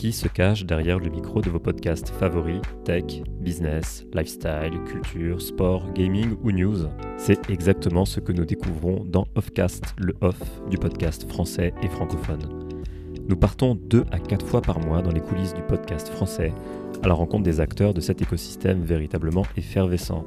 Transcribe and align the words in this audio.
qui 0.00 0.12
se 0.12 0.28
cache 0.28 0.64
derrière 0.64 0.98
le 0.98 1.10
micro 1.10 1.42
de 1.42 1.50
vos 1.50 1.58
podcasts 1.58 2.08
favoris 2.08 2.62
tech, 2.86 3.04
business, 3.38 4.06
lifestyle, 4.14 4.80
culture, 4.86 5.42
sport, 5.42 5.92
gaming 5.92 6.36
ou 6.42 6.52
news. 6.52 6.88
C'est 7.18 7.50
exactement 7.50 8.06
ce 8.06 8.18
que 8.18 8.32
nous 8.32 8.46
découvrons 8.46 9.04
dans 9.04 9.26
Offcast, 9.34 9.94
le 9.98 10.14
off 10.22 10.40
du 10.70 10.78
podcast 10.78 11.28
français 11.28 11.74
et 11.82 11.88
francophone. 11.88 12.40
Nous 13.28 13.36
partons 13.36 13.74
deux 13.74 14.06
à 14.10 14.18
quatre 14.18 14.46
fois 14.46 14.62
par 14.62 14.80
mois 14.80 15.02
dans 15.02 15.12
les 15.12 15.20
coulisses 15.20 15.52
du 15.52 15.62
podcast 15.64 16.08
français 16.08 16.54
à 17.02 17.06
la 17.06 17.12
rencontre 17.12 17.44
des 17.44 17.60
acteurs 17.60 17.92
de 17.92 18.00
cet 18.00 18.22
écosystème 18.22 18.82
véritablement 18.82 19.44
effervescent. 19.58 20.24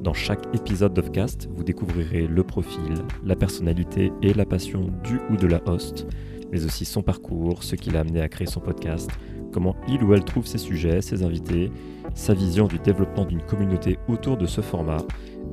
Dans 0.00 0.14
chaque 0.14 0.46
épisode 0.54 0.94
d'Offcast, 0.94 1.48
vous 1.52 1.64
découvrirez 1.64 2.28
le 2.28 2.44
profil, 2.44 2.94
la 3.24 3.34
personnalité 3.34 4.12
et 4.22 4.32
la 4.32 4.46
passion 4.46 4.92
du 5.02 5.18
ou 5.28 5.36
de 5.36 5.48
la 5.48 5.60
host 5.66 6.06
mais 6.52 6.64
aussi 6.64 6.84
son 6.84 7.02
parcours, 7.02 7.62
ce 7.62 7.76
qui 7.76 7.90
l'a 7.90 8.00
amené 8.00 8.20
à 8.20 8.28
créer 8.28 8.46
son 8.46 8.60
podcast, 8.60 9.10
comment 9.52 9.76
il 9.88 10.02
ou 10.02 10.14
elle 10.14 10.24
trouve 10.24 10.46
ses 10.46 10.58
sujets, 10.58 11.00
ses 11.02 11.22
invités, 11.22 11.70
sa 12.14 12.34
vision 12.34 12.66
du 12.66 12.78
développement 12.78 13.24
d'une 13.24 13.42
communauté 13.42 13.98
autour 14.08 14.36
de 14.36 14.46
ce 14.46 14.60
format 14.60 14.98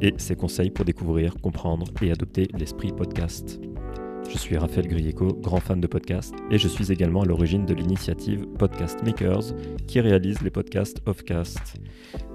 et 0.02 0.14
ses 0.18 0.36
conseils 0.36 0.72
pour 0.72 0.86
découvrir, 0.86 1.36
comprendre 1.42 1.86
et 2.02 2.12
adopter 2.12 2.48
l'esprit 2.58 2.92
podcast. 2.92 3.60
Je 4.30 4.38
suis 4.38 4.58
Raphaël 4.58 4.88
Grieco, 4.88 5.28
grand 5.42 5.60
fan 5.60 5.80
de 5.80 5.88
podcast, 5.88 6.34
et 6.50 6.58
je 6.58 6.68
suis 6.68 6.92
également 6.92 7.22
à 7.22 7.26
l'origine 7.26 7.66
de 7.66 7.74
l'initiative 7.74 8.48
Podcast 8.58 9.04
Makers 9.04 9.54
qui 9.86 10.00
réalise 10.00 10.42
les 10.42 10.50
podcasts 10.50 11.02
Offcast. 11.06 11.76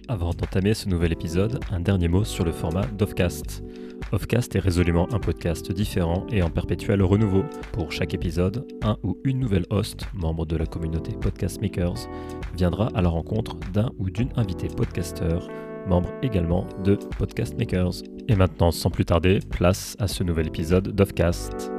Avant 0.09 0.31
d'entamer 0.31 0.75
ce 0.75 0.89
nouvel 0.89 1.13
épisode, 1.13 1.61
un 1.71 1.79
dernier 1.79 2.09
mot 2.09 2.25
sur 2.25 2.45
le 2.45 2.51
format 2.51 2.87
d'Offcast. 2.87 3.63
Offcast 4.11 4.57
est 4.57 4.61
résolument 4.61 5.07
un 5.15 5.21
podcast 5.21 5.71
différent 5.71 6.27
et 6.33 6.43
en 6.43 6.51
perpétuel 6.51 7.05
renouveau. 7.05 7.45
Pour 7.73 7.93
chaque 7.93 8.15
épisode, 8.15 8.67
un 8.83 8.97
ou 9.05 9.17
une 9.23 9.39
nouvelle 9.39 9.67
host, 9.71 10.09
membre 10.12 10.45
de 10.45 10.57
la 10.57 10.67
communauté 10.67 11.12
Podcast 11.12 11.61
Makers, 11.61 12.09
viendra 12.57 12.89
à 12.97 13.03
la 13.03 13.11
rencontre 13.11 13.55
d'un 13.73 13.93
ou 14.01 14.11
d'une 14.11 14.31
invitée 14.35 14.67
podcasteur 14.67 15.49
membre 15.87 16.11
également 16.23 16.67
de 16.84 16.97
Podcast 17.19 17.56
Makers. 17.59 18.03
Et 18.29 18.37
maintenant, 18.37 18.70
sans 18.70 18.91
plus 18.91 19.05
tarder, 19.05 19.39
place 19.51 19.97
à 19.98 20.09
ce 20.09 20.25
nouvel 20.25 20.48
épisode 20.48 20.89
d'Offcast. 20.89 21.70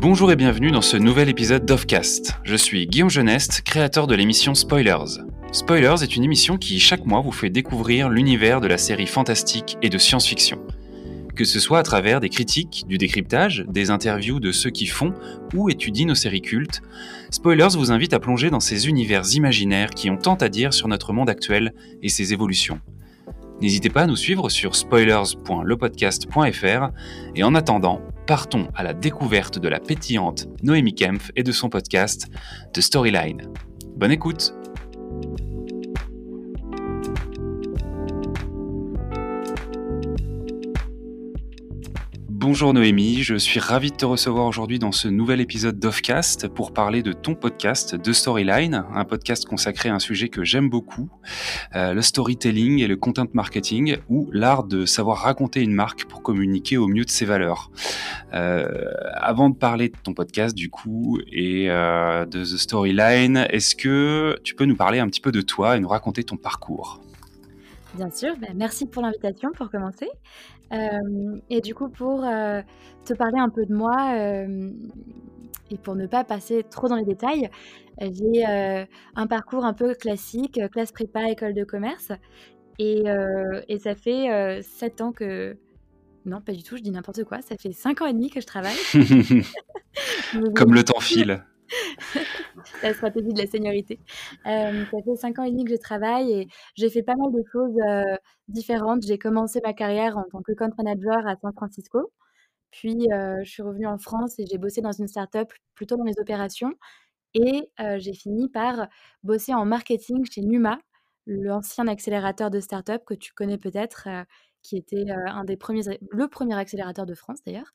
Bonjour 0.00 0.30
et 0.30 0.36
bienvenue 0.36 0.70
dans 0.70 0.82
ce 0.82 0.96
nouvel 0.96 1.28
épisode 1.28 1.64
d'Offcast. 1.64 2.34
Je 2.44 2.56
suis 2.56 2.86
Guillaume 2.86 3.10
Geneste, 3.10 3.62
créateur 3.62 4.06
de 4.06 4.14
l'émission 4.14 4.54
Spoilers. 4.54 5.22
Spoilers 5.52 6.02
est 6.02 6.16
une 6.16 6.24
émission 6.24 6.56
qui 6.56 6.80
chaque 6.80 7.06
mois 7.06 7.20
vous 7.20 7.32
fait 7.32 7.48
découvrir 7.48 8.08
l'univers 8.08 8.60
de 8.60 8.66
la 8.66 8.76
série 8.76 9.06
fantastique 9.06 9.78
et 9.82 9.88
de 9.88 9.98
science-fiction 9.98 10.58
que 11.34 11.44
ce 11.44 11.60
soit 11.60 11.78
à 11.78 11.82
travers 11.82 12.20
des 12.20 12.28
critiques, 12.28 12.84
du 12.88 12.98
décryptage, 12.98 13.64
des 13.68 13.90
interviews 13.90 14.40
de 14.40 14.52
ceux 14.52 14.70
qui 14.70 14.86
font 14.86 15.14
ou 15.54 15.68
étudient 15.68 16.06
nos 16.06 16.14
séries 16.14 16.42
cultes. 16.42 16.82
Spoilers 17.30 17.76
vous 17.76 17.92
invite 17.92 18.14
à 18.14 18.20
plonger 18.20 18.50
dans 18.50 18.60
ces 18.60 18.88
univers 18.88 19.34
imaginaires 19.34 19.90
qui 19.90 20.08
ont 20.10 20.16
tant 20.16 20.36
à 20.36 20.48
dire 20.48 20.72
sur 20.72 20.86
notre 20.88 21.12
monde 21.12 21.30
actuel 21.30 21.74
et 22.02 22.08
ses 22.08 22.32
évolutions. 22.32 22.80
N'hésitez 23.60 23.90
pas 23.90 24.02
à 24.02 24.06
nous 24.06 24.16
suivre 24.16 24.48
sur 24.48 24.74
spoilers.lepodcast.fr 24.74 26.88
et 27.34 27.44
en 27.44 27.54
attendant, 27.54 28.00
partons 28.26 28.68
à 28.74 28.82
la 28.82 28.94
découverte 28.94 29.58
de 29.58 29.68
la 29.68 29.80
pétillante 29.80 30.48
Noémie 30.62 30.94
Kempf 30.94 31.30
et 31.36 31.42
de 31.42 31.52
son 31.52 31.68
podcast 31.68 32.28
The 32.72 32.80
Storyline. 32.80 33.42
Bonne 33.96 34.12
écoute! 34.12 34.63
Bonjour 42.46 42.74
Noémie, 42.74 43.22
je 43.22 43.36
suis 43.36 43.58
ravi 43.58 43.90
de 43.90 43.96
te 43.96 44.04
recevoir 44.04 44.44
aujourd'hui 44.44 44.78
dans 44.78 44.92
ce 44.92 45.08
nouvel 45.08 45.40
épisode 45.40 45.78
d'Offcast 45.78 46.46
pour 46.48 46.74
parler 46.74 47.02
de 47.02 47.14
ton 47.14 47.34
podcast 47.34 47.98
The 48.02 48.12
Storyline, 48.12 48.84
un 48.92 49.04
podcast 49.06 49.46
consacré 49.46 49.88
à 49.88 49.94
un 49.94 49.98
sujet 49.98 50.28
que 50.28 50.44
j'aime 50.44 50.68
beaucoup, 50.68 51.08
euh, 51.74 51.94
le 51.94 52.02
storytelling 52.02 52.80
et 52.80 52.86
le 52.86 52.96
content 52.96 53.24
marketing, 53.32 53.96
ou 54.10 54.28
l'art 54.30 54.64
de 54.64 54.84
savoir 54.84 55.20
raconter 55.20 55.62
une 55.62 55.72
marque 55.72 56.04
pour 56.04 56.22
communiquer 56.22 56.76
au 56.76 56.86
mieux 56.86 57.06
de 57.06 57.10
ses 57.10 57.24
valeurs. 57.24 57.70
Euh, 58.34 58.92
avant 59.14 59.48
de 59.48 59.56
parler 59.56 59.88
de 59.88 59.96
ton 60.04 60.12
podcast 60.12 60.54
du 60.54 60.68
coup 60.68 61.20
et 61.32 61.70
euh, 61.70 62.26
de 62.26 62.42
The 62.44 62.58
Storyline, 62.58 63.46
est-ce 63.48 63.74
que 63.74 64.38
tu 64.44 64.54
peux 64.54 64.66
nous 64.66 64.76
parler 64.76 64.98
un 64.98 65.08
petit 65.08 65.22
peu 65.22 65.32
de 65.32 65.40
toi 65.40 65.78
et 65.78 65.80
nous 65.80 65.88
raconter 65.88 66.24
ton 66.24 66.36
parcours? 66.36 67.00
Bien 67.94 68.10
sûr, 68.10 68.34
bah, 68.40 68.48
merci 68.56 68.86
pour 68.86 69.02
l'invitation 69.02 69.50
pour 69.52 69.70
commencer. 69.70 70.08
Et 70.70 71.60
du 71.60 71.74
coup, 71.74 71.88
pour 71.88 72.22
te 72.22 73.14
parler 73.14 73.38
un 73.38 73.48
peu 73.48 73.64
de 73.66 73.74
moi 73.74 74.14
et 75.70 75.78
pour 75.78 75.94
ne 75.94 76.06
pas 76.06 76.24
passer 76.24 76.64
trop 76.68 76.88
dans 76.88 76.96
les 76.96 77.04
détails, 77.04 77.48
j'ai 78.00 78.44
un 78.44 79.26
parcours 79.26 79.64
un 79.64 79.74
peu 79.74 79.94
classique, 79.94 80.60
classe 80.72 80.92
prépa, 80.92 81.30
école 81.30 81.54
de 81.54 81.64
commerce. 81.64 82.12
Et, 82.78 83.04
et 83.68 83.78
ça 83.78 83.94
fait 83.94 84.60
sept 84.62 85.00
ans 85.00 85.12
que... 85.12 85.56
Non, 86.26 86.40
pas 86.40 86.52
du 86.52 86.62
tout, 86.62 86.78
je 86.78 86.82
dis 86.82 86.90
n'importe 86.90 87.22
quoi. 87.24 87.42
Ça 87.42 87.54
fait 87.56 87.72
cinq 87.72 88.00
ans 88.00 88.06
et 88.06 88.14
demi 88.14 88.30
que 88.30 88.40
je 88.40 88.46
travaille. 88.46 88.78
Comme 90.54 90.72
le 90.72 90.82
temps 90.82 91.00
file. 91.00 91.44
la 92.82 92.94
stratégie 92.94 93.32
de 93.32 93.38
la 93.40 93.46
seniorité. 93.46 94.00
Euh, 94.46 94.84
ça 94.90 95.02
fait 95.02 95.16
cinq 95.16 95.38
ans 95.38 95.44
et 95.44 95.50
demi 95.50 95.64
que 95.64 95.70
je 95.70 95.76
travaille 95.76 96.32
et 96.32 96.48
j'ai 96.76 96.90
fait 96.90 97.02
pas 97.02 97.16
mal 97.16 97.32
de 97.32 97.42
choses 97.50 97.76
euh, 97.86 98.16
différentes. 98.48 99.02
J'ai 99.06 99.18
commencé 99.18 99.60
ma 99.64 99.72
carrière 99.72 100.16
en 100.16 100.24
tant 100.24 100.42
que 100.42 100.52
compte 100.52 100.76
manager 100.76 101.26
à 101.26 101.36
San 101.36 101.52
Francisco. 101.52 102.12
Puis, 102.70 103.06
euh, 103.12 103.40
je 103.44 103.50
suis 103.50 103.62
revenue 103.62 103.86
en 103.86 103.98
France 103.98 104.38
et 104.38 104.46
j'ai 104.50 104.58
bossé 104.58 104.80
dans 104.80 104.92
une 104.92 105.06
start-up 105.06 105.52
plutôt 105.74 105.96
dans 105.96 106.04
les 106.04 106.18
opérations. 106.18 106.72
Et 107.36 107.68
j'ai 107.98 108.14
fini 108.14 108.48
par 108.48 108.86
bosser 109.24 109.52
en 109.54 109.64
marketing 109.64 110.24
chez 110.24 110.40
Numa, 110.42 110.78
l'ancien 111.26 111.88
accélérateur 111.88 112.48
de 112.48 112.60
start-up 112.60 113.02
que 113.04 113.14
tu 113.14 113.32
connais 113.32 113.58
peut-être, 113.58 114.08
qui 114.62 114.76
était 114.76 115.10
un 115.10 115.42
des 115.42 115.56
premiers, 115.56 115.82
le 116.12 116.28
premier 116.28 116.56
accélérateur 116.56 117.06
de 117.06 117.14
France 117.14 117.42
d'ailleurs, 117.44 117.72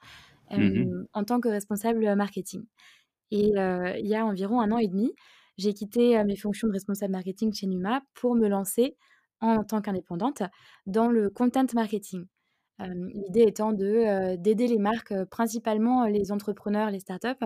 mmh 0.50 1.08
en 1.12 1.24
tant 1.26 1.42
que 1.42 1.50
responsable 1.50 2.16
marketing. 2.16 2.64
Et 3.32 3.52
il 3.54 4.08
y 4.08 4.16
a 4.16 4.26
environ 4.26 4.62
un 4.62 4.72
an 4.72 4.78
et 4.78 4.88
demi, 4.88 5.14
j'ai 5.58 5.74
quitté 5.74 6.24
mes 6.24 6.36
fonctions 6.38 6.68
de 6.68 6.74
responsable 6.74 7.12
marketing 7.12 7.54
chez 7.54 7.68
Numa 7.68 8.02
pour 8.14 8.36
me 8.36 8.48
lancer 8.48 8.96
en 9.42 9.64
tant 9.64 9.82
qu'indépendante 9.82 10.44
dans 10.86 11.10
le 11.10 11.30
content 11.30 11.66
marketing. 11.74 12.26
L'idée 12.80 13.42
étant 13.42 13.74
de 13.74 14.36
d'aider 14.38 14.68
les 14.68 14.80
marques, 14.80 15.14
principalement 15.26 16.06
les 16.06 16.32
entrepreneurs, 16.32 16.92
les 16.92 17.00
startups, 17.02 17.46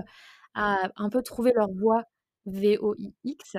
à 0.53 0.89
un 0.95 1.09
peu 1.09 1.22
trouver 1.23 1.51
leur 1.55 1.69
voie 1.72 2.03
VOIX 2.45 3.57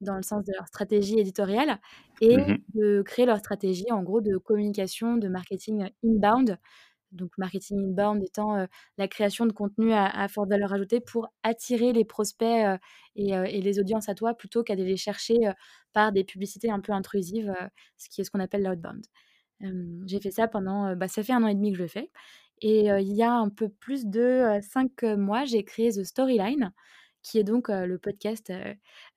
dans 0.00 0.16
le 0.16 0.22
sens 0.22 0.44
de 0.44 0.52
leur 0.52 0.66
stratégie 0.66 1.18
éditoriale 1.18 1.80
et 2.20 2.36
mmh 2.36 2.58
de 2.74 3.02
créer 3.02 3.26
leur 3.26 3.38
stratégie 3.38 3.90
en 3.90 4.02
gros 4.02 4.20
de 4.20 4.36
communication, 4.36 5.16
de 5.16 5.28
marketing 5.28 5.88
inbound 6.04 6.58
donc 7.14 7.30
marketing 7.38 7.78
inbound 7.78 8.22
étant 8.22 8.66
la 8.98 9.08
création 9.08 9.46
de 9.46 9.52
contenu 9.52 9.92
à, 9.92 10.28
forte 10.28 10.48
valeur 10.48 10.72
ajoutée 10.72 11.00
pour 11.00 11.28
attirer 11.42 11.92
les 11.92 12.04
prospects 12.04 12.80
et, 13.16 13.60
les 13.60 13.78
audiences 13.78 14.08
à 14.08 14.14
toi 14.14 14.34
plutôt 14.34 14.62
qu'à 14.62 14.74
les 14.74 14.96
chercher 14.96 15.52
par 15.92 16.12
des 16.12 16.24
publicités 16.24 16.70
un 16.70 16.80
peu 16.80 16.92
intrusives, 16.92 17.54
ce 17.96 18.08
qui 18.08 18.20
est 18.20 18.24
ce 18.24 18.30
qu'on 18.30 18.40
appelle 18.40 18.62
l'outbound. 18.62 19.04
j'ai 20.06 20.20
fait 20.20 20.30
ça 20.30 20.48
pendant, 20.48 20.94
bah, 20.96 21.08
ça 21.08 21.22
fait 21.22 21.32
un 21.32 21.42
an 21.42 21.48
et 21.48 21.54
demi 21.54 21.70
que 21.72 21.78
je 21.78 21.82
le 21.82 21.88
fais. 21.88 22.10
Et 22.60 22.86
il 22.86 23.12
y 23.12 23.22
a 23.22 23.32
un 23.32 23.48
peu 23.48 23.68
plus 23.68 24.06
de 24.06 24.58
cinq 24.62 25.02
mois, 25.02 25.44
j'ai 25.44 25.64
créé 25.64 25.90
The 25.90 26.04
Storyline, 26.04 26.72
qui 27.22 27.38
est 27.38 27.44
donc 27.44 27.68
le 27.68 27.98
podcast 27.98 28.52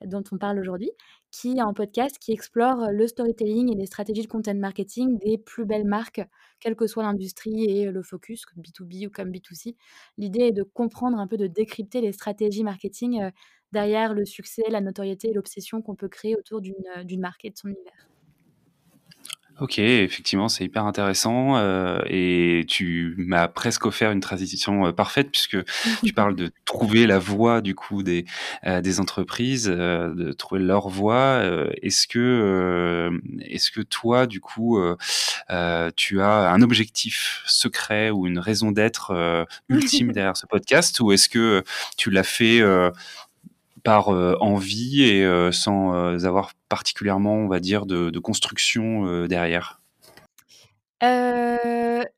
dont 0.05 0.23
on 0.31 0.38
parle 0.38 0.59
aujourd'hui, 0.59 0.91
qui 1.31 1.57
est 1.57 1.59
un 1.59 1.74
podcast 1.74 2.18
qui 2.19 2.31
explore 2.31 2.91
le 2.91 3.07
storytelling 3.07 3.71
et 3.71 3.75
les 3.75 3.85
stratégies 3.85 4.24
de 4.24 4.27
content 4.27 4.56
marketing 4.56 5.18
des 5.19 5.38
plus 5.38 5.65
belles 5.65 5.85
marques, 5.85 6.21
quelle 6.59 6.75
que 6.75 6.88
soit 6.88 7.03
l'industrie 7.03 7.65
et 7.65 7.85
le 7.91 8.01
focus, 8.01 8.45
comme 8.45 8.63
B2B 8.63 9.07
ou 9.07 9.09
comme 9.09 9.31
B2C. 9.31 9.75
L'idée 10.18 10.47
est 10.47 10.51
de 10.51 10.63
comprendre 10.63 11.19
un 11.19 11.27
peu, 11.27 11.38
de 11.38 11.47
décrypter 11.47 12.01
les 12.01 12.12
stratégies 12.13 12.63
marketing 12.63 13.29
derrière 13.71 14.13
le 14.13 14.25
succès, 14.25 14.63
la 14.69 14.81
notoriété 14.81 15.29
et 15.29 15.33
l'obsession 15.33 15.81
qu'on 15.81 15.95
peut 15.95 16.09
créer 16.09 16.35
autour 16.35 16.62
d'une 16.62 17.19
marque 17.19 17.45
et 17.45 17.50
de 17.50 17.57
son 17.57 17.68
univers. 17.68 18.07
OK, 19.59 19.80
effectivement, 19.80 20.50
c'est 20.50 20.65
hyper 20.65 20.86
intéressant, 20.86 21.57
heu 21.57 22.00
et 22.06 22.63
tu 22.68 23.15
m'as 23.18 23.48
presque 23.48 23.88
offert 23.88 24.12
une 24.12 24.19
transition, 24.19 24.86
heu, 24.86 24.94
parfaite 24.94 25.31
puisque 25.31 25.57
tu 26.04 26.13
parles 26.13 26.36
de 26.36 26.51
trouver 26.65 27.07
la 27.07 27.18
voie 27.18 27.62
du 27.62 27.74
coup 27.74 28.04
des, 28.04 28.25
heu, 28.68 28.81
des 28.81 29.00
entreprises, 29.00 29.68
heu, 29.68 30.13
de 30.15 30.31
trouver 30.31 30.62
leur 30.62 30.89
voie, 30.89 31.39
heu, 31.44 31.71
est-ce 31.81 32.06
que, 32.07 33.09
est-ce 33.42 33.71
que 33.71 33.81
toi 33.81 34.27
du 34.27 34.42
coup, 34.42 34.80
tu 35.95 36.21
as 36.21 36.51
un 36.51 36.62
objectif 36.62 37.42
secret 37.48 38.12
ou 38.12 38.27
une 38.27 38.38
raison 38.39 38.71
d'être, 38.71 39.48
ultime 39.69 40.12
derrière 40.13 40.38
ce 40.38 40.45
podcast? 40.45 41.00
Ou 41.00 41.12
est-ce 41.13 41.30
que, 41.30 41.63
tu 41.98 42.12
l'as 42.12 42.24
fait, 42.24 42.62
par, 43.87 44.11
heu, 44.13 44.35
envie 44.41 45.03
et 45.03 45.23
heu, 45.23 45.51
sans, 45.53 45.93
heu, 45.95 46.25
avoir 46.25 46.51
particulièrement, 46.69 47.35
on 47.35 47.47
va 47.47 47.59
dire, 47.61 47.85
de 47.85 48.19
construction, 48.19 49.25
derrière? 49.27 49.79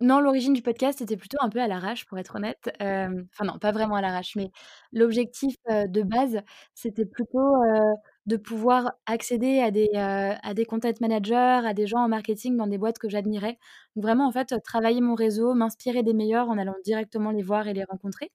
Non, 0.02 0.20
l'origine 0.22 0.54
du 0.54 0.62
podcast 0.62 1.02
était 1.02 1.18
plutôt 1.18 1.38
un 1.42 1.50
peu 1.50 1.60
à 1.62 1.68
l'arrache 1.68 2.06
pour 2.06 2.18
être 2.18 2.36
honnête. 2.36 2.70
Enfin 2.80 3.46
non, 3.46 3.60
pas 3.60 3.72
vraiment 3.72 3.96
à 3.96 4.02
l'arrache, 4.02 4.36
mais 4.36 4.52
l'objectif, 4.94 5.56
de 5.70 6.02
base, 6.04 6.42
c'était 6.74 7.06
plutôt, 7.06 7.40
de 8.26 8.38
pouvoir 8.38 8.94
accéder 9.06 9.60
à 9.60 9.72
des, 9.72 9.90
à 9.96 10.54
des 10.54 10.66
content 10.66 10.92
managers, 11.02 11.36
à 11.66 11.74
des 11.74 11.88
gens 11.88 12.00
en 12.00 12.08
marketing 12.10 12.56
dans 12.58 12.68
des 12.68 12.78
boîtes 12.78 13.00
que 13.00 13.10
j'admirais. 13.10 13.58
Vraiment, 13.96 14.28
en 14.28 14.32
fait, 14.32 14.54
travailler 14.64 15.02
mon 15.02 15.16
réseau, 15.16 15.54
m'inspirer 15.54 16.04
des 16.04 16.14
meilleurs 16.14 16.50
en 16.50 16.58
allant 16.58 16.76
directement 16.86 17.32
les 17.32 17.44
voir 17.44 17.68
et 17.68 17.74
les 17.74 17.84
rencontrer. 17.84 18.32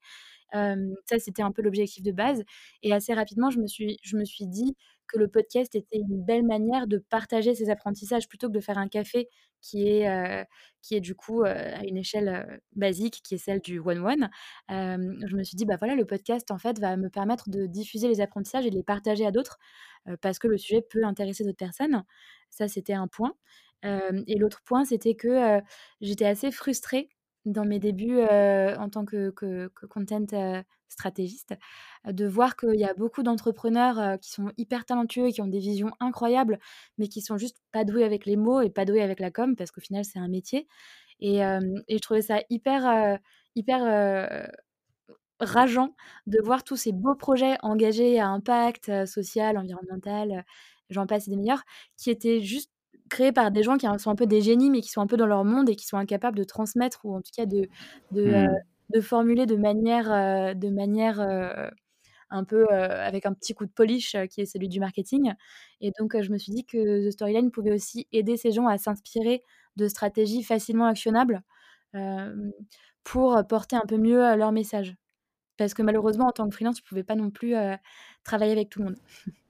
Ça, 0.54 1.18
c'était 1.18 1.42
un 1.42 1.52
peu 1.52 1.62
l'objectif 1.62 2.02
de 2.02 2.12
base 2.12 2.44
et 2.82 2.92
assez 2.94 3.12
rapidement, 3.14 3.50
je 3.50 3.58
me 3.60 3.66
suis 3.66 3.98
je 4.02 4.16
me 4.16 4.24
suis 4.24 4.46
dit 4.46 4.76
que 5.08 5.18
le 5.18 5.28
podcast 5.28 5.74
était 5.74 5.98
une 5.98 6.24
belle 6.24 6.44
manière 6.44 6.86
de 6.86 6.98
partager 6.98 7.54
ses 7.54 7.70
apprentissages 7.70 8.28
plutôt 8.28 8.48
que 8.48 8.54
de 8.54 8.60
faire 8.60 8.78
un 8.78 8.88
café 8.88 9.28
qui 9.60 9.88
est, 9.88 10.46
qui 10.82 10.94
est 10.96 11.00
du 11.00 11.14
coup, 11.14 11.42
à 11.44 11.84
une 11.84 11.96
échelle, 11.98 12.60
basique 12.76 13.20
qui 13.24 13.34
est 13.34 13.38
celle 13.38 13.60
du 13.60 13.78
one 13.80 13.98
one. 14.00 14.30
Hem, 14.68 15.18
je 15.26 15.36
me 15.36 15.42
suis 15.44 15.56
dit: 15.56 15.64
«Bah, 15.66 15.76
voilà, 15.78 15.94
le 15.96 16.04
podcast, 16.06 16.50
en 16.50 16.58
fait, 16.58 16.78
va 16.80 16.96
me 16.96 17.10
permettre 17.10 17.50
de 17.50 17.66
diffuser 17.66 18.08
les 18.08 18.20
apprentissages 18.22 18.66
et 18.66 18.70
de 18.70 18.76
les 18.76 18.82
partager 18.84 19.26
à 19.26 19.30
d'autres, 19.32 19.58
parce 20.22 20.38
que 20.38 20.48
le 20.48 20.58
sujet 20.58 20.82
peut 20.82 21.04
intéresser 21.04 21.44
d'autres 21.44 21.56
personnes». 21.58 22.04
Ça, 22.50 22.68
c'était 22.68 22.94
un 22.94 23.08
point. 23.08 23.34
Et 23.84 24.36
l'autre 24.38 24.62
point, 24.64 24.84
c'était 24.86 25.14
que, 25.16 25.60
j'étais 26.00 26.26
assez 26.26 26.50
frustrée 26.52 27.10
dans 27.44 27.64
mes 27.64 27.78
débuts, 27.78 28.20
en 28.22 28.88
tant 28.90 29.04
que 29.04 29.30
que 29.30 29.68
que 29.68 29.86
content, 29.86 30.26
stratégiste, 30.88 31.54
de 32.06 32.26
voir 32.26 32.56
qu'il 32.56 32.78
y 32.78 32.84
a 32.84 32.94
beaucoup 32.94 33.22
d'entrepreneurs, 33.22 34.18
qui 34.20 34.30
sont 34.30 34.52
hyper 34.56 34.84
talentueux 34.84 35.26
et 35.26 35.32
qui 35.32 35.42
ont 35.42 35.48
des 35.48 35.58
visions 35.58 35.90
incroyables, 36.00 36.58
mais 36.98 37.08
qui 37.08 37.20
sont 37.20 37.36
juste 37.36 37.58
pas 37.72 37.84
doués 37.84 38.04
avec 38.04 38.26
les 38.26 38.36
mots 38.36 38.60
et 38.60 38.70
pas 38.70 38.84
doués 38.84 39.02
avec 39.02 39.20
la 39.20 39.30
com, 39.30 39.56
parce 39.56 39.70
qu'au 39.72 39.80
final, 39.80 40.04
c'est 40.04 40.18
un 40.20 40.28
métier. 40.28 40.68
Et 41.20 41.38
je 41.38 41.98
trouvais 41.98 42.22
ça 42.22 42.40
hyper, 42.50 43.18
hyper, 43.56 44.48
rageant 45.40 45.94
de 46.26 46.40
voir 46.40 46.64
tous 46.64 46.76
ces 46.76 46.92
beaux 46.92 47.14
projets 47.16 47.56
engagés 47.62 48.20
à 48.20 48.28
impact, 48.28 49.06
social, 49.06 49.58
environnemental, 49.58 50.44
j'en 50.90 51.06
passe 51.06 51.28
des 51.28 51.36
meilleurs, 51.36 51.62
qui 51.96 52.10
étaient 52.10 52.40
juste 52.40 52.70
créés 53.10 53.32
par 53.32 53.50
des 53.50 53.62
gens 53.62 53.76
qui 53.78 53.86
sont 53.98 54.10
un 54.10 54.14
peu 54.16 54.26
des 54.26 54.40
génies, 54.42 54.70
mais 54.70 54.80
qui 54.82 54.90
sont 54.90 55.00
un 55.02 55.06
peu 55.06 55.16
dans 55.16 55.26
leur 55.26 55.44
monde 55.44 55.68
et 55.70 55.76
qui 55.76 55.86
sont 55.86 55.96
incapables 55.98 56.36
de 56.38 56.44
transmettre 56.44 57.00
ou 57.04 57.14
en 57.16 57.20
tout 57.22 57.32
cas 57.36 57.46
de 57.46 57.68
de, 58.12 58.22
heu, 58.22 58.46
Mmh. 58.46 58.64
de 58.94 59.00
formuler 59.00 59.46
de 59.46 59.56
manière, 59.56 60.10
heu, 60.12 60.54
de 60.54 60.68
manière, 60.70 61.20
heu, 61.20 61.70
un 62.30 62.44
peu, 62.44 62.66
avec 62.70 63.26
un 63.26 63.34
petit 63.34 63.54
coup 63.54 63.66
de 63.66 63.72
polish, 63.72 64.16
qui 64.30 64.40
est 64.42 64.46
celui 64.46 64.68
du 64.68 64.80
marketing 64.80 65.34
et 65.82 65.92
donc 65.98 66.20
je 66.20 66.30
me 66.32 66.38
suis 66.38 66.52
dit 66.52 66.64
que 66.66 67.08
The 67.08 67.12
Storyline 67.12 67.50
pouvait 67.52 67.72
aussi 67.72 68.08
aider 68.12 68.36
ces 68.38 68.52
gens 68.52 68.66
à 68.68 68.78
s'inspirer 68.78 69.42
de 69.76 69.88
stratégies 69.88 70.42
facilement 70.44 70.86
actionnables, 70.86 71.42
pour, 73.04 73.42
porter 73.48 73.76
un 73.76 73.86
peu 73.88 73.98
mieux, 73.98 74.36
leur 74.36 74.52
message. 74.52 74.96
Parce 75.58 75.74
que 75.74 75.82
malheureusement, 75.82 76.28
en 76.28 76.32
tant 76.32 76.48
que 76.50 76.54
freelance, 76.56 76.78
je 76.80 76.84
pouvais 76.84 77.04
pas 77.04 77.16
non 77.16 77.30
plus, 77.32 77.54
travailler 78.24 78.52
avec 78.52 78.70
tout 78.70 78.80
le 78.80 78.86
monde. 78.86 78.98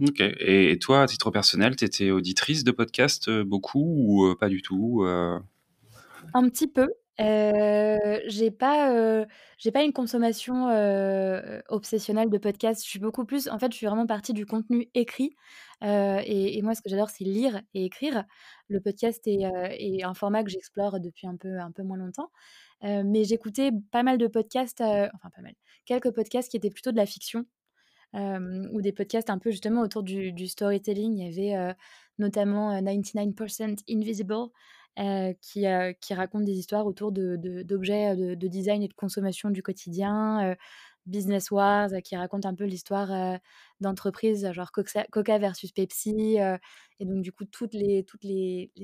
OK 0.00 0.20
et 0.20 0.78
toi, 0.80 1.02
à 1.02 1.06
titre 1.06 1.30
personnel, 1.30 1.76
tu 1.76 1.84
étais 1.84 2.10
auditrice 2.10 2.64
de 2.64 2.70
podcasts, 2.72 3.28
heu, 3.28 3.44
beaucoup 3.44 3.84
ou 3.84 4.26
heu, 4.26 4.34
pas 4.36 4.48
du 4.48 4.62
tout, 4.62 5.02
heu? 5.04 5.38
Un 6.32 6.48
petit 6.48 6.68
peu, 6.68 6.88
j'ai 7.18 8.50
pas, 8.50 9.26
j'ai 9.58 9.70
pas 9.72 9.82
une 9.82 9.92
consommation, 9.92 10.68
obsessionnelle 11.68 12.30
de 12.30 12.38
podcasts. 12.38 12.84
Je 12.84 12.88
suis 12.90 12.98
beaucoup 12.98 13.24
plus 13.24 13.48
en 13.48 13.58
fait, 13.58 13.72
je 13.72 13.76
suis 13.76 13.86
vraiment 13.86 14.06
partie 14.06 14.32
du 14.32 14.46
contenu 14.46 14.88
écrit, 14.94 15.34
et 15.82 16.60
moi, 16.62 16.74
ce 16.74 16.82
que 16.82 16.88
j'adore, 16.90 17.10
c'est 17.10 17.24
lire 17.24 17.60
et 17.74 17.84
écrire. 17.84 18.24
Le 18.68 18.80
podcast 18.80 19.26
est, 19.26 19.40
est 19.78 20.02
un 20.04 20.14
format 20.14 20.44
que 20.44 20.50
j'explore 20.50 21.00
depuis 21.00 21.26
un 21.26 21.36
peu 21.36 21.58
un 21.58 21.72
peu 21.72 21.82
moins 21.82 21.96
longtemps, 21.98 22.30
mais 22.82 23.24
j'écoutais 23.24 23.70
pas 23.92 24.02
mal 24.02 24.18
de 24.18 24.26
podcasts, 24.28 24.80
enfin 24.80 25.30
pas 25.34 25.42
mal, 25.42 25.54
quelques 25.86 26.12
podcasts 26.12 26.50
qui 26.50 26.56
étaient 26.56 26.70
plutôt 26.70 26.92
de 26.92 26.96
la 26.96 27.06
fiction. 27.06 27.44
Hem, 28.14 28.68
ou 28.72 28.80
des 28.82 28.92
podcasts 28.92 29.30
un 29.30 29.38
peu 29.38 29.50
justement 29.50 29.82
autour 29.82 30.02
du 30.02 30.48
storytelling. 30.48 31.16
Il 31.18 31.24
y 31.24 31.28
avait, 31.28 31.56
heu, 31.72 31.74
notamment, 32.18 32.76
heu, 32.76 32.80
99% 32.82 33.82
Invisible, 33.88 34.50
qui, 35.40 35.66
raconte 36.14 36.44
des 36.44 36.52
histoires 36.58 36.86
autour 36.86 37.12
d'objets, 37.12 38.16
de 38.16 38.34
de 38.34 38.48
design 38.48 38.82
et 38.82 38.88
de 38.88 38.94
consommation 38.94 39.50
du 39.50 39.62
quotidien, 39.62 40.56
Business 41.06 41.50
Wars, 41.50 41.90
qui 42.04 42.16
raconte 42.16 42.46
un 42.46 42.54
peu 42.54 42.64
l'histoire, 42.64 43.38
d'entreprises, 43.80 44.50
genre 44.52 44.70
Coca 44.72 45.38
versus 45.38 45.72
Pepsi, 45.72 46.36
et 47.00 47.04
donc 47.06 47.22
du 47.22 47.32
coup 47.32 47.44
toutes 47.46 47.74
les 47.74 48.04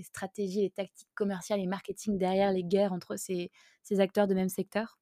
stratégies, 0.04 0.62
les 0.62 0.70
tactiques 0.70 1.08
commerciales 1.14 1.60
et 1.60 1.66
marketing 1.66 2.18
derrière 2.18 2.52
les 2.52 2.64
guerres 2.64 2.92
entre 2.92 3.16
ces 3.16 3.50
acteurs 4.00 4.26
de 4.28 4.34
même 4.34 4.48
secteur. 4.48 4.96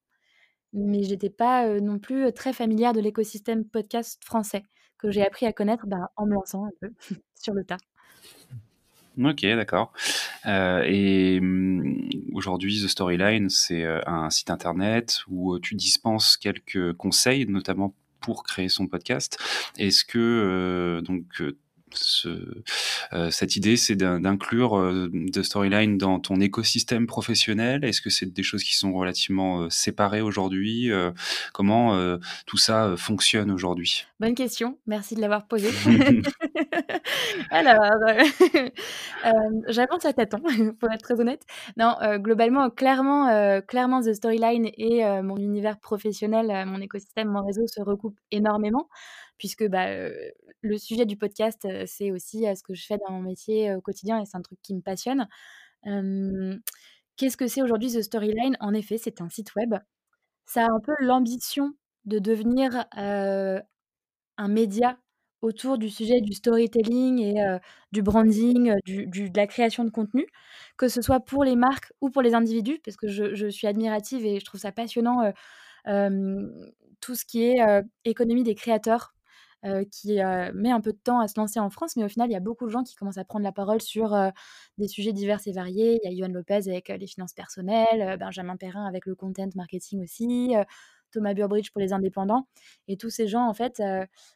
Mais 0.75 1.03
j'étais 1.03 1.29
pas, 1.29 1.79
non 1.79 1.99
plus, 1.99 2.31
très 2.33 2.53
familière 2.53 2.93
de 2.93 2.99
l'écosystème 2.99 3.65
podcast 3.65 4.21
français, 4.23 4.63
que 4.97 5.09
j'ai 5.09 5.25
appris 5.25 5.45
à 5.45 5.53
connaître, 5.53 5.87
bah, 5.87 6.11
en 6.17 6.25
me 6.25 6.33
lançant 6.33 6.65
un 6.65 6.71
peu 6.79 6.91
sur 7.41 7.53
le 7.53 7.63
tas. 7.63 7.77
OK, 9.17 9.45
d'accord, 9.45 9.93
et 10.45 11.39
mmh, 11.39 12.09
aujourd'hui, 12.33 12.83
The 12.83 12.89
Storyline, 12.89 13.49
c'est, 13.49 13.85
un 14.05 14.29
site 14.29 14.49
internet 14.49 15.21
où, 15.29 15.57
tu 15.59 15.75
dispenses 15.75 16.35
quelques 16.35 16.91
conseils, 16.93 17.45
notamment 17.47 17.95
pour 18.19 18.43
créer 18.43 18.67
son 18.67 18.87
podcast. 18.87 19.39
Est-ce 19.77 20.03
que, 20.03 21.01
donc, 21.05 21.23
ce 21.95 22.29
heu, 23.13 23.31
cette 23.31 23.55
idée, 23.55 23.77
c'est 23.77 23.95
d'in 23.95 24.19
d'inclure, 24.19 24.77
heu, 24.77 25.11
The 25.31 25.43
Storyline 25.43 25.97
dans 25.97 26.19
ton 26.19 26.39
écosystème 26.39 27.07
professionnel? 27.07 27.83
Est-ce 27.83 28.01
que 28.01 28.09
c'est 28.09 28.31
des 28.31 28.43
choses 28.43 28.63
qui 28.63 28.75
sont 28.75 28.93
relativement, 28.93 29.63
heu, 29.63 29.69
séparées 29.69 30.21
aujourd'hui? 30.21 30.91
Comment, 31.53 32.17
tout 32.45 32.57
ça, 32.57 32.95
fonctionne 32.97 33.51
aujourd'hui? 33.51 34.05
Bonne 34.19 34.35
question, 34.35 34.77
merci 34.87 35.15
de 35.15 35.21
l'avoir 35.21 35.47
posée. 35.47 35.69
Alors, 37.51 37.83
heu, 37.83 38.69
hem, 39.23 39.61
j'avance 39.67 40.05
à 40.05 40.13
tâtons, 40.13 40.41
pour 40.79 40.91
être 40.91 41.01
très 41.01 41.19
honnête. 41.19 41.43
Non, 41.77 41.95
globalement, 42.17 42.69
clairement, 42.69 43.61
clairement 43.61 44.01
The 44.01 44.13
Storyline 44.13 44.69
et 44.77 45.03
mon 45.21 45.37
univers 45.37 45.79
professionnel, 45.79 46.65
mon 46.67 46.81
écosystème, 46.81 47.29
mon 47.29 47.45
réseau 47.45 47.67
se 47.67 47.81
recoupent 47.81 48.19
énormément 48.31 48.89
puisque, 49.37 49.67
bah, 49.67 49.87
le 50.61 50.77
sujet 50.77 51.05
du 51.05 51.17
podcast, 51.17 51.67
c'est 51.85 52.11
aussi, 52.11 52.45
ce 52.55 52.63
que 52.63 52.73
je 52.73 52.85
fais 52.85 52.97
dans 53.07 53.13
mon 53.13 53.21
métier, 53.21 53.75
au 53.75 53.81
quotidien 53.81 54.21
et 54.21 54.25
c'est 54.25 54.37
un 54.37 54.41
truc 54.41 54.59
qui 54.61 54.75
me 54.75 54.81
passionne. 54.81 55.27
Qu'est-ce 57.17 57.37
que 57.37 57.47
c'est 57.47 57.61
aujourd'hui 57.61 57.91
The 57.93 58.01
Storyline? 58.01 58.57
En 58.59 58.73
effet, 58.73 58.97
c'est 58.97 59.21
un 59.21 59.29
site 59.29 59.55
web. 59.55 59.75
Ça 60.45 60.65
a 60.65 60.71
un 60.71 60.79
peu 60.79 60.93
l'ambition 60.99 61.73
de 62.05 62.19
devenir, 62.19 62.85
un 62.93 64.47
média 64.47 64.99
autour 65.41 65.77
du 65.77 65.89
sujet 65.89 66.21
du 66.21 66.33
storytelling 66.33 67.19
et 67.19 67.35
du 67.91 68.01
branding, 68.01 68.73
de 68.85 69.37
la 69.37 69.47
création 69.47 69.83
de 69.85 69.91
contenu, 69.91 70.25
que 70.77 70.87
ce 70.87 71.01
soit 71.01 71.19
pour 71.19 71.43
les 71.43 71.55
marques 71.55 71.93
ou 72.01 72.09
pour 72.09 72.21
les 72.21 72.33
individus, 72.33 72.79
parce 72.83 72.97
que 72.97 73.07
je 73.07 73.47
suis 73.47 73.67
admirative 73.67 74.25
et 74.25 74.39
je 74.39 74.45
trouve 74.45 74.59
ça 74.59 74.71
passionnant, 74.71 75.31
tout 75.85 77.15
ce 77.15 77.25
qui 77.25 77.43
est, 77.43 77.57
économie 78.03 78.43
des 78.43 78.55
créateurs, 78.55 79.14
heu, 79.65 79.83
qui, 79.85 80.19
heu, 80.21 80.51
met 80.53 80.71
un 80.71 80.81
peu 80.81 80.91
de 80.93 80.97
temps 80.97 81.19
à 81.19 81.27
se 81.27 81.39
lancer 81.39 81.59
en 81.59 81.69
France, 81.69 81.95
mais 81.95 82.03
au 82.05 82.09
final, 82.09 82.29
il 82.29 82.33
y 82.33 82.35
a 82.35 82.39
beaucoup 82.39 82.65
de 82.65 82.71
gens 82.71 82.83
qui 82.83 82.95
commencent 82.95 83.17
à 83.17 83.25
prendre 83.25 83.43
la 83.43 83.51
parole 83.51 83.81
sur, 83.81 84.13
heu, 84.15 84.31
des 84.77 84.87
sujets 84.87 85.13
divers 85.13 85.39
et 85.45 85.51
variés. 85.53 85.99
Il 86.03 86.09
y 86.09 86.13
a 86.13 86.15
Yoann 86.15 86.33
Lopez 86.33 86.67
avec, 86.69 86.89
les 86.89 87.07
finances 87.07 87.33
personnelles, 87.33 88.17
Benjamin 88.19 88.57
Perrin 88.57 88.85
avec 88.87 89.05
le 89.05 89.15
content 89.15 89.49
marketing 89.55 90.03
aussi, 90.03 90.53
Thomas 91.11 91.33
Burbridge 91.33 91.71
pour 91.71 91.79
les 91.81 91.93
indépendants 91.93 92.47
et 92.89 92.97
tous 92.97 93.09
ces 93.09 93.27
gens, 93.27 93.47
en 93.47 93.53
fait, 93.53 93.81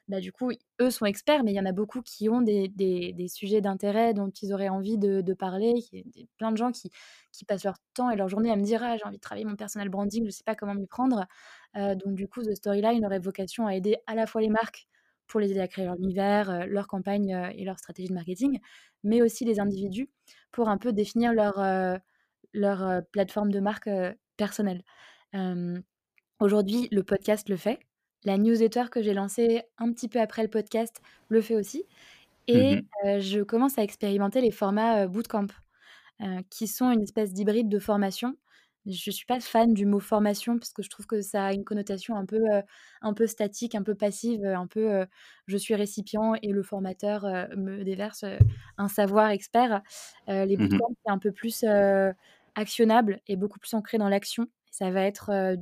bah, 0.08 0.20
du 0.22 0.32
coup, 0.32 0.52
eux 0.82 0.90
sont 0.92 1.06
experts, 1.06 1.44
mais 1.44 1.52
il 1.52 1.56
y 1.56 1.60
en 1.60 1.66
a 1.66 1.72
beaucoup 1.74 2.02
qui 2.02 2.30
ont 2.30 2.42
des 2.42 2.68
des 2.70 3.28
sujets 3.28 3.60
d'intérêt 3.62 4.14
dont 4.14 4.30
ils 4.42 4.54
auraient 4.54 4.70
envie 4.70 4.98
de 4.98 5.34
parler, 5.34 5.74
qui 5.82 6.04
des 6.06 6.28
plein 6.38 6.52
de 6.52 6.58
gens 6.58 6.72
qui 6.72 6.90
qui 7.34 7.46
passent 7.46 7.64
leur 7.66 7.76
temps 7.94 8.10
et 8.12 8.16
leur 8.16 8.30
journée 8.30 8.52
à 8.52 8.56
me 8.56 8.64
dire: 8.64 8.82
«Ah, 8.84 8.96
j'ai 8.98 9.04
envie 9.06 9.18
de 9.18 9.22
travailler 9.22 9.46
mon 9.46 9.56
personal 9.58 9.90
branding, 9.90 10.26
je 10.26 10.32
sais 10.32 10.44
pas 10.46 10.56
comment 10.56 10.74
m'y 10.76 10.88
prendre». 10.88 11.26
Donc 11.76 12.16
du 12.16 12.28
coup, 12.28 12.42
The 12.44 12.56
Storyline 12.56 13.06
aurait 13.06 13.20
vocation 13.20 13.68
à 13.68 13.76
aider 13.76 13.98
à 14.08 14.16
la 14.16 14.26
fois 14.28 14.42
les 14.42 14.50
marques 14.50 14.88
pour 15.30 15.40
les 15.40 15.52
aider 15.52 15.62
à 15.62 15.70
créer 15.70 15.86
leur 15.86 15.96
univers, 15.96 16.68
leur 16.68 16.88
campagne 16.88 17.54
et 17.56 17.64
leur 17.64 17.80
stratégie 17.80 18.10
de 18.10 18.14
marketing, 18.14 18.60
mais 19.04 19.22
aussi 19.22 19.46
les 19.46 19.62
individus 19.62 20.10
pour 20.52 20.68
un 20.68 20.78
peu 20.78 20.92
définir 20.92 21.32
leur, 21.32 21.64
leur 22.54 23.02
plateforme 23.12 23.52
de 23.52 23.62
marque 23.62 23.90
personnelle. 24.36 24.84
Aujourd'hui, 26.40 26.90
le 26.92 27.04
podcast 27.04 27.48
le 27.48 27.56
fait. 27.56 27.80
La 28.26 28.38
newsletter 28.38 28.86
que 28.92 29.02
j'ai 29.02 29.14
lancée 29.14 29.64
un 29.78 29.94
petit 29.94 30.10
peu 30.10 30.20
après 30.20 30.42
le 30.44 30.50
podcast 30.50 31.02
le 31.30 31.40
fait 31.42 31.56
aussi. 31.56 31.86
Et 32.48 32.78
mmh 32.78 32.82
je 33.20 33.44
commence 33.44 33.78
à 33.78 33.84
expérimenter 33.84 34.42
les 34.42 34.52
formats 34.52 35.08
bootcamp, 35.08 35.48
qui 36.50 36.68
sont 36.68 36.92
une 36.92 37.04
espèce 37.04 37.32
d'hybride 37.34 37.70
de 37.70 37.80
formation. 37.80 38.36
Je 38.86 39.10
ne 39.10 39.14
suis 39.14 39.26
pas 39.26 39.40
fan 39.40 39.74
du 39.74 39.86
mot 39.86 40.00
formation 40.00 40.58
parce 40.58 40.72
que 40.74 40.82
je 40.82 40.90
trouve 40.90 41.06
que 41.06 41.22
ça 41.22 41.46
a 41.48 41.54
une 41.54 41.64
connotation 41.66 42.16
un 42.16 42.26
peu, 42.26 42.40
un 43.02 43.14
peu 43.14 43.28
statique, 43.28 43.76
un 43.76 43.84
peu 43.84 43.94
passive, 43.94 44.44
un 44.46 44.68
peu 44.68 45.06
je 45.48 45.58
suis 45.58 45.76
récipient 45.76 46.34
et 46.42 46.52
le 46.52 46.64
formateur 46.64 47.24
me 47.58 47.84
déverse 47.84 48.24
un 48.78 48.88
savoir 48.88 49.30
expert. 49.30 49.82
les 50.28 50.58
mmh 50.58 50.58
bootcamps, 50.58 50.94
c'est 51.06 51.12
un 51.12 51.20
peu 51.20 51.32
plus 51.32 51.64
actionnable 52.56 53.22
et 53.28 53.36
beaucoup 53.36 53.60
plus 53.60 53.74
ancré 53.74 53.98
dans 53.98 54.10
l'action. 54.10 54.48
Ça 54.72 54.90
va 54.92 55.02
être 55.04 55.58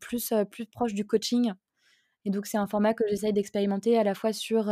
plus, 0.00 0.32
plus 0.50 0.66
proche 0.66 0.94
du 0.94 1.06
coaching. 1.06 1.52
Et 2.24 2.30
donc, 2.30 2.46
c'est 2.46 2.58
un 2.58 2.66
format 2.66 2.94
que 2.94 3.04
j'essaye 3.08 3.32
d'expérimenter 3.32 3.98
à 3.98 4.04
la 4.04 4.14
fois 4.14 4.32
sur 4.32 4.66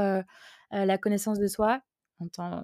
la 0.70 0.98
connaissance 0.98 1.38
de 1.38 1.46
soi, 1.46 1.80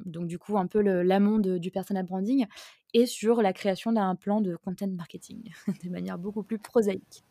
donc 0.07 0.27
du 0.27 0.39
coup 0.39 0.57
un 0.59 0.67
peu 0.67 0.81
l'amont 0.81 1.39
du 1.39 1.71
personal 1.71 2.05
branding, 2.07 2.47
et 2.95 3.07
sur 3.07 3.43
la 3.43 3.53
création 3.53 3.93
d'un 3.93 4.15
plan 4.15 4.41
de 4.41 4.57
content 4.57 4.89
marketing 4.89 5.53
de 5.85 5.91
manière 5.91 6.19
beaucoup 6.19 6.43
plus 6.43 6.59
prosaïque. 6.59 7.25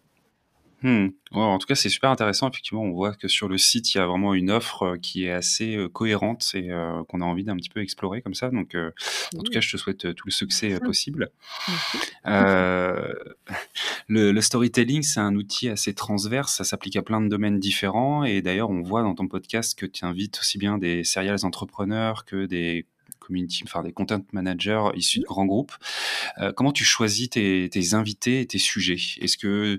Hmm. 0.83 1.09
en 1.31 1.59
tout 1.59 1.67
cas, 1.67 1.75
c'est 1.75 1.89
super 1.89 2.09
intéressant. 2.09 2.49
Effectivement, 2.49 2.81
on 2.81 2.91
voit 2.91 3.13
que 3.13 3.27
sur 3.27 3.47
le 3.47 3.59
site, 3.59 3.93
il 3.93 3.99
y 3.99 4.01
a 4.01 4.07
vraiment 4.07 4.33
une 4.33 4.49
offre 4.49 4.83
euh, 4.83 4.97
qui 4.97 5.25
est 5.25 5.31
assez 5.31 5.75
euh, 5.75 5.87
cohérente 5.87 6.49
et 6.55 6.71
euh, 6.71 7.03
qu'on 7.03 7.21
a 7.21 7.25
envie 7.25 7.43
d'un 7.43 7.55
petit 7.55 7.69
peu 7.69 7.81
explorer 7.81 8.23
comme 8.23 8.33
ça. 8.33 8.49
Donc, 8.49 8.75
en 8.75 9.43
tout 9.43 9.51
cas, 9.51 9.61
je 9.61 9.71
te 9.71 9.77
souhaite 9.77 10.15
tout 10.15 10.27
le 10.27 10.31
succès 10.31 10.79
possible. 10.79 11.29
le, 12.25 13.21
storytelling, 14.41 15.03
c'est 15.03 15.19
un 15.19 15.35
outil 15.35 15.69
assez 15.69 15.93
transverse. 15.93 16.55
Ça 16.55 16.63
s'applique 16.63 16.95
à 16.95 17.03
plein 17.03 17.21
de 17.21 17.27
domaines 17.27 17.59
différents. 17.59 18.23
Et 18.23 18.41
d'ailleurs, 18.41 18.71
on 18.71 18.81
voit 18.81 19.03
dans 19.03 19.13
ton 19.13 19.27
podcast 19.27 19.77
que 19.77 19.85
tu 19.85 20.03
invites 20.03 20.39
aussi 20.39 20.57
bien 20.57 20.79
des 20.79 21.03
serial 21.03 21.37
entrepreneurs 21.43 22.25
que 22.25 22.47
des 22.47 22.87
community, 23.21 23.63
enfin 23.63 23.83
des 23.83 23.93
content 23.93 24.21
managers 24.33 24.89
issus 24.95 25.19
de 25.19 25.25
grands 25.25 25.45
groupes. 25.45 25.73
Euh, 26.39 26.51
comment 26.51 26.73
tu 26.73 26.83
choisis 26.83 27.29
tes, 27.29 27.69
invités 27.93 28.41
et 28.41 28.45
tes 28.45 28.57
sujets? 28.57 28.97
Est-ce 29.21 29.37
que, 29.37 29.77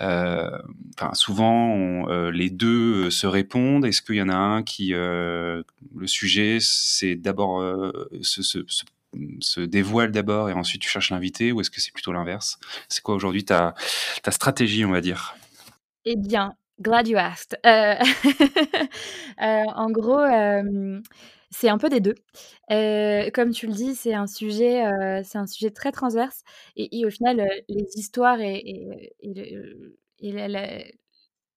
euh, 0.00 0.58
souvent 1.14 2.08
euh, 2.08 2.30
les 2.30 2.50
deux 2.50 3.10
se 3.10 3.26
répondent. 3.26 3.84
Est-ce 3.84 4.02
qu'il 4.02 4.16
y 4.16 4.22
en 4.22 4.28
a 4.28 4.36
un 4.36 4.62
qui, 4.62 4.90
le 4.90 5.64
sujet, 6.06 6.58
c'est 6.60 7.16
d'abord 7.16 7.60
se, 8.20 9.60
dévoile 9.60 10.12
d'abord 10.12 10.48
et 10.48 10.52
ensuite 10.52 10.82
tu 10.82 10.88
cherches 10.88 11.10
l'invité 11.10 11.52
ou 11.52 11.60
est-ce 11.60 11.70
que 11.70 11.80
c'est 11.80 11.92
plutôt 11.92 12.12
l'inverse? 12.12 12.58
C'est 12.88 13.02
quoi 13.02 13.14
aujourd'hui 13.14 13.44
ta, 13.44 13.74
ta 14.22 14.30
stratégie, 14.30 14.84
on 14.84 14.90
va 14.90 15.00
dire? 15.00 15.34
Eh 16.04 16.16
bien, 16.16 16.54
glad 16.80 17.08
you 17.08 17.16
asked. 17.16 17.58
en 19.38 19.90
gros, 19.90 20.20
c'est 21.52 21.68
un 21.68 21.78
peu 21.78 21.88
des 21.88 22.00
deux. 22.00 22.14
comme 23.32 23.50
tu 23.52 23.66
le 23.66 23.72
dis, 23.72 23.94
c'est 23.94 24.14
un 24.14 24.26
sujet, 24.26 24.82
c'est 25.24 25.38
un 25.38 25.46
sujet 25.46 25.70
très 25.70 25.92
transverse 25.92 26.42
et 26.76 27.04
au 27.06 27.10
final, 27.10 27.46
les 27.68 27.86
histoires 27.96 28.40
et 28.40 28.86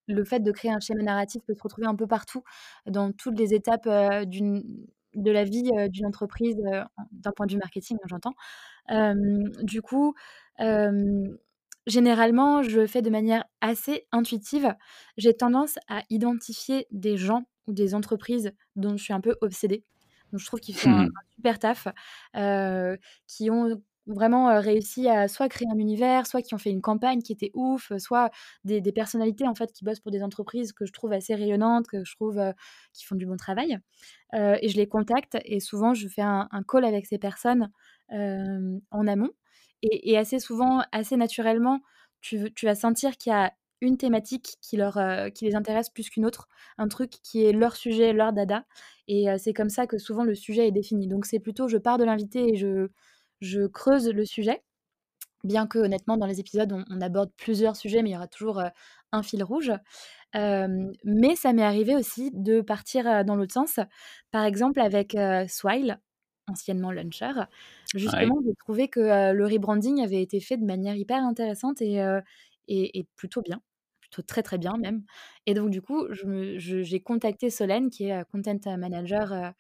le 0.07 0.23
fait 0.23 0.39
de 0.39 0.51
créer 0.51 0.71
un 0.71 0.79
schéma 0.79 1.03
narratif 1.03 1.41
peut 1.45 1.53
se 1.53 1.61
retrouver 1.63 1.87
un 1.87 1.95
peu 1.95 2.07
partout, 2.07 2.43
dans 2.85 3.11
toutes 3.11 3.39
les 3.39 3.53
étapes, 3.53 3.85
de 3.87 5.31
la 5.31 5.43
vie, 5.45 5.63
d'une 5.89 6.05
entreprise, 6.05 6.57
d'un 7.11 7.31
point 7.31 7.45
de 7.45 7.53
vue 7.53 7.57
marketing, 7.57 7.97
hein, 8.03 8.07
j'entends. 8.07 8.35
du 9.63 9.81
coup, 9.81 10.13
généralement, 11.87 12.63
je 12.63 12.85
fais 12.85 13.01
de 13.01 13.09
manière 13.09 13.45
assez 13.61 14.07
intuitive. 14.11 14.73
J'ai 15.17 15.33
tendance 15.33 15.77
à 15.87 16.03
identifier 16.09 16.87
des 16.91 17.17
gens 17.17 17.43
ou 17.67 17.73
des 17.73 17.95
entreprises 17.95 18.51
dont 18.75 18.97
je 18.97 19.03
suis 19.03 19.13
un 19.13 19.21
peu 19.21 19.35
obsédée. 19.41 19.83
Donc 20.31 20.41
je 20.41 20.45
trouve 20.45 20.59
qu'ils 20.59 20.75
font 20.75 20.91
un, 20.91 21.05
mmh. 21.05 21.11
super 21.35 21.59
taf, 21.59 21.87
qui 23.27 23.49
ont 23.49 23.81
vraiment 24.07 24.59
réussi 24.59 25.07
à 25.09 25.27
soit 25.27 25.49
créer 25.49 25.67
un 25.71 25.77
univers, 25.77 26.27
soit 26.27 26.41
qui 26.41 26.53
ont 26.53 26.59
fait 26.59 26.69
une 26.69 26.81
campagne 26.81 27.21
qui 27.21 27.31
était 27.31 27.51
ouf, 27.55 27.91
soit 27.97 28.29
des, 28.63 28.81
personnalités 28.91 29.47
en 29.47 29.55
fait 29.55 29.71
qui 29.71 29.83
bossent 29.83 29.99
pour 29.99 30.11
des 30.11 30.21
entreprises 30.21 30.73
que 30.73 30.85
je 30.85 30.93
trouve 30.93 31.11
assez 31.13 31.33
rayonnantes, 31.33 31.87
que 31.87 32.03
je 32.03 32.15
trouve 32.15 32.39
qui 32.93 33.05
font 33.05 33.15
du 33.15 33.25
bon 33.25 33.37
travail. 33.37 33.79
et 34.33 34.69
je 34.69 34.77
les 34.77 34.87
contacte 34.87 35.37
et 35.45 35.59
souvent 35.59 35.93
je 35.93 36.07
fais 36.07 36.21
un, 36.21 36.47
call 36.67 36.85
avec 36.85 37.07
ces 37.07 37.17
personnes 37.17 37.71
en 38.11 39.07
amont. 39.07 39.31
Et, 39.81 40.17
assez 40.17 40.39
souvent, 40.39 40.83
assez 40.91 41.15
naturellement, 41.15 41.81
tu, 42.21 42.51
tu 42.53 42.65
vas 42.65 42.75
sentir 42.75 43.17
qu'il 43.17 43.31
y 43.31 43.35
a 43.35 43.53
une 43.81 43.97
thématique 43.97 44.55
qui, 44.61 44.77
leur, 44.77 44.99
qui 45.33 45.45
les 45.45 45.55
intéresse 45.55 45.89
plus 45.89 46.09
qu'une 46.09 46.25
autre, 46.25 46.47
un 46.77 46.87
truc 46.87 47.11
qui 47.23 47.43
est 47.43 47.51
leur 47.51 47.75
sujet, 47.75 48.13
leur 48.13 48.33
dada. 48.33 48.65
Et 49.07 49.27
c'est 49.37 49.53
comme 49.53 49.69
ça 49.69 49.87
que 49.87 49.97
souvent 49.97 50.23
le 50.23 50.35
sujet 50.35 50.67
est 50.67 50.71
défini. 50.71 51.07
Donc 51.07 51.25
c'est 51.25 51.39
plutôt 51.39 51.67
je 51.67 51.77
pars 51.77 51.97
de 51.97 52.03
l'invité 52.03 52.53
et 52.53 52.55
je, 52.55 52.87
je 53.41 53.67
creuse 53.67 54.09
le 54.09 54.25
sujet. 54.25 54.63
Bien 55.43 55.67
que 55.67 55.77
honnêtement, 55.77 56.17
dans 56.17 56.25
les 56.25 56.39
épisodes, 56.39 56.73
on, 56.89 57.01
aborde 57.01 57.29
plusieurs 57.37 57.75
sujets, 57.75 58.01
mais 58.01 58.09
il 58.09 58.13
y 58.13 58.15
aura 58.15 58.27
toujours 58.27 58.63
un 59.11 59.23
fil 59.23 59.43
rouge. 59.43 59.71
mais 60.33 61.35
ça 61.35 61.53
m'est 61.53 61.63
arrivé 61.63 61.95
aussi 61.95 62.31
de 62.33 62.61
partir 62.61 63.23
dans 63.25 63.35
l'autre 63.35 63.53
sens. 63.53 63.79
Par 64.31 64.43
exemple, 64.43 64.79
avec 64.79 65.15
Swile, 65.47 65.99
anciennement 66.47 66.91
Launcher, 66.91 67.33
justement, 67.93 68.39
j'ai 68.43 68.55
trouvé 68.55 68.87
que 68.87 69.33
le 69.33 69.45
rebranding 69.45 70.03
avait 70.03 70.21
été 70.21 70.39
fait 70.39 70.57
de 70.57 70.65
manière 70.65 70.95
hyper 70.95 71.23
intéressante 71.23 71.79
et, 71.81 72.01
et, 72.67 73.05
plutôt 73.15 73.41
bien, 73.41 73.61
plutôt 73.99 74.21
très 74.21 74.43
très 74.43 74.57
bien 74.57 74.77
même. 74.77 75.03
Et 75.45 75.53
donc 75.53 75.69
du 75.69 75.81
coup, 75.81 76.07
j'ai 76.11 76.99
contacté 77.01 77.49
Solène, 77.49 77.89
qui 77.89 78.05
est 78.05 78.25
content 78.31 78.77
manager 78.77 79.53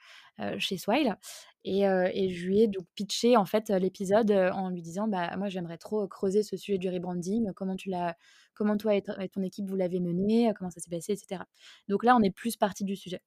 chez 0.57 0.77
Swile, 0.77 1.15
et, 1.63 1.81
et, 1.81 2.29
je 2.29 2.45
lui 2.47 2.61
ai 2.61 2.67
donc 2.67 2.85
pitché 2.95 3.37
en 3.37 3.45
fait 3.45 3.69
l'épisode 3.69 4.31
en 4.31 4.69
lui 4.69 4.81
disant 4.81 5.07
bah 5.07 5.35
moi 5.37 5.49
j'aimerais 5.49 5.77
trop 5.77 6.07
creuser 6.07 6.43
ce 6.43 6.57
sujet 6.57 6.77
du 6.77 6.89
rebranding, 6.89 7.53
comment 7.53 7.75
tu 7.75 7.89
l'as, 7.89 8.15
comment 8.53 8.77
toi 8.77 8.95
et, 8.95 9.01
ton 9.01 9.41
équipe 9.41 9.67
vous 9.67 9.75
l'avez 9.75 9.99
mené, 9.99 10.51
comment 10.57 10.69
ça 10.69 10.79
s'est 10.79 10.89
passé, 10.89 11.13
etc. 11.13 11.43
Donc 11.87 12.03
là 12.03 12.15
on 12.15 12.21
est 12.21 12.31
plus 12.31 12.55
parti 12.57 12.83
du 12.83 12.95
sujet. 12.95 13.21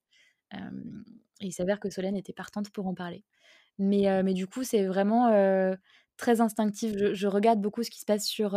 et 0.53 0.57
il 1.47 1.53
s'avère 1.53 1.81
que 1.81 1.91
Solène 1.91 2.17
était 2.17 2.33
partante 2.33 2.71
pour 2.71 2.87
en 2.87 2.95
parler. 2.95 3.25
Mais, 3.79 4.23
mais 4.23 4.35
du 4.35 4.47
coup 4.47 4.65
c'est 4.65 4.85
vraiment 4.87 5.31
très 6.17 6.41
instinctif. 6.41 6.93
Je, 6.99 7.15
je, 7.15 7.27
regarde 7.29 7.61
beaucoup 7.61 7.83
ce 7.83 7.91
qui 7.91 8.01
se 8.01 8.07
passe 8.07 8.27
sur 8.27 8.57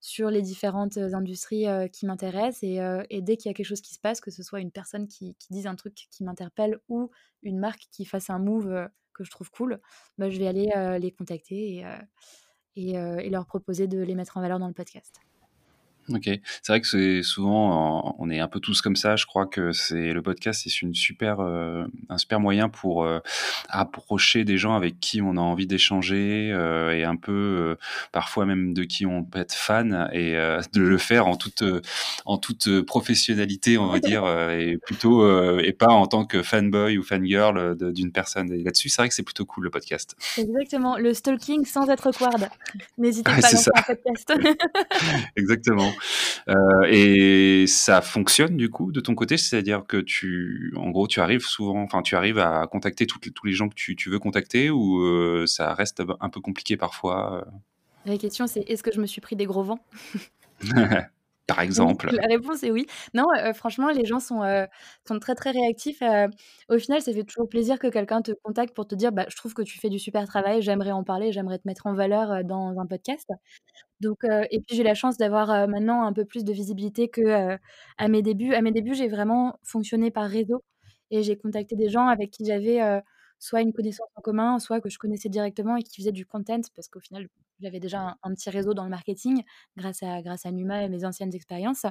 sur 0.00 0.30
les 0.30 0.42
différentes 0.42 0.96
industries 0.96 1.66
qui 1.92 2.06
m'intéressent. 2.06 2.62
Et, 2.62 3.22
dès 3.22 3.36
qu'il 3.36 3.48
y 3.48 3.52
a 3.52 3.54
quelque 3.54 3.66
chose 3.66 3.80
qui 3.80 3.94
se 3.94 4.00
passe, 4.00 4.20
que 4.20 4.30
ce 4.30 4.42
soit 4.42 4.60
une 4.60 4.70
personne 4.70 5.06
qui, 5.06 5.36
dise 5.50 5.66
un 5.66 5.76
truc 5.76 5.94
qui 6.10 6.24
m'interpelle 6.24 6.80
ou 6.88 7.10
une 7.42 7.58
marque 7.58 7.86
qui 7.90 8.04
fasse 8.04 8.30
un 8.30 8.38
move 8.38 8.88
que 9.12 9.24
je 9.24 9.30
trouve 9.30 9.50
cool, 9.50 9.80
bah, 10.18 10.30
je 10.30 10.38
vais 10.38 10.46
aller 10.46 10.98
les 10.98 11.12
contacter 11.12 11.84
et, 12.76 13.30
leur 13.30 13.46
proposer 13.46 13.86
de 13.86 13.98
les 13.98 14.14
mettre 14.14 14.36
en 14.36 14.40
valeur 14.40 14.58
dans 14.58 14.68
le 14.68 14.74
podcast. 14.74 15.20
Ok, 16.08 16.24
c'est 16.24 16.68
vrai 16.68 16.80
que 16.80 16.88
c'est 16.88 17.22
souvent, 17.22 18.16
on 18.18 18.30
est 18.30 18.40
un 18.40 18.48
peu 18.48 18.58
tous 18.58 18.80
comme 18.80 18.96
ça. 18.96 19.16
Je 19.16 19.26
crois 19.26 19.46
que 19.46 19.72
c'est 19.72 20.12
le 20.12 20.22
podcast, 20.22 20.62
c'est 20.64 20.82
une 20.82 20.94
super, 20.94 21.40
euh, 21.40 21.84
un 22.08 22.18
super 22.18 22.40
moyen 22.40 22.68
pour 22.68 23.04
euh, 23.04 23.20
approcher 23.68 24.44
des 24.44 24.58
gens 24.58 24.74
avec 24.74 24.98
qui 24.98 25.22
on 25.22 25.36
a 25.36 25.40
envie 25.40 25.66
d'échanger 25.66 26.50
euh, 26.52 26.96
et 26.96 27.04
un 27.04 27.16
peu, 27.16 27.76
parfois 28.12 28.44
même 28.44 28.74
de 28.74 28.82
qui 28.82 29.06
on 29.06 29.22
peut 29.22 29.38
être 29.38 29.54
fan 29.54 30.08
et 30.12 30.32
de 30.72 30.80
le 30.80 30.98
faire 30.98 31.26
en 31.28 31.36
toute, 31.36 31.62
en 32.24 32.38
toute 32.38 32.80
professionnalité, 32.82 33.78
on 33.78 33.86
va 33.86 34.00
dire, 34.00 34.26
et 34.50 34.78
plutôt 34.78 35.58
et 35.60 35.72
pas 35.72 35.92
en 35.92 36.06
tant 36.06 36.24
que 36.24 36.42
fanboy 36.42 36.98
ou 36.98 37.02
fangirl 37.02 37.76
d'une 37.92 38.10
personne. 38.10 38.52
Et 38.52 38.62
là-dessus, 38.64 38.88
c'est 38.88 39.02
vrai 39.02 39.08
que 39.08 39.14
c'est 39.14 39.22
plutôt 39.22 39.44
cool 39.44 39.64
le 39.64 39.70
podcast. 39.70 40.16
Exactement, 40.38 40.96
le 40.96 41.14
stalking 41.14 41.64
sans 41.64 41.88
être 41.88 42.08
awkward. 42.08 42.48
N'hésitez 42.98 43.30
pas 43.30 43.36
à 43.36 43.40
lancer 43.40 43.70
un 43.74 43.82
podcast. 43.82 44.32
Exactement. 45.36 45.92
Euh, 46.48 46.54
et 46.88 47.66
ça 47.66 48.00
fonctionne 48.00 48.56
du 48.56 48.70
coup 48.70 48.92
de 48.92 49.00
ton 49.00 49.14
côté, 49.14 49.36
c'est-à-dire 49.36 49.84
que 49.86 49.98
tu, 49.98 50.72
en 50.76 50.90
gros, 50.90 51.06
tu 51.06 51.20
arrives 51.20 51.44
souvent, 51.44 51.82
enfin, 51.82 52.02
tu 52.02 52.16
arrives 52.16 52.38
à 52.38 52.66
contacter 52.66 53.06
tous 53.06 53.46
les 53.46 53.52
gens 53.52 53.68
que 53.68 53.74
tu, 53.74 54.10
veux 54.10 54.18
contacter 54.18 54.70
ou 54.70 55.00
euh, 55.02 55.44
ça 55.46 55.74
reste 55.74 56.02
un 56.20 56.28
peu 56.28 56.40
compliqué 56.40 56.76
parfois 56.76 57.46
La 58.06 58.16
question, 58.16 58.46
c'est 58.46 58.60
est-ce 58.60 58.82
que 58.82 58.92
je 58.92 59.00
me 59.00 59.06
suis 59.06 59.20
pris 59.20 59.36
des 59.36 59.46
gros 59.46 59.62
vents? 59.62 59.84
par 61.54 61.60
exemple 61.62 62.10
La 62.12 62.26
réponse 62.28 62.62
est 62.62 62.70
oui. 62.70 62.86
Non, 63.14 63.24
heu, 63.44 63.52
franchement, 63.54 63.90
les 63.90 64.04
gens 64.04 64.20
sont, 64.20 64.42
heu, 64.44 64.66
sont 65.08 65.18
très, 65.18 65.34
très 65.34 65.50
réactifs, 65.50 66.02
au 66.68 66.78
final, 66.78 67.02
ça 67.02 67.12
fait 67.12 67.24
toujours 67.24 67.48
plaisir 67.48 67.78
que 67.78 67.88
quelqu'un 67.88 68.22
te 68.22 68.32
contacte 68.44 68.74
pour 68.74 68.86
te 68.86 68.94
dire: 68.94 69.12
«Bah, 69.12 69.26
je 69.28 69.36
trouve 69.36 69.54
que 69.54 69.62
tu 69.62 69.78
fais 69.80 69.88
du 69.90 69.98
super 69.98 70.26
travail, 70.26 70.62
j'aimerais 70.62 70.92
en 70.92 71.04
parler, 71.04 71.32
j'aimerais 71.32 71.58
te 71.58 71.66
mettre 71.66 71.86
en 71.86 71.94
valeur, 71.94 72.44
dans 72.44 72.78
un 72.78 72.86
podcast». 72.86 73.28
Donc 74.00 74.18
et 74.50 74.60
puis 74.66 74.76
j'ai 74.76 74.84
la 74.84 74.94
chance 74.94 75.16
d'avoir, 75.18 75.68
maintenant 75.68 76.04
un 76.04 76.12
peu 76.14 76.24
plus 76.26 76.44
de 76.44 76.52
visibilité 76.52 77.08
que, 77.08 77.56
à 77.98 78.08
mes 78.08 78.22
débuts. 78.22 78.54
À 78.54 78.62
mes 78.62 78.72
débuts, 78.72 78.94
j'ai 78.94 79.08
vraiment 79.08 79.58
fonctionné 79.64 80.10
par 80.12 80.28
réseau 80.30 80.62
et 81.12 81.22
j'ai 81.24 81.36
contacté 81.38 81.76
des 81.76 81.88
gens 81.90 82.08
avec 82.08 82.30
qui 82.32 82.44
j'avais, 82.46 82.80
soit 83.40 83.62
une 83.62 83.72
connaissance 83.74 84.08
en 84.16 84.22
commun, 84.22 84.60
soit 84.60 84.80
que 84.82 84.90
je 84.90 84.98
connaissais 84.98 85.30
directement 85.30 85.76
et 85.76 85.82
qui 85.84 85.96
faisaient 86.02 86.12
du 86.12 86.26
content 86.26 86.60
parce 86.76 86.88
qu'au 86.88 87.00
final, 87.00 87.28
j'avais 87.60 87.80
déjà 87.80 88.16
un 88.22 88.34
petit 88.34 88.50
réseau 88.50 88.74
dans 88.74 88.84
le 88.84 88.90
marketing 88.90 89.44
grâce 89.76 90.02
à 90.04 90.22
grâce 90.22 90.46
à 90.46 90.52
Numa 90.52 90.84
et 90.84 90.90
mes 90.90 91.04
anciennes 91.06 91.34
expériences 91.34 91.86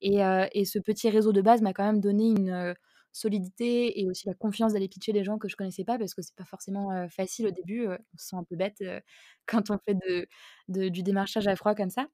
et 0.00 0.22
heu 0.24 0.46
et 0.52 0.64
ce 0.64 0.78
petit 0.78 1.10
réseau 1.10 1.32
de 1.32 1.42
base 1.42 1.62
m'a 1.62 1.72
quand 1.72 1.84
même 1.84 2.00
donné 2.00 2.28
une, 2.30 2.50
heu, 2.50 2.74
solidité 3.12 4.00
et 4.00 4.08
aussi 4.08 4.26
la 4.26 4.34
confiance 4.34 4.72
d'aller 4.72 4.88
pitcher 4.88 5.12
des 5.12 5.24
gens 5.24 5.38
que 5.38 5.48
je 5.48 5.56
connaissais 5.56 5.84
pas 5.84 5.98
parce 5.98 6.14
que 6.14 6.22
c'est 6.22 6.34
pas 6.36 6.44
forcément, 6.46 6.92
heu, 6.92 7.08
facile 7.08 7.46
au 7.48 7.50
début, 7.50 7.86
on 7.88 8.18
se 8.18 8.28
sent 8.28 8.36
un 8.36 8.44
peu 8.44 8.56
bête, 8.56 8.82
quand 9.46 9.70
on 9.70 9.78
fait 9.86 9.94
de 9.94 10.26
de 10.68 10.88
du 10.88 11.02
démarchage 11.02 11.46
à 11.48 11.56
froid 11.56 11.74
comme 11.74 11.90
ça. 11.90 12.06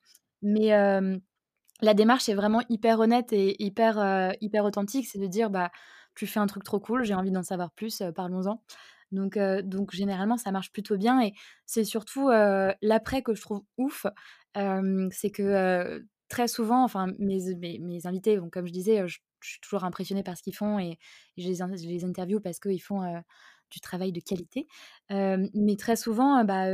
Mais 0.43 0.73
la 1.81 1.95
démarche 1.95 2.29
est 2.29 2.35
vraiment 2.35 2.63
hyper 2.69 2.99
honnête 3.01 3.33
et 3.33 3.63
hyper, 3.63 4.35
hyper 4.41 4.65
authentique. 4.65 5.07
C'est 5.07 5.19
de 5.21 5.27
dire: 5.27 5.51
«Bah, 5.51 5.71
tu 6.19 6.27
fais 6.27 6.41
un 6.41 6.47
truc 6.47 6.65
trop 6.65 6.81
cool, 6.81 7.05
j'ai 7.05 7.15
envie 7.15 7.31
d'en 7.33 7.43
savoir 7.45 7.73
plus, 7.73 8.03
parlons-en». 8.17 8.63
Donc 9.13 9.39
donc 9.65 9.93
généralement, 9.93 10.37
ça 10.39 10.53
marche 10.53 10.73
plutôt 10.73 10.97
bien 10.99 11.23
et 11.23 11.33
c'est 11.67 11.85
surtout, 11.85 12.29
l'après 12.83 13.23
que 13.23 13.35
je 13.35 13.41
trouve 13.43 13.63
ouf. 13.79 14.07
C'est 15.13 15.31
que, 15.31 16.05
très 16.29 16.49
souvent, 16.49 16.85
enfin 16.85 17.09
mes 17.19 17.39
mes 17.81 18.07
invités, 18.07 18.37
donc 18.37 18.53
comme 18.53 18.67
je 18.67 18.73
disais, 18.73 19.07
je 19.09 19.19
suis 19.43 19.61
toujours 19.61 19.85
impressionnée 19.85 20.23
par 20.25 20.37
ce 20.37 20.43
qu'ils 20.43 20.57
font 20.57 20.79
et 20.79 20.99
je 21.39 21.49
les 21.49 21.55
je 21.57 21.89
les 21.89 22.05
interviewe 22.05 22.41
parce 22.41 22.59
qu'ils 22.61 22.83
font, 22.83 23.03
du 23.71 23.81
travail 23.81 24.13
de 24.13 24.21
qualité. 24.21 24.67
Mais 25.11 25.77
très 25.79 25.97
souvent, 25.97 26.45
bah, 26.45 26.67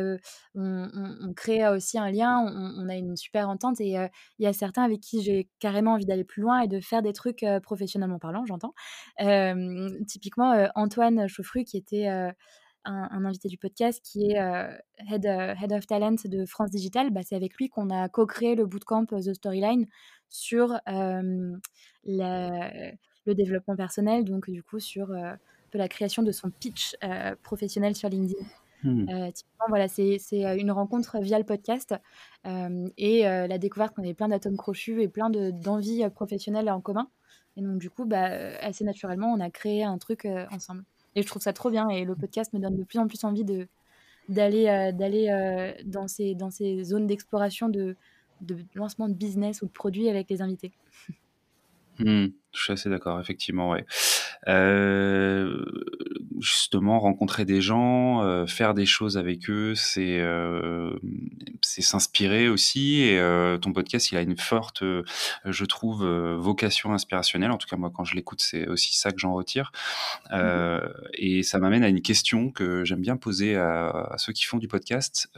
on 0.54 1.32
crée 1.34 1.66
aussi 1.68 1.98
un 1.98 2.10
lien, 2.10 2.40
on 2.40 2.88
a 2.88 2.96
une 2.96 3.16
super 3.16 3.48
entente 3.48 3.80
et 3.80 3.96
il 4.38 4.44
y 4.44 4.46
a 4.46 4.52
certains 4.52 4.82
avec 4.82 5.00
qui 5.00 5.22
j'ai 5.22 5.48
carrément 5.58 5.92
envie 5.92 6.06
d'aller 6.06 6.24
plus 6.24 6.42
loin 6.42 6.60
et 6.60 6.68
de 6.68 6.80
faire 6.80 7.02
des 7.02 7.12
trucs, 7.12 7.44
professionnellement 7.62 8.18
parlant, 8.18 8.44
j'entends. 8.46 8.74
Typiquement, 10.06 10.68
Antoine 10.74 11.28
Chauffru 11.28 11.64
qui 11.64 11.76
était, 11.76 12.08
un 12.86 13.24
invité 13.24 13.48
du 13.48 13.58
podcast 13.58 14.00
qui 14.04 14.32
est, 14.32 14.36
head, 15.10 15.24
head 15.24 15.72
of 15.72 15.86
talent 15.86 16.16
de 16.24 16.44
France 16.44 16.70
Digital, 16.70 17.10
bah, 17.10 17.22
c'est 17.24 17.36
avec 17.36 17.54
lui 17.54 17.68
qu'on 17.68 17.90
a 17.90 18.08
co-créé 18.08 18.54
le 18.54 18.66
bootcamp 18.66 19.06
The 19.06 19.32
Storyline 19.32 19.86
sur, 20.28 20.78
le 23.26 23.32
développement 23.32 23.76
personnel, 23.76 24.24
donc 24.24 24.50
du 24.50 24.62
coup 24.62 24.80
sur, 24.80 25.08
peu 25.75 25.78
la 25.78 25.88
création 25.88 26.23
de 26.23 26.31
son 26.31 26.50
pitch, 26.50 26.95
heu, 27.02 27.35
professionnel 27.43 27.97
sur 27.97 28.09
LinkedIn. 28.09 28.45
Mmh. 28.85 29.09
Heu, 29.11 29.33
typiquement, 29.33 29.66
voilà, 29.69 29.88
c'est 29.88 30.19
heu, 30.33 30.57
une 30.57 30.71
rencontre 30.71 31.19
via 31.19 31.38
le 31.38 31.45
podcast, 31.45 31.95
et 32.47 33.23
la 33.23 33.59
découverte 33.59 33.95
qu'on 33.97 34.02
avait 34.02 34.14
plein 34.14 34.28
d'atomes 34.28 34.57
crochus 34.57 35.02
et 35.02 35.09
plein 35.09 35.31
de 35.31 35.50
d'envies, 35.50 36.09
professionnelles 36.14 36.71
en 36.71 36.81
commun 36.81 37.09
et 37.57 37.62
donc 37.62 37.78
du 37.78 37.88
coup, 37.88 38.04
bah, 38.04 38.25
assez 38.61 38.85
naturellement, 38.85 39.33
on 39.33 39.40
a 39.40 39.50
créé 39.50 39.85
un 39.85 39.99
truc, 39.99 40.28
ensemble 40.50 40.85
et 41.16 41.23
je 41.23 41.26
trouve 41.26 41.43
ça 41.43 41.52
trop 41.52 41.71
bien 41.71 41.88
et 41.88 42.04
le 42.04 42.14
podcast 42.14 42.52
me 42.52 42.59
donne 42.59 42.76
de 42.76 42.85
plus 42.85 42.99
en 42.99 43.07
plus 43.07 43.25
envie 43.25 43.45
de 43.45 43.66
d'aller, 44.28 44.66
dans 45.85 46.09
ces 46.09 46.35
dans 46.35 46.50
ces 46.50 46.85
zones 46.85 47.07
d'exploration 47.07 47.69
de 47.69 47.97
de 48.40 48.57
lancement 48.75 49.09
de 49.09 49.14
business 49.14 49.62
ou 49.62 49.66
de 49.66 49.73
produits 49.73 50.09
avec 50.09 50.28
les 50.31 50.43
invités. 50.43 50.73
Mmh. 51.99 52.26
Je 52.52 52.61
suis 52.61 52.73
assez 52.73 52.90
d'accord, 52.90 53.21
effectivement, 53.21 53.71
ouais. 53.71 53.85
Heu, 54.46 55.64
justement, 56.40 56.98
rencontrer 57.00 57.44
des 57.44 57.60
gens, 57.62 58.22
heu, 58.24 58.46
faire 58.46 58.74
des 58.74 58.86
choses 58.86 59.16
avec 59.16 59.48
eux, 59.48 59.74
c'est, 59.74 60.16
hem, 60.16 60.98
c'est 61.62 61.82
s'inspirer 61.82 62.48
aussi 62.48 63.00
et 63.02 63.18
heu, 63.18 63.58
ton 63.60 63.72
podcast, 63.72 64.12
il 64.12 64.18
a 64.18 64.22
une 64.22 64.36
forte, 64.36 64.82
je 65.44 65.64
trouve, 65.64 66.04
vocation 66.06 66.92
inspirationnelle. 66.92 67.50
En 67.50 67.58
tout 67.58 67.68
cas, 67.68 67.76
moi, 67.76 67.90
quand 67.94 68.04
je 68.04 68.14
l'écoute, 68.14 68.40
c'est 68.42 68.66
aussi 68.68 68.96
ça 68.96 69.10
que 69.12 69.18
j'en 69.18 69.34
retire. 69.34 69.72
Mmh 70.30 70.80
et 71.14 71.42
ça 71.42 71.58
m'amène 71.58 71.84
à 71.84 71.88
une 71.88 72.02
question 72.02 72.50
que 72.50 72.84
j'aime 72.84 73.00
bien 73.00 73.16
poser 73.16 73.56
à 73.56 73.88
à 74.10 74.18
ceux 74.18 74.32
qui 74.32 74.44
font 74.44 74.58
du 74.58 74.68
podcast. 74.68 75.30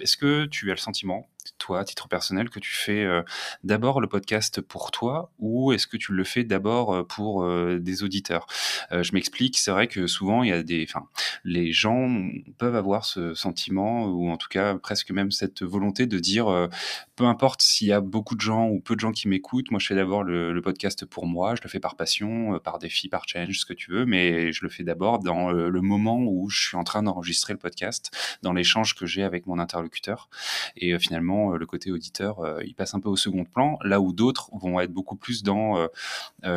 Est-ce 0.00 0.16
que 0.16 0.46
tu 0.46 0.70
as 0.70 0.74
le 0.74 0.80
sentiment, 0.80 1.28
toi, 1.58 1.80
à 1.80 1.84
titre 1.84 2.08
personnel, 2.08 2.50
que 2.50 2.58
tu 2.58 2.74
fais, 2.74 3.04
heu, 3.04 3.24
d'abord 3.64 4.00
le 4.00 4.08
podcast 4.08 4.60
pour 4.60 4.90
toi 4.90 5.30
ou 5.38 5.72
est-ce 5.72 5.86
que 5.86 5.96
tu 5.96 6.12
le 6.12 6.24
fais 6.24 6.44
d'abord, 6.44 6.94
heu, 6.94 7.04
pour, 7.04 7.44
heu, 7.44 7.78
des 7.80 8.02
auditeurs? 8.02 8.46
Je 8.90 9.12
m'explique, 9.12 9.58
c'est 9.58 9.70
vrai 9.70 9.88
que 9.88 10.06
souvent 10.06 10.42
il 10.42 10.50
y 10.50 10.52
a 10.52 10.62
des 10.62 10.86
enfin, 10.88 11.06
les 11.44 11.72
gens 11.72 12.28
peuvent 12.58 12.76
avoir 12.76 13.04
ce 13.04 13.34
sentiment 13.34 14.06
ou 14.06 14.30
en 14.30 14.36
tout 14.36 14.48
cas 14.48 14.76
presque 14.76 15.10
même 15.10 15.30
cette 15.30 15.62
volonté 15.62 16.06
de 16.06 16.18
dire, 16.18 16.68
«Peu 17.16 17.24
importe 17.24 17.62
s'il 17.62 17.88
y 17.88 17.92
a 17.92 18.00
beaucoup 18.00 18.34
de 18.36 18.40
gens 18.40 18.68
ou 18.68 18.80
peu 18.80 18.94
de 18.94 19.00
gens 19.00 19.12
qui 19.12 19.28
m'écoutent, 19.28 19.70
moi 19.70 19.80
je 19.80 19.86
fais 19.86 19.94
d'abord 19.94 20.22
le 20.24 20.60
podcast 20.62 21.04
pour 21.04 21.26
moi, 21.26 21.54
je 21.54 21.62
le 21.62 21.68
fais 21.68 21.80
par 21.80 21.96
passion, 21.96 22.58
par 22.60 22.78
défi, 22.78 23.08
par 23.08 23.26
challenge, 23.26 23.58
ce 23.58 23.66
que 23.66 23.72
tu 23.72 23.90
veux, 23.90 24.06
mais 24.06 24.52
je 24.52 24.62
le 24.62 24.68
fais 24.68 24.84
d'abord 24.84 25.18
dans, 25.18 25.50
le 25.50 25.80
moment 25.80 26.18
où 26.18 26.48
je 26.48 26.68
suis 26.68 26.76
en 26.76 26.84
train 26.84 27.02
d'enregistrer 27.02 27.52
le 27.52 27.58
podcast, 27.58 28.10
dans 28.42 28.52
l'échange 28.52 28.94
que 28.94 29.06
j'ai 29.06 29.22
avec 29.22 29.46
mon 29.46 29.58
interlocuteur» 29.58 30.28
et 30.76 30.92
heu, 30.92 30.98
heu, 31.52 31.58
le 31.58 31.66
côté 31.66 31.90
auditeur, 31.92 32.44
heu, 32.44 32.58
il 32.64 32.74
passe 32.74 32.94
un 32.94 33.00
peu 33.00 33.08
au 33.08 33.16
second 33.16 33.44
plan, 33.44 33.78
là 33.82 34.00
où 34.00 34.12
d'autres 34.12 34.50
vont 34.54 34.80
être 34.80 34.92
beaucoup 34.92 35.16
plus 35.16 35.42
dans, 35.42 35.78
heu, 35.78 35.88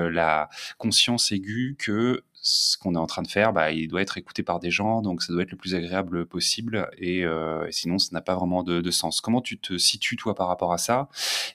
la 0.10 0.50
conscience 0.78 1.32
aiguë 1.32 1.76
que 1.78 2.24
ce 2.42 2.78
qu'on 2.78 2.96
est 2.96 3.00
en 3.00 3.06
train 3.06 3.22
de 3.22 3.28
faire, 3.28 3.52
bah, 3.52 3.72
il 3.72 3.90
doit 3.90 4.02
être 4.02 4.18
écouté 4.18 4.44
par 4.44 4.60
des 4.62 4.72
gens, 4.72 5.02
donc 5.02 5.22
ça 5.22 5.34
doit 5.34 5.42
être 5.42 5.52
le 5.52 5.58
plus 5.58 5.76
agréable 5.76 6.26
possible 6.26 6.90
et 6.98 7.26
sinon 7.70 8.00
ça 8.00 8.12
n'a 8.14 8.22
pas 8.22 8.34
vraiment 8.36 8.64
de 8.64 8.92
sens. 8.92 9.20
Comment 9.20 9.42
tu 9.42 9.60
te 9.60 9.78
situes 9.78 10.16
toi 10.16 10.36
par 10.36 10.48
rapport 10.48 10.72
à 10.72 10.78
ça? 10.78 11.10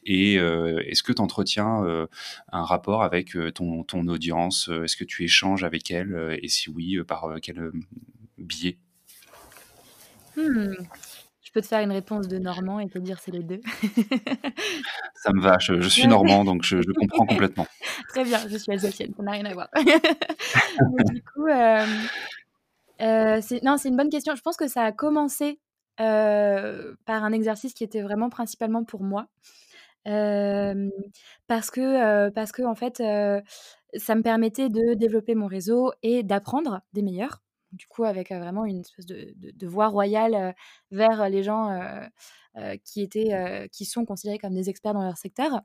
Et 0.05 0.35
est-ce 0.35 1.03
que 1.03 1.15
tu 1.15 1.23
entretiens, 1.23 2.07
un 2.53 2.65
rapport 2.65 3.03
avec, 3.03 3.35
ton 3.55 4.09
audience? 4.09 4.69
Est-ce 4.85 4.97
que 4.97 5.05
tu 5.05 5.25
échanges 5.25 5.65
avec 5.65 5.91
elle, 5.91 6.39
et 6.43 6.49
si 6.49 6.69
oui, 6.69 7.03
par, 7.03 7.35
quel, 7.41 7.73
biais? 8.37 8.77
Mmh. 10.37 10.75
Peux 11.55 11.63
te 11.63 11.67
faire 11.69 11.83
une 11.83 11.93
réponse 11.93 12.27
de 12.27 12.37
normand 12.39 12.81
et 12.81 12.89
te 12.89 12.99
dire 12.99 13.21
c'est 13.21 13.31
les 13.31 13.45
2. 13.45 13.61
Ça 15.15 15.33
me 15.33 15.41
va, 15.41 15.57
je 15.61 15.81
je 15.81 15.89
suis 15.89 16.09
normand, 16.09 16.45
donc 16.45 16.65
je 16.65 16.79
je 16.83 16.93
comprends 16.99 17.27
complètement. 17.27 17.65
Très 18.09 18.25
bien, 18.25 18.41
je 18.49 18.57
suis 18.57 18.73
alsacienne, 18.73 19.15
ça 19.17 19.23
n'a 19.23 19.31
rien 19.33 19.45
à 19.45 19.55
voir. 19.55 19.69
Du 21.15 21.23
coup, 21.23 21.47
heu, 21.47 23.39
c'est 23.41 23.63
non, 23.63 23.77
c'est 23.77 23.89
une 23.89 23.97
bonne 23.97 24.11
question. 24.11 24.35
Je 24.35 24.43
pense 24.43 24.57
que 24.57 24.67
ça 24.67 24.83
a 24.83 24.91
commencé, 24.91 25.61
heu, 26.01 26.97
par 27.07 27.23
un 27.23 27.31
exercice 27.33 27.73
qui 27.73 27.85
était 27.85 28.03
vraiment 28.03 28.31
principalement 28.31 28.83
pour 28.83 29.05
moi. 29.05 29.29
Parce 31.47 31.71
que, 31.71 32.31
parce 32.31 32.51
qu'en 32.51 32.75
fait, 32.75 33.01
heu, 33.01 33.43
ça 33.97 34.17
me 34.17 34.23
permettait 34.23 34.71
de 34.71 34.95
développer 34.95 35.37
mon 35.37 35.47
réseau 35.47 35.93
et 36.03 36.25
d'apprendre 36.25 36.81
des 36.95 37.03
meilleurs. 37.03 37.44
Du 37.75 37.87
coup, 37.89 38.05
avec, 38.05 38.31
vraiment 38.31 38.65
une 38.65 38.81
espèce 38.81 39.07
de 39.07 39.35
de 39.37 39.67
voie 39.67 39.89
royale, 39.89 40.55
vers 40.91 41.29
les 41.29 41.43
gens, 41.43 41.69
qui 42.85 43.03
étaient, 43.03 43.69
qui 43.73 43.85
sont 43.85 44.05
considérés 44.05 44.39
comme 44.39 44.55
des 44.55 44.71
experts 44.71 44.95
dans 44.95 45.03
leur 45.03 45.17
secteur. 45.19 45.63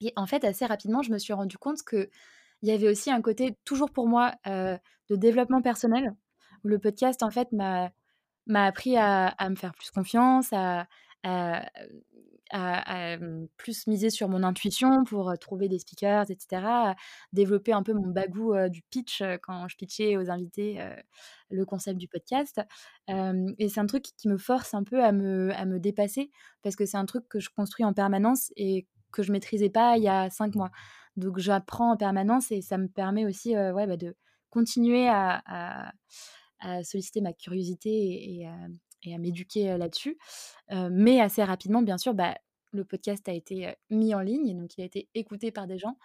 Et 0.00 0.12
en 0.16 0.26
fait, 0.26 0.44
assez 0.44 0.66
rapidement, 0.66 1.02
je 1.02 1.10
me 1.12 1.18
suis 1.18 1.32
rendu 1.32 1.56
compte 1.58 1.82
qu'il 1.88 2.08
y 2.62 2.70
avait 2.70 2.88
aussi 2.88 3.10
un 3.10 3.22
côté, 3.22 3.56
toujours 3.64 3.90
pour 3.90 4.06
moi, 4.08 4.34
de 4.46 5.16
développement 5.16 5.62
personnel, 5.62 6.14
où 6.64 6.68
le 6.68 6.78
podcast, 6.78 7.22
en 7.22 7.30
fait, 7.30 7.48
m'a 7.52 7.90
appris 8.48 8.96
à 8.96 9.28
à 9.28 9.48
me 9.48 9.56
faire 9.56 9.72
plus 9.74 9.90
confiance, 9.90 10.52
à 10.52 10.86
à 11.24 11.64
à 12.52 13.16
mmh, 13.16 13.48
plus 13.56 13.86
miser 13.86 14.10
sur 14.10 14.28
mon 14.28 14.42
intuition 14.42 15.04
pour, 15.04 15.32
trouver 15.40 15.68
des 15.68 15.78
speakers 15.78 16.30
et 16.30 16.36
cetera, 16.38 16.90
à 16.90 16.94
développer 17.32 17.72
un 17.72 17.82
peu 17.82 17.92
mon 17.94 18.08
bagou, 18.08 18.54
du 18.68 18.82
pitch, 18.82 19.22
quand 19.42 19.66
je 19.68 19.76
pitchais 19.76 20.16
aux 20.16 20.30
invités, 20.30 20.78
le 21.50 21.64
concept 21.64 21.98
du 21.98 22.08
podcast. 22.08 22.60
Et 23.08 23.68
c'est 23.68 23.80
un 23.80 23.86
truc 23.86 24.04
qui 24.16 24.28
me 24.28 24.38
force 24.38 24.74
un 24.74 24.84
peu 24.84 25.02
à 25.02 25.12
me 25.12 25.52
à 25.54 25.64
me 25.64 25.78
dépasser 25.80 26.30
parce 26.62 26.76
que 26.76 26.86
c'est 26.86 26.96
un 26.96 27.06
truc 27.06 27.28
que 27.28 27.40
je 27.40 27.50
construis 27.50 27.84
en 27.84 27.92
permanence 27.92 28.52
et 28.56 28.86
que 29.12 29.22
je 29.22 29.32
maîtrisais 29.32 29.70
pas 29.70 29.96
il 29.96 30.04
y 30.04 30.08
a 30.08 30.30
5 30.30 30.54
mois. 30.54 30.70
Donc 31.16 31.38
j'apprends 31.38 31.92
en 31.92 31.96
permanence 31.96 32.50
et 32.52 32.62
ça 32.62 32.78
me 32.78 32.88
permet 32.88 33.26
aussi, 33.26 33.56
ouais, 33.56 33.86
bah, 33.86 33.96
de 33.96 34.14
continuer 34.50 35.08
à 35.08 35.92
solliciter 36.84 37.20
ma 37.20 37.32
curiosité 37.32 37.90
et 37.90 38.42
et 38.42 38.91
et 39.06 39.14
à 39.14 39.18
m'éduquer, 39.18 39.76
là-dessus. 39.78 40.18
Mais 40.90 41.20
assez 41.20 41.42
rapidement, 41.42 41.82
bien 41.82 41.98
sûr, 41.98 42.14
bah, 42.14 42.36
le 42.72 42.84
podcast 42.84 43.28
a 43.28 43.32
été, 43.32 43.74
mis 43.90 44.14
en 44.14 44.20
ligne 44.20 44.48
et 44.48 44.54
donc 44.54 44.76
il 44.76 44.82
a 44.82 44.84
été 44.84 45.08
écouté 45.14 45.50
par 45.50 45.66
des 45.66 45.78
gens 45.78 45.98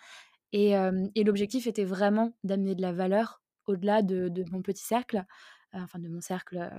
et 0.52 0.74
et 1.16 1.24
l'objectif 1.24 1.68
était 1.68 1.86
vraiment 1.86 2.34
d'amener 2.44 2.76
de 2.76 2.82
la 2.82 2.92
valeur 2.92 3.42
au-delà 3.66 4.02
de 4.02 4.30
de 4.30 4.46
mon 4.52 4.62
petit 4.62 4.84
cercle, 4.84 5.26
enfin 5.74 6.00
de 6.00 6.08
mon 6.08 6.22
cercle, 6.22 6.72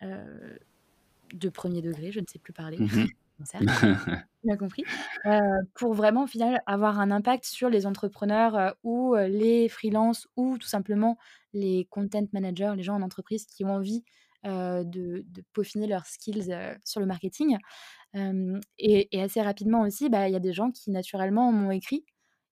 de 0.00 1.48
premier 1.48 1.82
degré, 1.82 2.12
je 2.12 2.20
ne 2.20 2.26
sais 2.26 2.38
plus 2.38 2.52
parler. 2.52 2.78
Mmh 2.78 2.84
mh. 2.84 3.44
cercle, 3.44 3.66
tu 4.42 4.56
compris, 4.58 4.84
pour 5.74 5.94
vraiment 5.94 6.24
au 6.24 6.26
final 6.26 6.62
avoir 6.66 7.00
un 7.00 7.10
impact 7.10 7.44
sur 7.44 7.68
les 7.68 7.86
entrepreneurs, 7.86 8.76
ou 8.82 9.14
les 9.14 9.68
freelances 9.68 10.28
ou 10.36 10.58
tout 10.58 10.68
simplement 10.68 11.18
les 11.52 11.86
content 11.90 12.26
managers, 12.32 12.72
les 12.76 12.82
gens 12.82 12.96
en 12.96 13.02
entreprise 13.02 13.46
qui 13.46 13.64
ont 13.64 13.74
envie, 13.74 14.04
de 14.44 15.24
de 15.26 15.42
peaufiner 15.52 15.86
leurs 15.86 16.06
skills, 16.06 16.54
sur 16.84 17.00
le 17.00 17.06
marketing. 17.06 17.56
et 18.78 19.08
assez 19.22 19.42
rapidement 19.42 19.82
aussi, 19.82 20.08
bah, 20.10 20.28
il 20.28 20.32
y 20.32 20.36
a 20.36 20.40
des 20.40 20.52
gens 20.52 20.70
qui 20.70 20.90
naturellement 20.90 21.52
m'ont 21.52 21.70
écrit 21.70 22.04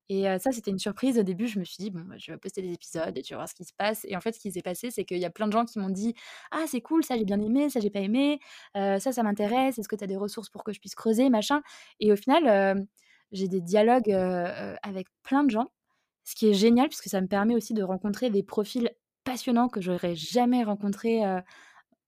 et 0.08 0.24
ça, 0.38 0.52
c'était 0.52 0.70
une 0.70 0.78
surprise 0.78 1.18
au 1.18 1.24
début. 1.24 1.48
Je 1.48 1.58
me 1.58 1.64
suis 1.64 1.76
dit: 1.82 1.90
«Bon, 1.90 2.00
bah, 2.02 2.14
je 2.18 2.30
vais 2.32 2.38
poster 2.38 2.62
des 2.62 2.72
épisodes 2.72 3.16
et 3.18 3.22
tu 3.22 3.34
vas 3.34 3.38
voir 3.38 3.48
ce 3.48 3.54
qui 3.54 3.64
se 3.64 3.72
passe» 3.76 4.04
et 4.08 4.16
en 4.16 4.20
fait, 4.20 4.32
ce 4.34 4.40
qui 4.40 4.52
s'est 4.52 4.62
passé, 4.62 4.90
c'est 4.92 5.04
qu'il 5.04 5.18
y 5.18 5.24
a 5.24 5.30
plein 5.30 5.48
de 5.48 5.52
gens 5.52 5.64
qui 5.64 5.80
m'ont 5.80 5.90
dit: 5.90 6.14
«Ah, 6.52 6.64
c'est 6.68 6.80
cool, 6.80 7.04
ça 7.04 7.16
j'ai 7.18 7.24
bien 7.24 7.40
aimé, 7.42 7.70
ça 7.70 7.80
j'ai 7.80 7.90
pas 7.90 8.00
aimé, 8.00 8.38
ça, 8.74 9.00
ça 9.00 9.22
m'intéresse. 9.24 9.78
Est-ce 9.78 9.88
que 9.88 9.96
tu 9.96 10.04
as 10.04 10.06
des 10.08 10.16
ressources 10.16 10.48
pour 10.50 10.64
que 10.64 10.72
je 10.72 10.80
puisse 10.80 10.94
creuser?» 10.94 11.28
machin? 11.30 11.62
Et 12.00 12.12
au 12.12 12.16
final, 12.16 12.86
j'ai 13.32 13.48
des 13.48 13.60
dialogues, 13.60 14.10
avec 14.82 15.08
plein 15.24 15.44
de 15.44 15.50
gens, 15.50 15.66
ce 16.24 16.34
qui 16.36 16.48
est 16.48 16.54
génial 16.54 16.88
puisque 16.88 17.08
ça 17.08 17.20
me 17.20 17.28
permet 17.28 17.54
aussi 17.56 17.74
de 17.74 17.82
rencontrer 17.82 18.30
des 18.30 18.42
profils 18.44 18.90
passionnants 19.24 19.68
que 19.68 19.80
j'aurais 19.80 20.14
jamais 20.16 20.64
rencontrés, 20.64 21.22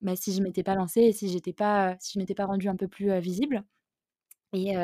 bah, 0.03 0.17
si 0.17 0.33
je 0.35 0.43
m'étais 0.43 0.63
pas 0.63 0.75
lancée 0.75 1.03
et 1.03 1.13
si 1.13 1.29
j'étais 1.31 1.53
pas, 1.53 1.97
si 2.01 2.15
je 2.15 2.19
m'étais 2.21 2.35
pas 2.35 2.47
rendue 2.47 2.69
un 2.69 2.77
peu 2.77 2.89
plus, 2.89 3.19
visible. 3.21 3.65
Et 4.55 4.75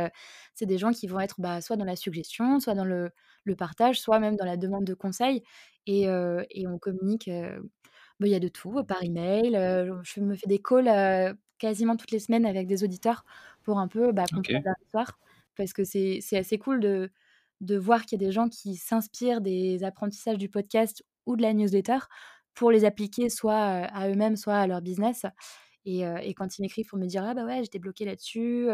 c'est 0.54 0.66
des 0.66 0.78
gens 0.78 0.92
qui 0.92 1.06
vont 1.08 1.20
être, 1.20 1.40
bah, 1.40 1.60
soit 1.62 1.76
dans 1.76 1.84
la 1.86 1.96
suggestion, 1.96 2.60
soit 2.60 2.74
dans 2.74 2.84
le 2.84 3.10
le 3.44 3.56
partage, 3.56 4.00
soit 4.00 4.20
même 4.20 4.36
dans 4.36 4.44
la 4.46 4.56
demande 4.58 4.84
de 4.84 4.94
conseils 4.94 5.42
et 5.86 6.04
et 6.04 6.66
on 6.68 6.78
communique, 6.78 7.30
bah, 8.20 8.26
il 8.26 8.32
y 8.32 8.34
a 8.34 8.40
de 8.40 8.48
tout, 8.48 8.84
par 8.84 9.02
email, 9.02 9.52
je 10.04 10.20
me 10.20 10.34
fais 10.36 10.46
des 10.48 10.60
calls, 10.62 11.36
quasiment 11.58 11.96
toutes 11.96 12.10
les 12.12 12.20
semaines 12.20 12.46
avec 12.46 12.66
des 12.66 12.84
auditeurs 12.84 13.24
pour 13.62 13.78
un 13.78 13.88
peu, 13.88 14.12
bah, 14.12 14.28
comprendre 14.32 14.64
leur 14.66 14.76
histoire. 14.82 15.18
Parce 15.56 15.72
que 15.72 15.84
c'est 15.84 16.18
c'est 16.22 16.36
assez 16.38 16.58
cool 16.58 16.80
de 16.80 17.10
de 17.60 17.76
voir 17.78 18.04
qu'il 18.06 18.20
y 18.20 18.24
a 18.24 18.26
des 18.28 18.32
gens 18.32 18.48
qui 18.48 18.76
s'inspirent 18.76 19.40
des 19.40 19.84
apprentissages 19.84 20.38
du 20.38 20.48
podcast 20.50 21.04
ou 21.26 21.36
de 21.36 21.42
la 21.42 21.54
newsletter 21.54 21.98
pour 22.54 22.70
les 22.70 22.84
appliquer 22.84 23.28
soit, 23.28 23.56
à 23.56 24.08
eux-mêmes, 24.08 24.36
soit 24.36 24.56
à 24.56 24.66
leur 24.66 24.80
business 24.80 25.24
et, 25.86 26.34
quand 26.34 26.58
ils 26.58 26.62
m'écrivent 26.62 26.86
pour 26.86 26.98
me 26.98 27.06
dire 27.06 27.24
ah 27.24 27.34
bah 27.34 27.44
ouais 27.44 27.62
j'étais 27.62 27.78
bloqué 27.78 28.04
là-dessus, 28.04 28.68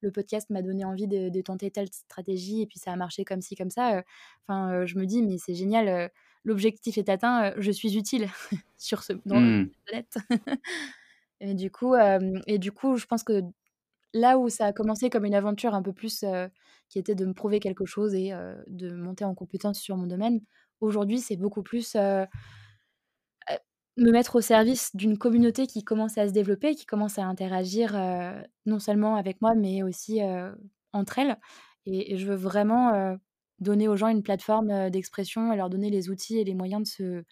le 0.00 0.10
podcast 0.12 0.48
m'a 0.50 0.62
donné 0.62 0.84
envie 0.84 1.08
de, 1.08 1.40
tenter 1.40 1.70
telle 1.70 1.88
stratégie 1.92 2.62
et 2.62 2.66
puis 2.66 2.78
ça 2.78 2.92
a 2.92 2.96
marché 2.96 3.24
comme 3.24 3.40
ci 3.40 3.56
comme 3.56 3.70
ça. 3.70 4.02
Enfin 4.46 4.86
je 4.86 4.98
me 4.98 5.06
dis 5.06 5.22
mais 5.22 5.38
c'est 5.38 5.54
génial, 5.54 6.10
l'objectif 6.44 6.98
est 6.98 7.08
atteint, 7.08 7.52
je 7.58 7.70
suis 7.70 7.96
utile 7.96 8.28
sur 8.78 9.02
ce 9.02 9.14
dans 9.26 9.40
mmh. 9.40 9.70
planète. 9.86 10.16
et 11.40 11.54
du 11.54 11.70
coup 11.70 11.94
et 12.46 12.58
du 12.58 12.70
coup 12.70 12.96
je 12.96 13.06
pense 13.06 13.24
que 13.24 13.42
là 14.14 14.38
où 14.38 14.48
ça 14.48 14.66
a 14.66 14.72
commencé 14.72 15.10
comme 15.10 15.24
une 15.24 15.34
aventure 15.34 15.74
un 15.74 15.82
peu 15.82 15.92
plus 15.92 16.24
qui 16.88 16.98
était 16.98 17.16
de 17.16 17.24
me 17.24 17.32
prouver 17.32 17.58
quelque 17.58 17.86
chose 17.86 18.14
et 18.14 18.32
de 18.68 18.94
monter 18.94 19.24
en 19.24 19.34
compétence 19.34 19.80
sur 19.80 19.96
mon 19.96 20.06
domaine, 20.06 20.40
aujourd'hui 20.80 21.18
c'est 21.18 21.36
beaucoup 21.36 21.64
plus 21.64 21.96
me 23.96 24.10
mettre 24.10 24.36
au 24.36 24.40
service 24.40 24.94
d'une 24.94 25.18
communauté 25.18 25.66
qui 25.66 25.84
commence 25.84 26.18
à 26.18 26.26
se 26.26 26.32
développer, 26.32 26.74
qui 26.74 26.86
commence 26.86 27.18
à 27.18 27.24
interagir, 27.24 27.92
non 28.66 28.78
seulement 28.78 29.16
avec 29.16 29.40
moi, 29.42 29.54
mais 29.54 29.82
aussi, 29.82 30.20
entre 30.92 31.18
elles 31.18 31.36
et 31.84 32.16
je 32.16 32.26
veux 32.26 32.36
vraiment, 32.36 33.18
donner 33.60 33.88
aux 33.88 33.96
gens 33.96 34.08
une 34.08 34.22
plateforme, 34.22 34.90
d'expression 34.90 35.52
et 35.52 35.56
leur 35.56 35.70
donner 35.70 35.90
les 35.90 36.10
outils 36.10 36.38
et 36.38 36.44
les 36.44 36.54
moyens 36.54 36.82
de 36.82 36.88
se 36.88 37.24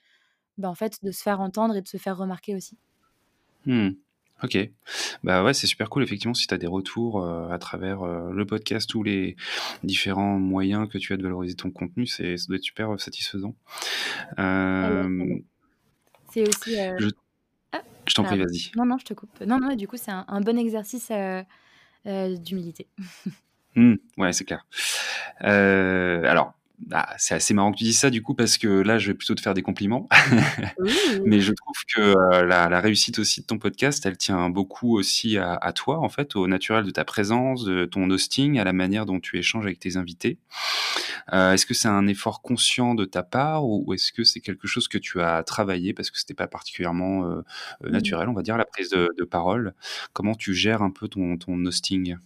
bah, 0.59 0.69
en 0.69 0.75
fait, 0.75 1.03
de 1.03 1.11
se 1.11 1.23
faire 1.23 1.41
entendre 1.41 1.77
et 1.77 1.83
de 1.83 1.89
se 1.89 1.97
faire 1.97 2.17
remarquer 2.17 2.55
aussi. 2.55 2.77
Mmh. 3.67 3.91
OK. 4.43 4.59
Bah, 5.23 5.45
ouais, 5.45 5.55
c'est 5.55 5.67
super 5.67 5.91
cool 5.91 6.03
effectivement 6.03 6.35
si 6.35 6.47
tu 6.47 6.55
as 6.55 6.59
des 6.59 6.67
retours, 6.67 7.25
à 7.27 7.59
travers, 7.59 8.05
le 8.05 8.45
podcast 8.47 8.95
ou 8.95 9.03
les 9.03 9.37
différents 9.83 10.39
moyens 10.39 10.89
que 10.89 10.99
tu 10.99 11.13
as 11.13 11.17
de 11.17 11.23
valoriser 11.23 11.57
ton 11.57 11.71
contenu, 11.71 12.07
c'est 12.07 12.37
ça 12.37 12.47
doit 12.47 12.57
être 12.57 12.63
super, 12.63 12.99
satisfaisant. 13.01 13.55
C'est 16.33 16.49
aussi. 16.49 16.79
Euh, 16.79 16.97
je, 16.99 17.09
ah, 17.73 17.83
je 18.07 18.15
t'en 18.15 18.25
prie, 18.25 18.39
vas-y. 18.39 18.71
Non, 18.77 18.85
non, 18.85 18.99
je 18.99 19.05
te 19.05 19.15
coupe. 19.15 19.41
Non, 19.41 19.59
non, 19.59 19.75
du 19.75 19.89
coup, 19.89 19.97
c'est 19.97 20.13
un, 20.13 20.41
bon 20.41 20.59
exercice 20.59 21.11
euh, 21.11 21.43
euh, 22.07 22.37
d'humilité. 22.37 22.87
Mmh, 23.77 23.95
ouais, 24.17 24.33
c'est 24.33 24.45
clair. 24.45 24.67
alors, 25.39 26.55
ah, 26.93 27.15
c'est 27.19 27.35
assez 27.35 27.55
marrant 27.55 27.73
que 27.73 27.79
tu 27.79 27.85
dises 27.85 27.99
ça 27.99 28.11
du 28.11 28.23
coup 28.23 28.35
parce 28.35 28.59
que 28.59 28.69
là 28.69 28.99
je 28.99 29.09
vais 29.09 29.15
plutôt 29.15 29.35
te 29.35 29.41
faire 29.41 29.55
des 29.55 29.63
compliments. 29.63 30.09
Mais 31.25 31.41
je 31.41 31.53
trouve 31.53 31.77
que 31.95 32.01
euh, 32.01 32.45
la, 32.45 32.81
réussite 32.81 33.19
aussi 33.19 33.43
de 33.43 33.47
ton 33.47 33.59
podcast, 33.59 34.05
elle 34.07 34.17
tient 34.17 34.49
beaucoup 34.49 34.97
aussi 34.97 35.39
à, 35.39 35.73
toi 35.73 35.99
en 35.99 36.09
fait, 36.09 36.37
au 36.37 36.47
naturel 36.47 36.85
de 36.85 36.91
ta 36.91 37.05
présence, 37.05 37.65
de 37.65 37.85
ton 37.85 38.11
hosting, 38.11 38.59
à 38.59 38.65
la 38.65 38.73
manière 38.73 39.07
dont 39.07 39.21
tu 39.21 39.39
échanges 39.39 39.65
avec 39.65 39.79
tes 39.79 39.97
invités. 39.97 40.39
Euh, 41.33 41.53
est-ce 41.53 41.67
que 41.67 41.75
c'est 41.75 41.89
un 41.89 42.07
effort 42.09 42.43
conscient 42.43 42.95
de 42.95 43.05
ta 43.05 43.23
part 43.23 43.67
ou, 43.67 43.93
est-ce 43.95 44.13
que 44.13 44.25
c'est 44.25 44.41
quelque 44.41 44.67
chose 44.67 44.89
que 44.89 44.99
tu 44.99 45.21
as 45.21 45.43
travaillé 45.45 45.93
parce 45.93 46.11
que 46.11 46.19
c'était 46.19 46.35
pas 46.35 46.49
particulièrement 46.49 47.25
euh, 47.25 47.43
mmh. 47.83 47.91
naturel, 47.91 48.29
on 48.29 48.33
va 48.33 48.43
dire, 48.43 48.57
la 48.57 48.65
prise 48.65 48.91
de, 48.91 49.25
parole? 49.31 49.75
Comment 50.13 50.35
tu 50.35 50.55
gères 50.55 50.83
un 50.83 50.91
peu 50.91 51.07
ton, 51.07 51.37
ton 51.37 51.65
hosting? 51.67 52.17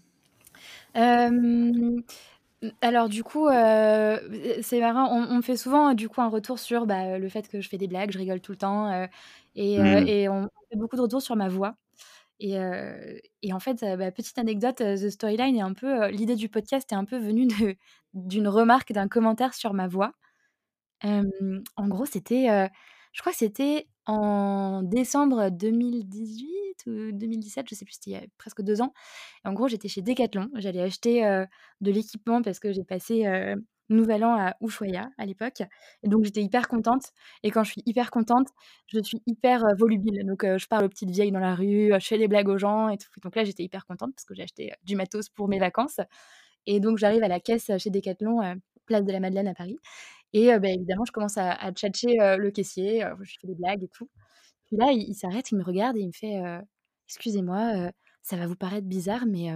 Alors 2.81 3.09
du 3.09 3.25
coup, 3.25 3.49
euh, 3.49 4.19
c'est 4.63 4.81
marrant, 4.81 5.09
on 5.11 5.37
me 5.37 5.43
fait 5.43 5.57
souvent, 5.57 5.95
du 5.95 6.09
coup, 6.09 6.21
un 6.21 6.29
retour 6.29 6.59
sur, 6.59 6.87
bah, 6.87 7.19
le 7.19 7.29
fait 7.29 7.49
que 7.49 7.61
je 7.61 7.69
fais 7.69 7.79
des 7.79 7.89
blagues, 7.89 8.11
je 8.11 8.19
rigole 8.19 8.41
tout 8.41 8.53
le 8.53 8.59
temps, 8.59 8.91
euh, 8.91 9.07
et 9.55 9.79
mmh. 9.79 10.09
et 10.09 10.29
on 10.29 10.49
fait 10.71 10.77
beaucoup 10.77 10.97
de 10.97 11.03
retours 11.03 11.23
sur 11.23 11.37
ma 11.37 11.49
voix 11.49 11.77
et 12.41 12.57
et 13.43 13.53
en 13.53 13.61
fait, 13.61 13.85
bah, 13.99 14.11
petite 14.11 14.39
anecdote, 14.39 14.77
The 14.77 15.11
Storyline 15.11 15.57
est 15.57 15.61
un 15.63 15.73
peu, 15.75 16.09
l'idée 16.09 16.37
du 16.37 16.49
podcast 16.49 16.91
est 16.93 16.97
un 16.97 17.05
peu 17.05 17.19
venue 17.19 17.49
d'une 18.15 18.49
remarque, 18.49 18.93
d'un 18.93 19.09
commentaire 19.09 19.55
sur 19.55 19.75
ma 19.75 19.89
voix. 19.89 20.13
en 21.03 21.89
gros, 21.89 22.07
c'était, 22.07 22.69
je 23.13 23.21
crois 23.21 23.33
que 23.33 23.39
c'était 23.39 23.87
en 24.07 24.83
décembre 24.83 25.51
2018 25.51 26.87
ou 26.87 27.13
2017, 27.13 27.67
je 27.69 27.75
sais 27.75 27.85
plus, 27.85 27.95
c'était 27.95 28.11
il 28.11 28.15
y 28.15 28.17
a 28.17 28.23
presque 28.39 28.63
deux 28.63 28.83
ans. 28.83 28.93
en 29.45 29.53
gros, 29.53 29.69
j'étais 29.69 29.89
chez 29.89 30.03
Decathlon. 30.03 30.51
J'allais 30.55 30.83
acheter 30.83 31.23
de 31.81 31.91
l'équipement 31.91 32.43
parce 32.43 32.59
que 32.59 32.73
j'ai 32.73 32.85
passé 32.85 33.25
Nouvel 33.89 34.25
An 34.25 34.35
à 34.35 34.57
Ushuaia 34.61 35.09
à 35.19 35.27
l'époque. 35.27 35.63
Et 36.03 36.09
donc, 36.09 36.25
j'étais 36.25 36.43
hyper 36.43 36.69
contente. 36.69 37.13
Et 37.43 37.51
quand 37.51 37.65
je 37.65 37.73
suis 37.73 37.83
hyper 37.87 38.11
contente, 38.11 38.49
je 38.87 39.01
suis 39.03 39.23
hyper 39.27 39.63
volubile. 39.79 40.25
Donc, 40.27 40.45
je 40.45 40.67
parle 40.67 40.85
aux 40.85 40.89
petites 40.89 41.11
vieilles 41.11 41.33
dans 41.33 41.41
la 41.41 41.55
rue, 41.55 41.91
je 41.93 42.07
fais 42.07 42.19
des 42.19 42.29
blagues 42.29 42.49
aux 42.49 42.59
gens 42.59 42.89
et 42.89 42.99
tout. 42.99 43.09
Donc 43.23 43.37
là, 43.37 43.45
j'étais 43.45 43.63
hyper 43.65 43.87
contente 43.87 44.13
parce 44.15 44.25
que 44.25 44.35
j'ai 44.35 44.43
acheté 44.43 44.73
du 44.85 44.97
matos 44.97 45.29
pour 45.29 45.49
mes 45.49 45.59
vacances. 45.59 46.01
Et 46.67 46.81
donc, 46.81 46.99
j'arrive 46.99 47.23
à 47.23 47.29
la 47.29 47.41
caisse 47.41 47.71
chez 47.79 47.91
Decathlon, 47.91 48.41
place 48.87 49.05
de 49.05 49.13
la 49.13 49.21
Madeleine 49.21 49.49
à 49.49 49.55
Paris. 49.55 49.79
Et 50.35 50.59
bah, 50.59 50.69
évidemment, 50.69 51.05
je 51.07 51.13
commence 51.13 51.39
à, 51.39 51.53
à 51.53 51.73
tchatcher 51.73 52.17
le 52.37 52.51
caissier, 52.51 53.07
je 53.23 53.37
fais 53.41 53.47
des 53.47 53.55
blagues 53.55 53.85
et 53.85 53.89
tout. 53.89 54.11
Puis 54.67 54.77
là, 54.77 54.91
il, 54.91 55.15
s'arrête, 55.15 55.51
il 55.53 55.57
me 55.59 55.63
regarde 55.65 55.97
et 55.97 56.01
il 56.01 56.09
me 56.09 56.13
fait 56.13 56.43
Excusez-moi, 57.09 57.91
ça 58.23 58.37
va 58.37 58.49
vous 58.49 58.57
paraître 58.57 58.87
bizarre, 58.87 59.27
mais 59.27 59.47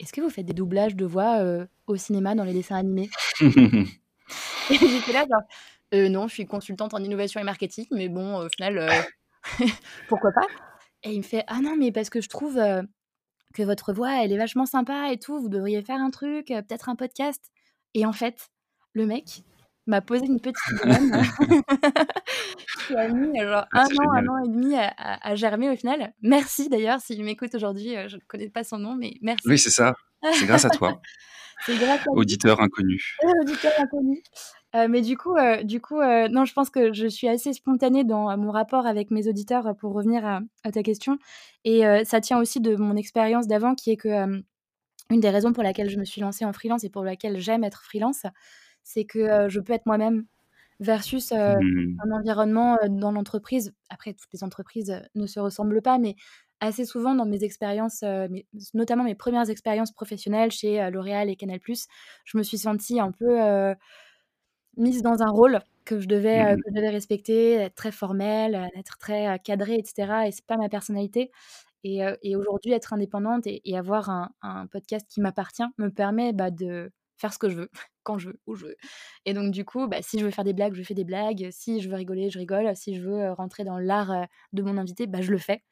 est-ce 0.00 0.12
que 0.12 0.20
vous 0.20 0.28
faites 0.28 0.44
des 0.44 0.54
doublages 0.54 0.96
de 0.96 1.06
voix 1.06 1.40
au 1.86 1.96
cinéma 1.96 2.34
dans 2.34 2.42
les 2.42 2.52
dessins 2.52 2.76
animés 2.76 3.10
Et 3.40 4.74
j'étais 4.74 5.12
là, 5.12 5.24
genre 5.30 6.10
Non, 6.10 6.26
je 6.26 6.34
suis 6.34 6.46
consultante 6.46 6.94
en 6.94 7.02
innovation 7.04 7.40
et 7.40 7.44
marketing, 7.44 7.86
mais 7.92 8.08
bon, 8.08 8.44
au 8.44 8.48
final, 8.48 8.90
pourquoi 10.08 10.32
pas? 10.32 10.46
Et 11.04 11.12
il 11.12 11.18
me 11.18 11.22
fait 11.22 11.44
Ah 11.46 11.60
non, 11.60 11.76
mais 11.78 11.92
parce 11.92 12.10
que 12.10 12.20
je 12.20 12.28
trouve 12.28 12.60
que 13.54 13.62
votre 13.62 13.92
voix, 13.92 14.24
elle 14.24 14.32
est 14.32 14.38
vachement 14.38 14.66
sympa 14.66 15.12
et 15.12 15.18
tout, 15.18 15.40
vous 15.40 15.48
devriez 15.48 15.82
faire 15.82 16.00
un 16.00 16.10
truc, 16.10 16.46
peut-être 16.48 16.88
un 16.88 16.96
podcast. 16.96 17.52
Et 17.94 18.06
en 18.06 18.12
fait, 18.12 18.48
le 18.94 19.06
mec, 19.06 19.42
m'a 19.86 20.00
posé 20.00 20.26
une 20.26 20.40
petite 20.40 20.56
graine 20.76 21.10
qui 22.86 22.94
a 22.94 23.08
mis 23.08 23.38
genre 23.38 23.66
ah, 23.72 23.84
un 23.84 24.04
an, 24.04 24.12
un 24.14 24.28
an 24.28 24.44
et 24.44 24.48
demi 24.48 24.74
à, 24.76 25.34
germer 25.34 25.70
au 25.70 25.76
final. 25.76 26.12
Merci 26.22 26.68
d'ailleurs 26.68 27.00
s'il 27.00 27.22
m'écoute 27.24 27.54
aujourd'hui. 27.54 27.96
Euh, 27.96 28.08
je 28.08 28.16
ne 28.16 28.20
connais 28.28 28.48
pas 28.48 28.64
son 28.64 28.78
nom, 28.78 28.94
mais 28.94 29.14
merci. 29.22 29.48
Oui, 29.48 29.58
c'est 29.58 29.70
ça. 29.70 29.94
C'est 30.34 30.46
grâce 30.46 30.64
à 30.64 30.70
toi. 30.70 31.00
c'est 31.66 31.76
grâce 31.76 32.06
à 32.06 32.10
Auditeur 32.12 32.60
inconnu. 32.60 33.16
Auditeur 33.42 33.72
inconnu. 33.78 34.22
Euh, 34.74 34.86
mais 34.88 35.02
du 35.02 35.18
coup, 35.18 35.36
euh, 35.36 35.62
du 35.62 35.80
coup 35.80 36.00
non, 36.00 36.44
je 36.44 36.52
pense 36.52 36.70
que 36.70 36.92
je 36.92 37.06
suis 37.06 37.28
assez 37.28 37.52
spontanée 37.52 38.04
dans 38.04 38.36
mon 38.38 38.52
rapport 38.52 38.86
avec 38.86 39.10
mes 39.10 39.28
auditeurs 39.28 39.74
pour 39.78 39.92
revenir 39.92 40.24
à, 40.24 40.40
à 40.64 40.70
ta 40.70 40.82
question. 40.82 41.18
Et 41.64 41.82
ça 42.04 42.20
tient 42.20 42.38
aussi 42.38 42.60
de 42.60 42.76
mon 42.76 42.96
expérience 42.96 43.48
d'avant, 43.48 43.74
qui 43.74 43.90
est 43.90 43.96
que 43.96 44.42
une 45.10 45.20
des 45.20 45.30
raisons 45.30 45.52
pour 45.52 45.62
laquelle 45.62 45.90
je 45.90 45.98
me 45.98 46.04
suis 46.04 46.20
lancée 46.20 46.44
en 46.44 46.52
freelance 46.52 46.84
et 46.84 46.88
pour 46.88 47.04
laquelle 47.04 47.38
j'aime 47.38 47.64
être 47.64 47.82
freelance, 47.82 48.24
c'est 48.84 49.04
que 49.04 49.48
je 49.48 49.60
peux 49.60 49.72
être 49.72 49.86
moi-même 49.86 50.24
versus 50.80 51.32
mmh. 51.32 51.36
un 52.04 52.10
environnement 52.10 52.78
dans 52.88 53.12
l'entreprise. 53.12 53.72
Après, 53.88 54.12
toutes 54.12 54.32
les 54.32 54.44
entreprises 54.44 55.00
ne 55.14 55.26
se 55.26 55.40
ressemblent 55.40 55.82
pas, 55.82 55.98
mais 55.98 56.16
assez 56.60 56.84
souvent 56.84 57.14
dans 57.14 57.26
mes 57.26 57.44
expériences, 57.44 58.04
notamment 58.74 59.04
mes 59.04 59.14
premières 59.14 59.48
expériences 59.48 59.92
professionnelles 59.92 60.50
chez 60.50 60.90
L'Oréal 60.90 61.30
et 61.30 61.36
Canal+, 61.36 61.60
je 62.24 62.38
me 62.38 62.42
suis 62.42 62.58
sentie 62.58 63.00
un 63.00 63.12
peu 63.12 63.74
mise 64.76 65.02
dans 65.02 65.22
un 65.22 65.30
rôle 65.30 65.60
que 65.84 66.00
je 66.00 66.06
devais, 66.06 66.54
mmh. 66.54 66.56
que 66.56 66.62
je 66.68 66.74
devais 66.74 66.90
respecter, 66.90 67.52
être 67.54 67.74
très 67.74 67.92
formelle, 67.92 68.68
être 68.76 68.98
très 68.98 69.38
cadrée, 69.40 69.76
etc. 69.76 70.24
Et 70.26 70.32
c'est 70.32 70.46
pas 70.46 70.56
ma 70.56 70.68
personnalité. 70.68 71.30
Et, 71.84 72.00
et 72.22 72.36
aujourd'hui, 72.36 72.72
être 72.72 72.92
indépendante 72.92 73.44
et, 73.46 73.76
avoir 73.76 74.08
un, 74.08 74.30
un, 74.42 74.66
podcast 74.68 75.04
qui 75.08 75.20
m'appartient 75.20 75.64
me 75.78 75.88
permet 75.88 76.32
bah, 76.32 76.52
de 76.52 76.92
faire 77.22 77.32
ce 77.32 77.38
que 77.38 77.48
je 77.48 77.56
veux, 77.56 77.70
quand 78.02 78.18
je 78.18 78.28
veux, 78.28 78.40
où 78.46 78.54
je 78.54 78.66
veux. 78.66 78.76
Et 79.24 79.32
donc, 79.32 79.52
du 79.52 79.64
coup, 79.64 79.86
bah, 79.86 80.02
si 80.02 80.18
je 80.18 80.24
veux 80.24 80.30
faire 80.30 80.44
des 80.44 80.52
blagues, 80.52 80.74
je 80.74 80.82
fais 80.82 80.94
des 80.94 81.04
blagues. 81.04 81.48
Si 81.50 81.80
je 81.80 81.88
veux 81.88 81.96
rigoler, 81.96 82.28
je 82.28 82.38
rigole. 82.38 82.74
Si 82.76 82.94
je 82.94 83.02
veux 83.02 83.32
rentrer 83.32 83.64
dans 83.64 83.78
l'art 83.78 84.26
de 84.52 84.62
mon 84.62 84.76
invité, 84.76 85.06
bah, 85.06 85.22
je 85.22 85.30
le 85.30 85.38
fais. 85.38 85.62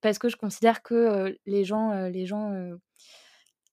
parce 0.00 0.18
que 0.18 0.28
je 0.28 0.36
considère 0.36 0.82
que 0.82 1.36
les 1.46 1.64
gens, 1.64 2.08
les 2.08 2.26
gens 2.26 2.52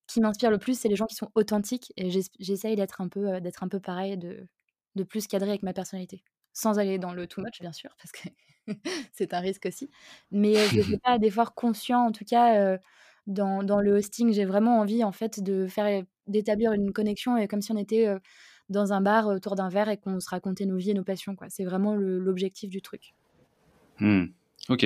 qui 0.07 0.21
m'inspirent 0.21 0.51
le 0.51 0.59
plus, 0.59 0.79
c'est 0.79 0.89
les 0.89 0.95
gens 0.95 1.07
qui 1.07 1.15
sont 1.15 1.31
authentiques. 1.35 1.91
Et 1.97 2.09
j'essaye 2.39 2.75
d'être 2.75 3.01
un, 3.01 3.09
peu, 3.09 3.41
d'être 3.41 3.63
un 3.63 3.67
peu 3.67 3.79
pareil, 3.79 4.17
de, 4.17 4.47
de 4.95 5.03
plus 5.03 5.27
cadrer 5.27 5.49
avec 5.49 5.63
ma 5.63 5.73
personnalité. 5.73 6.23
Sans 6.53 6.79
aller 6.79 6.97
dans 6.97 7.13
le 7.13 7.27
too 7.27 7.41
much, 7.41 7.59
bien 7.59 7.73
sûr, 7.73 7.95
parce 7.97 8.11
que 8.11 8.29
c'est 9.13 9.33
un 9.33 9.39
risque 9.39 9.65
aussi. 9.65 9.89
Mais 10.31 10.55
je 10.67 10.81
fais 10.81 10.97
pas 10.99 11.17
d'efforts 11.17 11.55
conscients, 11.55 12.05
en 12.07 12.11
tout 12.11 12.25
cas, 12.25 12.77
dans, 13.27 13.61
le 13.61 13.93
hosting. 13.93 14.33
J'ai 14.33 14.45
vraiment 14.45 14.79
envie, 14.79 15.03
en 15.03 15.11
fait, 15.11 15.43
de 15.43 15.67
faire 15.67 16.03
d'établir 16.27 16.73
une 16.73 16.91
connexion 16.91 17.37
et 17.37 17.47
comme 17.47 17.61
si 17.61 17.71
on 17.71 17.77
était 17.77 18.07
dans 18.69 18.91
un 18.91 19.01
bar 19.01 19.27
autour 19.27 19.55
d'un 19.55 19.69
verre 19.69 19.89
et 19.89 19.97
qu'on 19.97 20.19
se 20.19 20.29
racontait 20.29 20.65
nos 20.65 20.77
vies 20.77 20.91
et 20.91 20.93
nos 20.93 21.03
passions. 21.03 21.35
C'est 21.49 21.63
vraiment 21.63 21.95
l'objectif 21.95 22.69
du 22.69 22.81
truc. 22.81 23.13
Mmh. 23.99 24.25
Ok. 24.69 24.85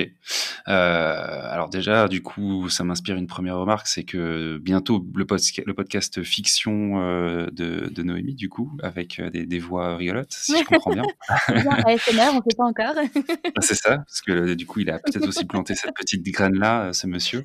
Euh, 0.68 1.52
alors 1.52 1.68
déjà, 1.68 2.08
du 2.08 2.22
coup, 2.22 2.68
ça 2.68 2.84
m'inspire 2.84 3.16
une 3.16 3.26
première 3.26 3.56
remarque, 3.58 3.86
c'est 3.86 4.04
que 4.04 4.58
bientôt 4.58 5.04
le, 5.14 5.26
le 5.66 5.74
podcast 5.74 6.22
fiction 6.22 7.00
euh, 7.00 7.46
de, 7.52 7.88
de, 7.88 8.02
Noémie, 8.02 8.34
du 8.34 8.48
coup, 8.48 8.70
avec 8.82 9.18
euh, 9.18 9.30
des, 9.30 9.46
des, 9.46 9.58
voix 9.58 9.96
rigolotes, 9.96 10.32
si 10.32 10.56
je 10.56 10.64
comprends 10.64 10.92
bien. 10.92 11.04
ASMR, 11.28 12.30
on 12.32 12.36
ne 12.36 12.40
sait 12.48 12.56
pas 12.56 12.64
encore. 12.64 12.94
Ah, 12.96 13.60
c'est 13.60 13.74
ça, 13.74 13.98
parce 13.98 14.20
que 14.20 14.54
du 14.54 14.66
coup, 14.66 14.80
il 14.80 14.90
a 14.90 14.98
peut-être 14.98 15.26
aussi 15.26 15.44
planté 15.44 15.74
cette 15.74 15.94
petite 15.94 16.22
graine-là, 16.24 16.92
ce 16.92 17.06
monsieur. 17.06 17.44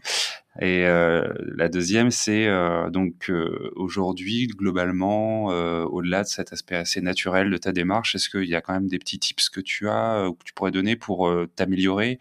Et 0.60 0.86
euh, 0.86 1.28
la 1.56 1.70
deuxième, 1.70 2.10
c'est 2.10 2.48
euh, 2.48 2.90
donc 2.90 3.30
euh, 3.30 3.72
aujourd'hui, 3.76 4.48
globalement, 4.48 5.46
au-delà 5.46 6.24
de 6.24 6.28
cet 6.28 6.52
aspect 6.52 6.76
assez 6.76 7.02
naturel 7.02 7.52
de 7.52 7.58
ta 7.58 7.72
démarche, 7.72 8.16
est-ce 8.16 8.30
qu'il 8.30 8.46
y 8.46 8.56
a 8.56 8.62
quand 8.62 8.74
même 8.74 8.88
des 8.88 8.98
petits 8.98 9.20
tips 9.20 9.50
que 9.50 9.62
tu 9.62 9.88
as 9.88 10.28
ou 10.28 10.34
que 10.34 10.44
tu 10.44 10.54
pourrais 10.54 10.72
donner 10.72 10.96
pour 10.96 11.32
t'améliorer, 11.56 12.20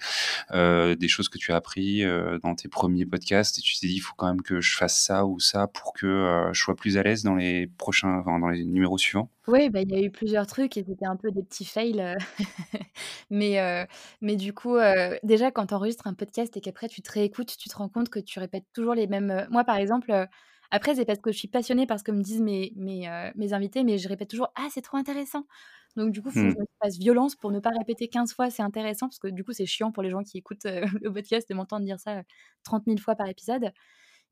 des 0.94 1.08
choses 1.08 1.28
que 1.28 1.38
tu 1.38 1.52
as 1.52 1.56
appris 1.56 2.04
dans 2.42 2.54
tes 2.54 2.68
premiers 2.68 3.06
podcasts 3.06 3.58
et 3.58 3.62
tu 3.62 3.78
t'es 3.78 3.86
dit, 3.86 3.96
il 3.96 4.00
faut 4.00 4.14
quand 4.16 4.26
même 4.26 4.42
que 4.42 4.60
je 4.60 4.76
fasse 4.76 5.02
ça 5.02 5.26
ou 5.26 5.40
ça 5.40 5.66
pour 5.66 5.92
que 5.92 6.48
je 6.52 6.60
sois 6.60 6.76
plus 6.76 6.96
à 6.98 7.02
l'aise 7.02 7.22
dans 7.22 7.34
les 7.34 7.66
prochains, 7.66 8.22
dans 8.24 8.48
les 8.48 8.64
numéros 8.64 8.98
suivants. 8.98 9.30
Oui, 9.48 9.70
bah, 9.70 9.80
il 9.80 9.90
y 9.90 9.94
a 9.94 10.00
eu 10.00 10.10
plusieurs 10.10 10.46
trucs 10.46 10.76
et 10.76 10.84
c'était 10.84 11.06
un 11.06 11.16
peu 11.16 11.30
des 11.30 11.42
petits 11.42 11.64
fails, 11.64 12.16
mais 13.30 13.86
mais 14.20 14.36
du 14.36 14.52
coup, 14.52 14.76
déjà 15.22 15.50
quand 15.50 15.66
tu 15.66 15.74
enregistres 15.74 16.06
un 16.06 16.14
podcast 16.14 16.56
et 16.56 16.60
qu'après 16.60 16.88
tu 16.88 17.02
te 17.02 17.12
réécoutes, 17.12 17.56
tu 17.56 17.68
te 17.68 17.76
rends 17.76 17.88
compte 17.88 18.08
que 18.08 18.20
tu 18.20 18.38
répètes 18.38 18.66
toujours 18.72 18.94
les 18.94 19.06
mêmes, 19.06 19.46
moi 19.50 19.64
par 19.64 19.76
exemple, 19.76 20.28
après 20.70 20.94
c'est 20.94 21.04
parce 21.04 21.18
que 21.20 21.32
je 21.32 21.38
suis 21.38 21.48
passionnée 21.48 21.86
par 21.86 21.98
ce 21.98 22.04
que 22.04 22.12
me 22.12 22.22
disent 22.22 22.42
mes 22.42 22.72
mes, 22.76 23.08
mes 23.34 23.52
invités, 23.52 23.84
mais 23.84 23.98
je 23.98 24.08
répète 24.08 24.30
toujours: 24.30 24.52
«Ah 24.54 24.68
c'est 24.70 24.82
trop 24.82 24.96
intéressant!» 24.96 25.44
donc 25.96 26.12
du 26.12 26.20
coup, 26.20 26.28
il 26.28 26.34
faut 26.34 26.40
que 26.40 26.50
je 26.50 26.56
mmh. 26.56 26.60
me 26.60 26.66
fasse 26.82 26.98
violence 26.98 27.36
pour 27.36 27.50
ne 27.50 27.58
pas 27.58 27.70
répéter 27.70 28.08
15 28.08 28.34
fois 28.34 28.50
«C'est 28.50 28.62
intéressant» 28.62 29.08
parce 29.08 29.18
que 29.18 29.28
du 29.28 29.44
coup, 29.44 29.52
c'est 29.52 29.64
chiant 29.64 29.92
pour 29.92 30.02
les 30.02 30.10
gens 30.10 30.22
qui 30.22 30.38
écoutent, 30.38 30.64
le 30.66 31.10
podcast 31.10 31.48
de 31.48 31.54
m'entendre 31.54 31.86
dire 31.86 31.98
ça, 31.98 32.22
30 32.64 32.84
000 32.86 32.98
fois 32.98 33.14
par 33.14 33.28
épisode. 33.28 33.72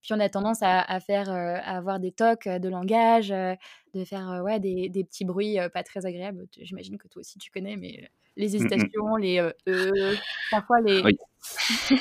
Puis 0.02 0.12
on 0.12 0.20
a 0.20 0.28
tendance 0.28 0.58
à, 0.60 1.00
faire, 1.00 1.30
à 1.30 1.78
avoir 1.78 1.98
des 1.98 2.12
tocs 2.12 2.46
de 2.46 2.68
langage, 2.68 3.30
de 3.30 4.04
faire 4.04 4.42
ouais, 4.44 4.60
des, 4.60 4.90
des, 4.90 5.02
petits 5.02 5.24
bruits 5.24 5.56
pas 5.72 5.82
très 5.82 6.04
agréables. 6.04 6.46
J'imagine 6.60 6.98
que 6.98 7.08
toi 7.08 7.20
aussi 7.20 7.38
tu 7.38 7.50
connais, 7.50 7.78
mais 7.78 8.10
les 8.36 8.48
mmh 8.50 8.54
hésitations, 8.54 9.16
les 9.16 9.38
euh, 9.68 10.14
parfois 10.50 10.80
les. 10.80 11.00
Oui. 11.02 11.16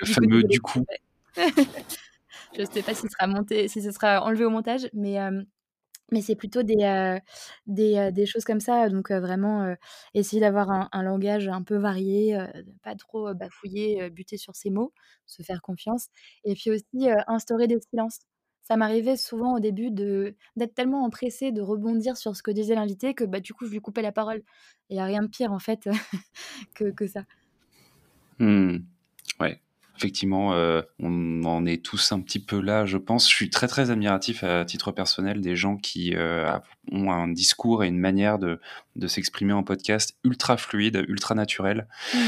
Le 0.00 0.06
fameux 0.06 0.42
du 0.44 0.60
coup. 0.60 0.84
Je 2.54 2.62
ne 2.62 2.66
sais 2.66 2.82
pas 2.82 2.94
si 2.94 3.82
ce 3.82 3.90
sera 3.90 4.22
enlevé 4.22 4.44
au 4.44 4.50
montage, 4.50 4.88
mais 4.92 5.18
mais 6.10 6.20
c'est 6.20 6.36
plutôt 6.36 6.62
des, 6.62 7.18
des, 7.66 8.10
des, 8.12 8.26
choses 8.26 8.44
comme 8.44 8.60
ça. 8.60 8.90
Donc, 8.90 9.10
vraiment, 9.10 9.74
essayer 10.12 10.40
d'avoir 10.40 10.88
un, 10.92 11.02
langage 11.02 11.48
un 11.48 11.62
peu 11.62 11.76
varié, 11.76 12.38
pas 12.82 12.94
trop 12.94 13.32
bafouiller, 13.32 14.10
buter 14.10 14.36
sur 14.36 14.54
ses 14.54 14.68
mots, 14.68 14.92
se 15.24 15.42
faire 15.42 15.62
confiance. 15.62 16.08
Et 16.44 16.54
puis 16.54 16.70
aussi, 16.70 17.08
instaurer 17.26 17.66
des 17.66 17.80
silences. 17.80 18.18
Ça 18.62 18.76
m'arrivait 18.76 19.16
souvent 19.16 19.56
au 19.56 19.60
début 19.60 19.90
d'être 19.90 20.74
tellement 20.74 21.04
empressée 21.04 21.50
de 21.50 21.62
rebondir 21.62 22.16
sur 22.16 22.36
ce 22.36 22.42
que 22.42 22.50
disait 22.50 22.74
l'invité 22.74 23.14
que 23.14 23.24
bah, 23.24 23.40
du 23.40 23.54
coup, 23.54 23.64
je 23.64 23.70
lui 23.72 23.80
coupais 23.80 24.02
la 24.02 24.12
parole. 24.12 24.42
Il 24.90 24.96
n'y 24.96 25.00
a 25.00 25.04
rien 25.06 25.22
de 25.22 25.28
pire, 25.28 25.52
en 25.52 25.58
fait, 25.58 25.88
que, 26.74 26.90
que 26.90 27.06
ça. 27.06 27.24
Mmh. 28.38 28.78
Ouais 29.40 29.60
effectivement, 30.02 30.52
euh, 30.52 30.82
on 30.98 31.44
en 31.44 31.64
est 31.64 31.82
tous 31.82 32.10
un 32.10 32.20
petit 32.20 32.40
peu 32.40 32.60
là, 32.60 32.86
je 32.86 32.98
pense. 32.98 33.30
Je 33.30 33.34
suis 33.34 33.50
très 33.50 33.68
très 33.68 33.90
admiratif 33.90 34.42
à 34.42 34.64
titre 34.64 34.90
personnel 34.90 35.40
des 35.40 35.54
gens 35.54 35.76
qui 35.76 36.14
euh, 36.16 36.58
ont 36.90 37.12
un 37.12 37.28
discours 37.28 37.84
et 37.84 37.86
une 37.86 38.00
manière 38.00 38.40
de, 38.40 38.58
s'exprimer 39.06 39.52
en 39.52 39.62
podcast 39.62 40.16
ultra 40.24 40.56
fluide, 40.56 41.04
ultra 41.08 41.36
naturel. 41.36 41.86
Mmh. 42.14 42.18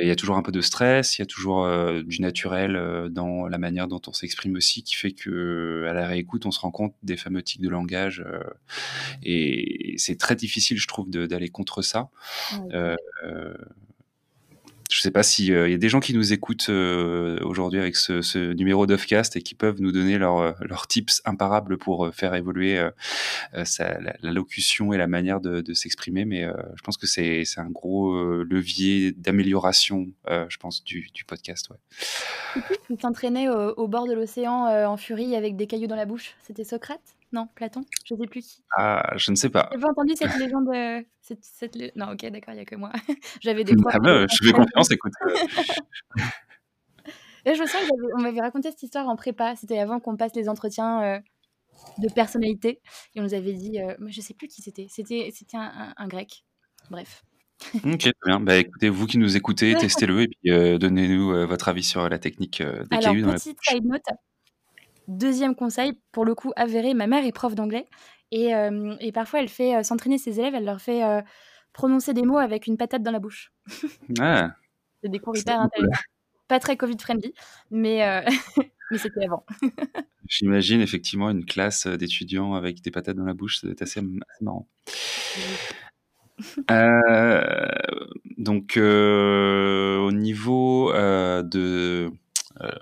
Il 0.00 0.06
y 0.06 0.12
a 0.12 0.16
toujours 0.16 0.36
un 0.36 0.42
peu 0.42 0.52
de 0.52 0.60
stress, 0.60 1.18
il 1.18 1.22
y 1.22 1.24
a 1.24 1.26
toujours 1.26 1.64
euh, 1.64 2.02
du 2.02 2.22
naturel 2.22 3.08
dans 3.10 3.48
la 3.48 3.58
manière 3.58 3.88
dont 3.88 4.00
on 4.06 4.12
s'exprime 4.12 4.54
aussi, 4.54 4.84
qui 4.84 4.94
fait 4.94 5.10
que 5.10 5.84
à 5.90 5.92
la 5.92 6.06
réécoute, 6.06 6.46
on 6.46 6.52
se 6.52 6.60
rend 6.60 6.70
compte 6.70 6.94
des 7.02 7.16
fameux 7.16 7.42
tics 7.42 7.60
de 7.60 7.68
langage. 7.68 8.24
et 9.24 9.96
c'est 9.98 10.16
très 10.16 10.36
difficile, 10.36 10.78
je 10.78 10.86
trouve, 10.86 11.10
d'aller 11.10 11.48
contre 11.48 11.82
ça. 11.82 12.08
Je 14.90 14.98
ne 14.98 15.02
sais 15.02 15.10
pas 15.12 15.22
s'il 15.22 15.52
euh, 15.52 15.68
y 15.68 15.74
a 15.74 15.78
des 15.78 15.88
gens 15.88 16.00
qui 16.00 16.14
nous 16.14 16.32
écoutent 16.32 16.68
euh, 16.68 17.38
aujourd'hui 17.44 17.78
avec 17.78 17.94
ce, 17.94 18.52
numéro 18.52 18.86
d'Offcast 18.86 19.36
et 19.36 19.42
qui 19.42 19.54
peuvent 19.54 19.80
nous 19.80 19.92
donner 19.92 20.16
euh, 20.16 20.52
leurs 20.60 20.88
tips 20.88 21.22
imparables 21.24 21.78
pour 21.78 22.12
faire 22.12 22.34
évoluer 22.34 22.80
la, 23.52 24.32
locution 24.32 24.92
et 24.92 24.98
la 24.98 25.06
manière 25.06 25.40
de, 25.40 25.74
s'exprimer. 25.74 26.24
Mais 26.24 26.42
je 26.42 26.82
pense 26.82 26.96
que 26.96 27.06
c'est 27.06 27.44
un 27.56 27.70
gros 27.70 28.42
levier 28.42 29.12
d'amélioration, 29.12 30.08
je 30.28 30.56
pense, 30.56 30.82
du, 30.82 31.08
podcast. 31.26 31.70
Ouais. 31.70 32.62
Tu 32.88 32.96
t'entraînais 32.96 33.48
au, 33.48 33.86
bord 33.86 34.08
de 34.08 34.14
l'océan 34.14 34.66
en 34.66 34.96
furie 34.96 35.36
avec 35.36 35.56
des 35.56 35.66
cailloux 35.68 35.86
dans 35.86 35.96
la 35.96 36.06
bouche. 36.06 36.34
C'était 36.42 36.64
Socrate? 36.64 37.19
Non, 37.32 37.46
Platon 37.54 37.82
Je 38.04 38.14
ne 38.14 38.20
sais 38.20 38.26
plus 38.26 38.40
qui. 38.40 38.64
Ah, 38.76 39.12
je 39.16 39.30
ne 39.30 39.36
sais 39.36 39.50
pas. 39.50 39.68
J'ai 39.72 39.78
pas 39.78 39.90
entendu 39.90 40.14
cette 40.16 40.36
légende. 40.36 40.68
Cette, 41.20 41.76
Non, 41.96 42.12
ok, 42.12 42.26
d'accord, 42.30 42.54
il 42.54 42.56
n'y 42.56 42.62
a 42.62 42.64
que 42.64 42.74
moi. 42.74 42.90
J'avais 43.40 43.62
des 43.62 43.74
Ah 43.86 43.98
bah, 44.00 44.26
je 44.26 44.46
fais 44.46 44.52
confiance, 44.52 44.90
écoute. 44.90 45.12
Et 47.46 47.54
je 47.54 47.62
me 47.62 47.66
souviens 47.66 47.88
qu'on 47.88 48.22
m'avait 48.22 48.40
raconté 48.40 48.70
cette 48.70 48.82
histoire 48.82 49.08
en 49.08 49.16
prépa. 49.16 49.54
C'était 49.56 49.78
avant 49.78 50.00
qu'on 50.00 50.16
passe 50.16 50.34
les 50.34 50.48
entretiens 50.48 51.02
euh, 51.02 51.18
de 51.98 52.08
personnalité. 52.12 52.80
Et 53.14 53.20
on 53.20 53.22
nous 53.22 53.34
avait 53.34 53.54
dit, 53.54 53.80
euh, 53.80 53.94
je 54.08 54.18
ne 54.18 54.22
sais 54.22 54.34
plus 54.34 54.48
qui 54.48 54.60
c'était. 54.60 54.86
C'était 54.90 55.32
un, 55.54 55.94
un, 55.96 56.08
grec. 56.08 56.44
Bref. 56.90 57.22
ok, 57.84 57.98
très 57.98 58.12
bien. 58.26 58.40
Bah, 58.40 58.56
écoutez, 58.56 58.88
vous 58.88 59.06
qui 59.06 59.18
nous 59.18 59.36
écoutez, 59.36 59.74
testez-le 59.76 60.22
et 60.22 60.28
puis 60.28 60.50
euh, 60.52 60.78
donnez-nous 60.78 61.46
votre 61.46 61.68
avis 61.68 61.84
sur 61.84 62.08
la 62.08 62.18
technique 62.18 62.62
des 62.62 62.98
cailloux 62.98 63.24
dans 63.24 63.34
petite 63.34 63.58
side 63.62 63.84
note, 63.84 64.02
Deuxième 65.10 65.56
conseil, 65.56 65.98
pour 66.12 66.24
le 66.24 66.36
coup 66.36 66.52
avéré, 66.54 66.94
ma 66.94 67.08
mère 67.08 67.24
est 67.24 67.32
prof 67.32 67.56
d'anglais 67.56 67.88
et, 68.30 68.54
euh, 68.54 68.94
parfois 69.12 69.40
elle 69.40 69.48
fait 69.48 69.74
euh, 69.74 69.82
s'entraîner 69.82 70.18
ses 70.18 70.38
élèves, 70.38 70.54
elle 70.54 70.64
leur 70.64 70.80
fait 70.80 71.02
euh, 71.02 71.20
prononcer 71.72 72.14
des 72.14 72.22
mots 72.22 72.38
avec 72.38 72.68
une 72.68 72.76
patate 72.76 73.02
dans 73.02 73.10
la 73.10 73.18
bouche. 73.18 73.52
Ah. 74.20 74.50
C'est 75.02 75.10
des 75.10 75.18
cours 75.18 75.36
hyper 75.36 75.60
intéressants. 75.60 76.00
Pas 76.46 76.60
très 76.60 76.76
Covid-friendly, 76.76 77.34
mais, 77.72 78.24
mais 78.92 78.98
c'était 78.98 79.24
avant. 79.24 79.44
J'imagine 80.28 80.80
effectivement 80.80 81.28
une 81.30 81.44
classe 81.44 81.88
d'étudiants 81.88 82.54
avec 82.54 82.80
des 82.80 82.92
patates 82.92 83.16
dans 83.16 83.24
la 83.24 83.34
bouche, 83.34 83.58
c'est 83.60 83.82
assez, 83.82 84.00
marrant. 84.40 84.68
donc, 88.38 88.76
au 88.76 90.12
niveau 90.12 90.92
de 90.92 92.12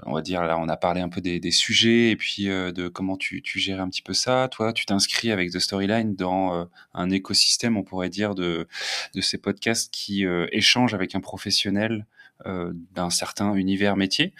on 0.06 0.12
va 0.12 0.22
dire, 0.22 0.42
là, 0.42 0.58
on 0.58 0.68
a 0.68 0.76
parlé 0.76 1.00
un 1.00 1.08
peu 1.08 1.20
des, 1.20 1.50
sujets 1.50 2.10
et 2.10 2.16
puis 2.16 2.48
euh, 2.48 2.72
de 2.72 2.88
comment 2.88 3.16
tu, 3.16 3.42
tu 3.42 3.58
gères 3.58 3.80
un 3.80 3.88
petit 3.88 4.02
peu 4.02 4.14
ça. 4.14 4.48
Toi, 4.48 4.72
tu 4.72 4.86
t'inscris 4.86 5.30
avec 5.30 5.50
The 5.50 5.58
Storyline 5.58 6.14
dans 6.14 6.54
euh, 6.54 6.64
un 6.94 7.10
écosystème, 7.10 7.76
on 7.76 7.82
pourrait 7.82 8.08
dire, 8.08 8.34
de, 8.34 8.66
de 9.14 9.20
ces 9.20 9.38
podcasts 9.38 9.92
qui 9.92 10.24
échangent 10.52 10.94
avec 10.94 11.14
un 11.14 11.20
professionnel 11.20 11.92
euh, 11.92 12.17
d'un 12.44 13.10
certain 13.10 13.54
univers 13.54 13.96
métier. 13.96 14.34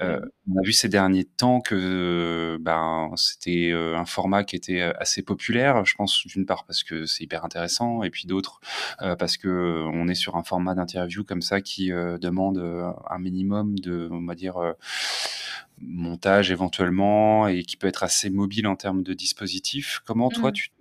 Euh, 0.00 0.20
on 0.48 0.58
a 0.58 0.62
vu 0.64 0.72
ces 0.72 0.88
derniers 0.88 1.24
temps 1.24 1.60
que 1.60 2.56
ben, 2.60 3.10
c'était 3.16 3.70
euh, 3.72 3.96
un 3.96 4.04
format 4.04 4.44
qui 4.44 4.56
était 4.56 4.80
assez 4.80 5.22
populaire, 5.22 5.84
je 5.84 5.94
pense 5.94 6.26
d'une 6.26 6.46
part 6.46 6.64
parce 6.64 6.84
que 6.84 7.06
c'est 7.06 7.24
hyper 7.24 7.44
intéressant, 7.44 8.02
et 8.02 8.10
puis 8.10 8.26
d'autres 8.26 8.60
parce 9.18 9.36
que 9.36 9.84
on 9.92 10.08
est 10.08 10.14
sur 10.14 10.36
un 10.36 10.42
format 10.42 10.74
d'interview 10.74 11.24
comme 11.24 11.42
ça 11.42 11.60
qui 11.60 11.90
demande 11.90 12.58
un 13.08 13.18
minimum 13.18 13.78
de, 13.78 14.08
on 14.10 14.24
va 14.24 14.34
dire, 14.34 14.56
montage 15.80 16.50
éventuellement 16.50 17.48
et 17.48 17.64
qui 17.64 17.76
peut 17.76 17.88
être 17.88 18.02
assez 18.02 18.30
mobile 18.30 18.66
en 18.66 18.76
termes 18.76 19.02
de 19.02 19.14
dispositifs. 19.14 20.00
Comment 20.06 20.28
toi 20.30 20.50
mmh. 20.50 20.54
tu 20.54 20.70
te 20.70 20.74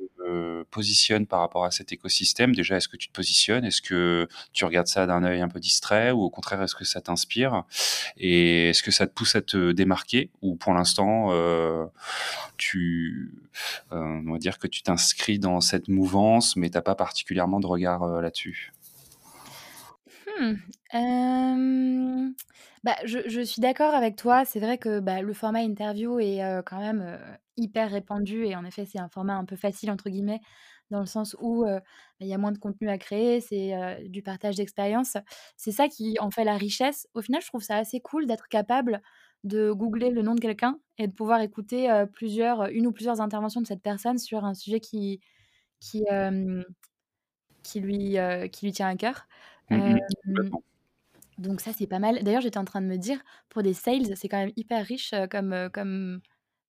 positionnes 0.71 1.27
par 1.27 1.39
rapport 1.39 1.65
à 1.65 1.71
cet 1.71 1.91
écosystème? 1.91 2.55
Déjà, 2.55 2.77
est-ce 2.77 2.87
que 2.87 2.97
tu 2.97 3.07
te 3.07 3.13
positionnes? 3.13 3.65
Est-ce 3.65 3.81
que 3.81 4.27
tu 4.53 4.65
regardes 4.65 4.87
ça 4.87 5.05
d'un 5.05 5.23
œil 5.23 5.41
un 5.41 5.47
peu 5.47 5.59
distrait 5.59 6.11
ou 6.11 6.21
au 6.21 6.29
contraire, 6.29 6.61
est-ce 6.61 6.75
que 6.75 6.85
ça 6.85 7.01
t'inspire? 7.01 7.63
Et 8.17 8.69
est-ce 8.69 8.83
que 8.83 8.91
ça 8.91 9.07
te 9.07 9.13
pousse 9.13 9.35
à 9.35 9.41
te 9.41 9.71
démarquer 9.71 10.29
ou 10.41 10.55
pour 10.55 10.73
l'instant, 10.73 11.29
euh, 11.31 11.85
tu, 12.57 13.33
euh, 13.91 14.21
on 14.25 14.33
va 14.33 14.37
dire 14.37 14.59
que 14.59 14.67
tu 14.67 14.81
t'inscris 14.83 15.39
dans 15.39 15.61
cette 15.61 15.87
mouvance, 15.87 16.55
mais 16.55 16.69
t'as 16.69 16.81
pas 16.81 16.95
particulièrement 16.95 17.59
de 17.59 17.67
regard 17.67 18.03
euh, 18.03 18.21
là-dessus? 18.21 18.73
Mmh, 20.39 22.31
bah, 22.83 22.95
je 23.05 23.19
je 23.27 23.41
suis 23.41 23.61
d'accord 23.61 23.93
avec 23.93 24.15
toi. 24.15 24.43
C'est 24.45 24.59
vrai 24.59 24.77
que, 24.77 24.99
bah, 24.99 25.21
le 25.21 25.33
format 25.33 25.61
interview 25.61 26.19
est, 26.19 26.41
quand 26.65 26.79
même, 26.79 27.19
hyper 27.62 27.91
répandu 27.91 28.45
et 28.45 28.56
en 28.56 28.65
effet, 28.65 28.86
c'est 28.86 29.00
un 29.00 29.08
format 29.08 29.36
un 29.36 29.45
peu 29.45 29.56
«facile» 29.56 29.91
entre 29.91 30.10
guillemets, 30.10 30.41
dans 30.89 31.00
le 31.00 31.06
sens 31.06 31.36
où, 31.39 31.65
il 32.19 32.28
y 32.28 32.34
a 32.34 32.38
moins 32.38 32.52
de 32.52 32.58
contenu 32.58 32.89
à 32.89 32.97
créer, 32.97 33.39
c'est, 33.39 33.74
du 34.10 34.21
partage 34.21 34.58
d'expérience. 34.58 35.15
C'est 35.56 35.71
ça 35.71 35.88
qui 35.88 36.17
en 36.19 36.32
fait 36.32 36.43
la 36.43 36.58
richesse. 36.58 37.08
Au 37.13 37.21
final, 37.21 37.41
je 37.41 37.47
trouve 37.47 37.63
ça 37.63 37.78
assez 37.78 38.02
cool 38.02 38.26
d'être 38.26 38.50
capable 38.50 39.02
de 39.45 39.71
googler 39.71 40.10
le 40.10 40.21
nom 40.21 40.36
de 40.36 40.41
quelqu'un 40.41 40.80
et 40.97 41.08
de 41.08 41.13
pouvoir 41.13 41.39
écouter, 41.41 41.89
plusieurs, 42.12 42.65
une 42.65 42.88
ou 42.88 42.91
plusieurs 42.91 43.21
interventions 43.21 43.62
de 43.62 43.67
cette 43.67 43.82
personne 43.82 44.17
sur 44.17 44.43
un 44.43 44.54
sujet 44.54 44.82
qui 44.82 45.21
qui, 45.80 46.04
qui 47.63 47.80
lui, 47.80 48.17
qui 48.52 48.65
lui 48.65 48.74
tient 48.74 48.88
à 48.89 48.95
cœur. 48.95 49.28
Mmh 49.69 49.97
donc 51.38 51.60
ça, 51.60 51.71
c'est 51.74 51.88
pas 51.88 51.97
mal. 51.97 52.24
D'ailleurs, 52.24 52.41
j'étais 52.41 52.60
en 52.60 52.65
train 52.65 52.82
de 52.82 52.86
me 52.86 52.97
dire, 52.97 53.19
pour 53.50 53.63
des 53.63 53.74
sales, 53.74 54.15
c'est 54.15 54.30
quand 54.30 54.38
même 54.38 54.52
hyper 54.58 54.86
riche, 54.86 55.13
comme, 55.32 55.69
comme 55.74 56.21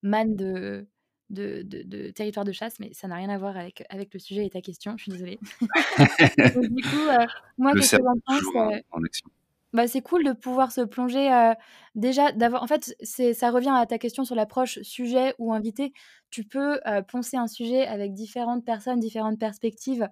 manne 0.03 0.37
de 0.37 0.89
de 1.31 1.63
de 1.63 1.83
de 1.85 2.11
territoire 2.11 2.45
de 2.45 2.53
chasse, 2.53 2.79
mais 2.81 2.93
ça 2.95 3.09
n'a 3.09 3.17
rien 3.17 3.31
à 3.31 3.39
voir 3.39 3.57
avec 3.57 3.85
avec 3.91 4.13
le 4.15 4.21
sujet 4.21 4.47
et 4.47 4.51
ta 4.51 4.61
question, 4.63 4.97
je 4.99 5.05
suis 5.05 5.13
désolée. 5.13 5.41
Donc 6.55 6.67
du 6.71 6.85
coup, 6.85 7.09
heu, 7.09 7.27
moi, 7.59 7.75
Le 7.75 7.81
qu'est-ce 7.81 7.93
que 7.95 8.01
cerveau 8.01 8.05
j'en 8.05 8.21
pense, 8.27 8.45
toujours 8.45 8.57
en 8.57 8.71
heu? 8.75 8.83
en 8.93 9.03
action. 9.05 9.29
Bah, 9.73 9.89
c'est 9.89 10.03
cool 10.03 10.23
de 10.25 10.33
pouvoir 10.33 10.71
se 10.73 10.83
plonger, 10.83 11.31
heu, 11.33 11.55
déjà 11.95 12.33
d'avoir 12.33 12.63
en 12.63 12.67
fait, 12.67 12.95
c'est 13.03 13.33
ça 13.35 13.51
revient 13.51 13.73
à 13.75 13.87
ta 13.87 13.99
question 13.99 14.25
sur 14.25 14.35
l'approche 14.35 14.81
sujet 14.83 15.35
ou 15.39 15.55
invité. 15.55 15.93
Tu 16.31 16.45
peux, 16.45 16.81
heu, 16.87 17.03
poncer 17.09 17.39
un 17.39 17.47
sujet 17.49 17.87
avec 17.87 18.13
différentes 18.15 18.65
personnes, 18.67 19.01
différentes 19.01 19.39
perspectives, 19.41 20.09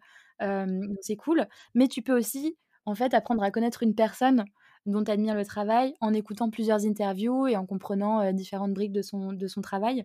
c'est 1.03 1.17
cool. 1.17 1.47
Mais 1.75 1.89
tu 1.89 2.03
peux 2.03 2.17
aussi, 2.17 2.57
en 2.87 2.95
fait, 2.95 3.15
apprendre 3.15 3.43
à 3.43 3.51
connaître 3.51 3.83
une 3.83 3.95
personne 3.95 4.45
dont 4.87 5.05
tu 5.05 5.11
le 5.17 5.45
travail 5.45 5.95
en 6.01 6.13
écoutant 6.15 6.51
plusieurs 6.51 6.87
interviews 6.87 7.47
et 7.49 7.57
en 7.57 7.67
comprenant, 7.67 8.23
heu, 8.25 8.33
différentes 8.33 8.75
briques 8.75 8.93
de 8.93 9.03
son 9.03 9.33
de 9.33 9.47
son 9.49 9.61
travail. 9.63 10.05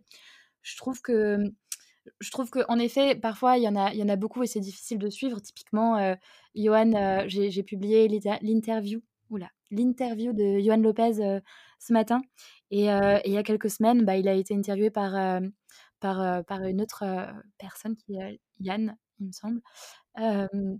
Je 0.63 0.77
trouve 0.77 1.01
que, 1.01 1.39
je 2.21 2.31
trouve 2.31 2.49
qu'en 2.51 2.79
effet, 2.79 3.15
parfois, 3.15 3.57
il 3.57 3.63
y 3.63 3.67
en 3.67 3.75
a 3.75 3.93
il 3.93 3.99
y 3.99 4.03
en 4.03 4.09
a 4.09 4.15
beaucoup 4.17 4.43
et 4.43 4.47
c'est 4.47 4.59
difficile 4.61 4.99
de 4.99 5.09
suivre. 5.09 5.39
Typiquement, 5.41 5.99
heu, 5.99 6.15
Yoann, 6.55 6.95
heu, 6.95 7.25
j'ai 7.29 7.63
publié 7.63 8.07
l'interview 8.41 9.01
l'interview 9.71 10.33
de 10.33 10.59
Yoann 10.59 10.81
Lopez, 10.83 11.13
ce 11.79 11.93
matin 11.93 12.21
et 12.71 12.85
et 12.85 13.21
il 13.25 13.33
y 13.33 13.37
a 13.37 13.43
quelques 13.43 13.69
semaines, 13.71 14.05
bah, 14.05 14.17
il 14.17 14.27
a 14.29 14.33
été 14.35 14.55
interviewé 14.55 14.91
par, 14.91 15.41
par, 15.99 16.45
par 16.45 16.63
une 16.65 16.81
autre, 16.81 17.03
personne 17.57 17.95
qui 17.97 18.17
Yann, 18.59 18.97
il 19.19 19.27
me 19.27 19.31
semble, 19.31 19.61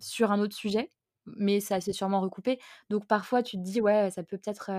sur 0.02 0.32
un 0.32 0.40
autre 0.40 0.56
sujet, 0.56 0.92
mais 1.28 1.60
ça 1.60 1.82
s'est 1.82 1.94
sûrement 1.94 2.22
recoupé. 2.22 2.60
Donc 2.90 3.08
parfois, 3.08 3.44
tu 3.44 3.58
te 3.58 3.62
dis: 3.64 3.82
«Ouais, 3.82 4.12
ça 4.12 4.24
peut 4.24 4.38
peut-être, 4.38 4.72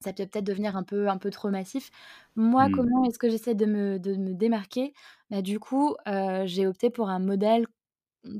ça 0.00 0.12
peut 0.12 0.26
peut-être 0.26 0.44
devenir 0.44 0.76
un 0.76 0.82
peu 0.84 1.08
un 1.08 1.18
peu 1.18 1.30
trop 1.30 1.50
massif». 1.50 1.90
Moi, 2.36 2.68
Mmh. 2.68 2.70
comment 2.70 3.04
est-ce 3.04 3.18
que 3.18 3.28
j'essaie 3.30 3.54
de 3.54 3.66
me 3.66 3.98
de 3.98 4.16
me 4.16 4.34
démarquer? 4.34 4.92
Bah, 5.30 5.42
du 5.42 5.58
coup, 5.60 5.96
j'ai 6.44 6.66
opté 6.66 6.90
pour 6.90 7.08
un 7.10 7.18
modèle, 7.20 7.66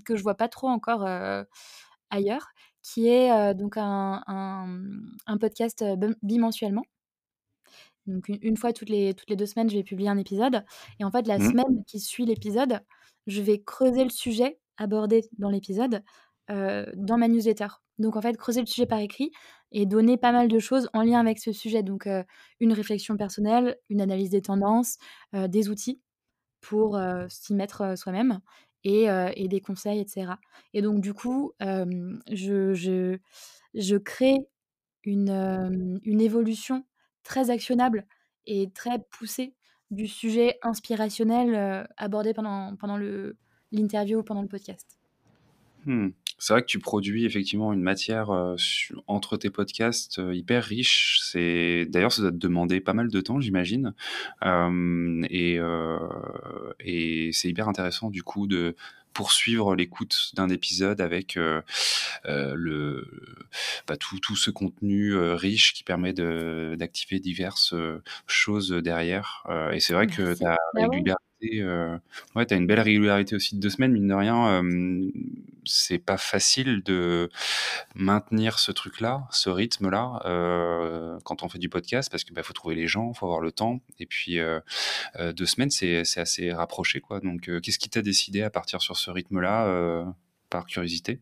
que 0.07 0.17
je 0.17 0.23
vois 0.25 0.37
pas 0.37 0.49
trop 0.49 0.69
encore, 0.69 1.07
ailleurs, 2.11 2.49
qui 2.83 3.09
est, 3.09 3.55
donc 3.55 3.77
un 3.77 4.23
un, 4.27 4.81
un 5.27 5.39
podcast, 5.39 5.85
bimensuellement. 6.23 6.85
Donc 8.07 8.29
une 8.29 8.39
une 8.43 8.57
fois 8.57 8.73
toutes 8.73 8.89
les 8.91 9.15
toutes 9.15 9.31
les 9.31 9.37
2 9.37 9.47
semaines, 9.47 9.71
je 9.71 9.77
vais 9.77 9.85
publier 9.85 10.09
un 10.09 10.19
épisode 10.19 10.65
et 11.01 11.05
en 11.05 11.11
fait, 11.11 11.27
la 11.27 11.39
Mmh. 11.39 11.53
semaine 11.53 11.85
qui 11.87 12.01
suit 12.01 12.25
l'épisode, 12.27 12.81
je 13.27 13.41
vais 13.43 13.63
creuser 13.63 14.05
le 14.05 14.11
sujet 14.11 14.59
abordé 14.77 15.23
dans 15.39 15.51
l'épisode, 15.51 16.03
heu, 16.51 16.87
dans 16.97 17.19
ma 17.19 17.29
newsletter. 17.29 17.69
Donc 17.99 18.17
en 18.17 18.23
fait, 18.23 18.37
creuser 18.37 18.61
le 18.61 18.67
sujet 18.67 18.87
par 18.87 18.99
écrit 18.99 19.31
et 19.71 19.87
donner 19.87 20.17
pas 20.17 20.33
mal 20.33 20.49
de 20.49 20.59
choses 20.59 20.89
en 20.93 21.03
lien 21.03 21.21
avec 21.21 21.39
ce 21.39 21.53
sujet. 21.53 21.83
Donc, 21.83 22.07
heu, 22.07 22.25
une 22.61 22.73
réflexion 22.73 23.17
personnelle, 23.17 23.79
une 23.91 24.01
analyse 24.01 24.31
des 24.31 24.43
tendances, 24.43 24.99
heu, 25.35 25.49
des 25.49 25.69
outils 25.69 26.01
pour, 26.61 26.99
s'y 27.29 27.55
mettre, 27.55 27.99
soi-même 27.99 28.41
et 28.85 29.49
des 29.49 29.61
conseils 29.61 30.01
et 30.01 30.07
cetera. 30.07 30.39
Et 30.75 30.83
donc 30.83 31.01
du 31.01 31.13
coup, 31.13 31.53
je 31.61 33.17
crée 33.97 34.39
une, 35.05 36.01
évolution 36.21 36.85
très 37.25 37.51
actionnable 37.51 38.07
et 38.47 38.71
très 38.71 39.01
poussée 39.11 39.55
du 39.91 40.07
sujet 40.07 40.59
inspirationnel, 40.63 41.89
abordé 41.97 42.33
pendant 42.33 42.77
l'interview 43.73 44.21
ou 44.21 44.23
pendant 44.23 44.43
le 44.43 44.49
podcast. 44.49 44.99
Mmh. 45.85 46.11
C'est 46.45 46.55
vrai 46.55 46.63
que 46.63 46.67
tu 46.67 46.81
produis 46.81 47.25
effectivement 47.25 47.73
une 47.73 47.83
matière, 47.83 48.31
su 48.57 48.95
entre 49.07 49.37
tes 49.37 49.49
podcasts, 49.49 50.19
heu, 50.19 50.35
hyper 50.35 50.65
riche. 50.65 51.21
C'est 51.23 51.87
d'ailleurs, 51.89 52.11
ça 52.13 52.23
doit 52.23 52.33
te 52.33 52.37
demander 52.37 52.81
pas 52.81 52.95
mal 52.95 53.11
de 53.13 53.21
temps, 53.21 53.41
j'imagine. 53.41 53.95
Hem 54.43 55.25
et 55.31 55.61
et 56.81 57.31
c'est 57.33 57.49
hyper 57.49 57.69
intéressant 57.69 58.11
du 58.11 58.25
coup 58.25 58.49
de 58.49 58.75
poursuivre 59.15 59.77
l'écoute 59.77 60.33
d'un 60.35 60.49
épisode 60.49 61.01
avec, 61.01 61.37
heu, 61.37 61.63
le 62.27 63.07
bah, 63.87 63.97
tout 63.97 64.19
tout 64.19 64.35
ce 64.37 64.51
contenu, 64.51 65.15
riche 65.17 65.75
qui 65.75 65.85
permet 65.85 66.13
d'activer 66.13 67.21
diverses, 67.21 67.73
choses, 68.27 68.71
derrière. 68.73 69.45
Et 69.73 69.79
c'est 69.81 69.95
vrai 69.95 70.09
que 70.09 70.35
Merci. 70.35 70.35
ta 70.35 70.57
Bah 70.73 70.87
ouais. 70.89 71.13
Heu, 71.63 71.99
ouais, 72.37 72.47
tu 72.47 72.55
as 72.55 72.57
une 72.57 72.67
belle 72.67 72.81
régularité 72.81 73.35
aussi 73.37 73.57
de 73.57 73.61
2 73.61 73.71
semaines, 73.71 73.93
mine 73.93 74.09
de 74.09 74.15
rien, 74.15 74.59
hem, 74.61 75.11
c'est 75.65 75.99
pas 75.99 76.17
facile 76.19 76.83
de 76.85 77.31
maintenir 77.95 78.59
ce 78.59 78.73
truc-là, 78.73 79.25
ce 79.31 79.51
rythme-là, 79.51 80.21
heu, 80.27 81.19
quand 81.25 81.43
on 81.43 81.49
fait 81.49 81.59
du 81.59 81.69
podcast 81.69 82.11
parce 82.11 82.25
que, 82.25 82.33
bah, 82.35 82.43
faut 82.43 82.53
trouver 82.55 82.75
les 82.77 82.89
gens, 82.89 83.13
faut 83.15 83.27
avoir 83.27 83.41
le 83.41 83.53
temps 83.53 83.81
et 83.99 84.07
puis, 84.07 84.39
2 85.37 85.47
semaines, 85.47 85.71
c'est 85.71 86.03
assez 86.19 86.53
rapproché, 86.53 87.01
quoi 87.01 87.21
donc 87.21 87.51
qu'est-ce 87.63 87.79
qui 87.79 87.91
t'a 87.91 88.03
décidé 88.03 88.43
à 88.43 88.51
partir 88.51 88.83
sur 88.83 88.97
ce 88.97 89.11
rythme-là, 89.11 90.05
par 90.51 90.67
curiosité? 90.67 91.21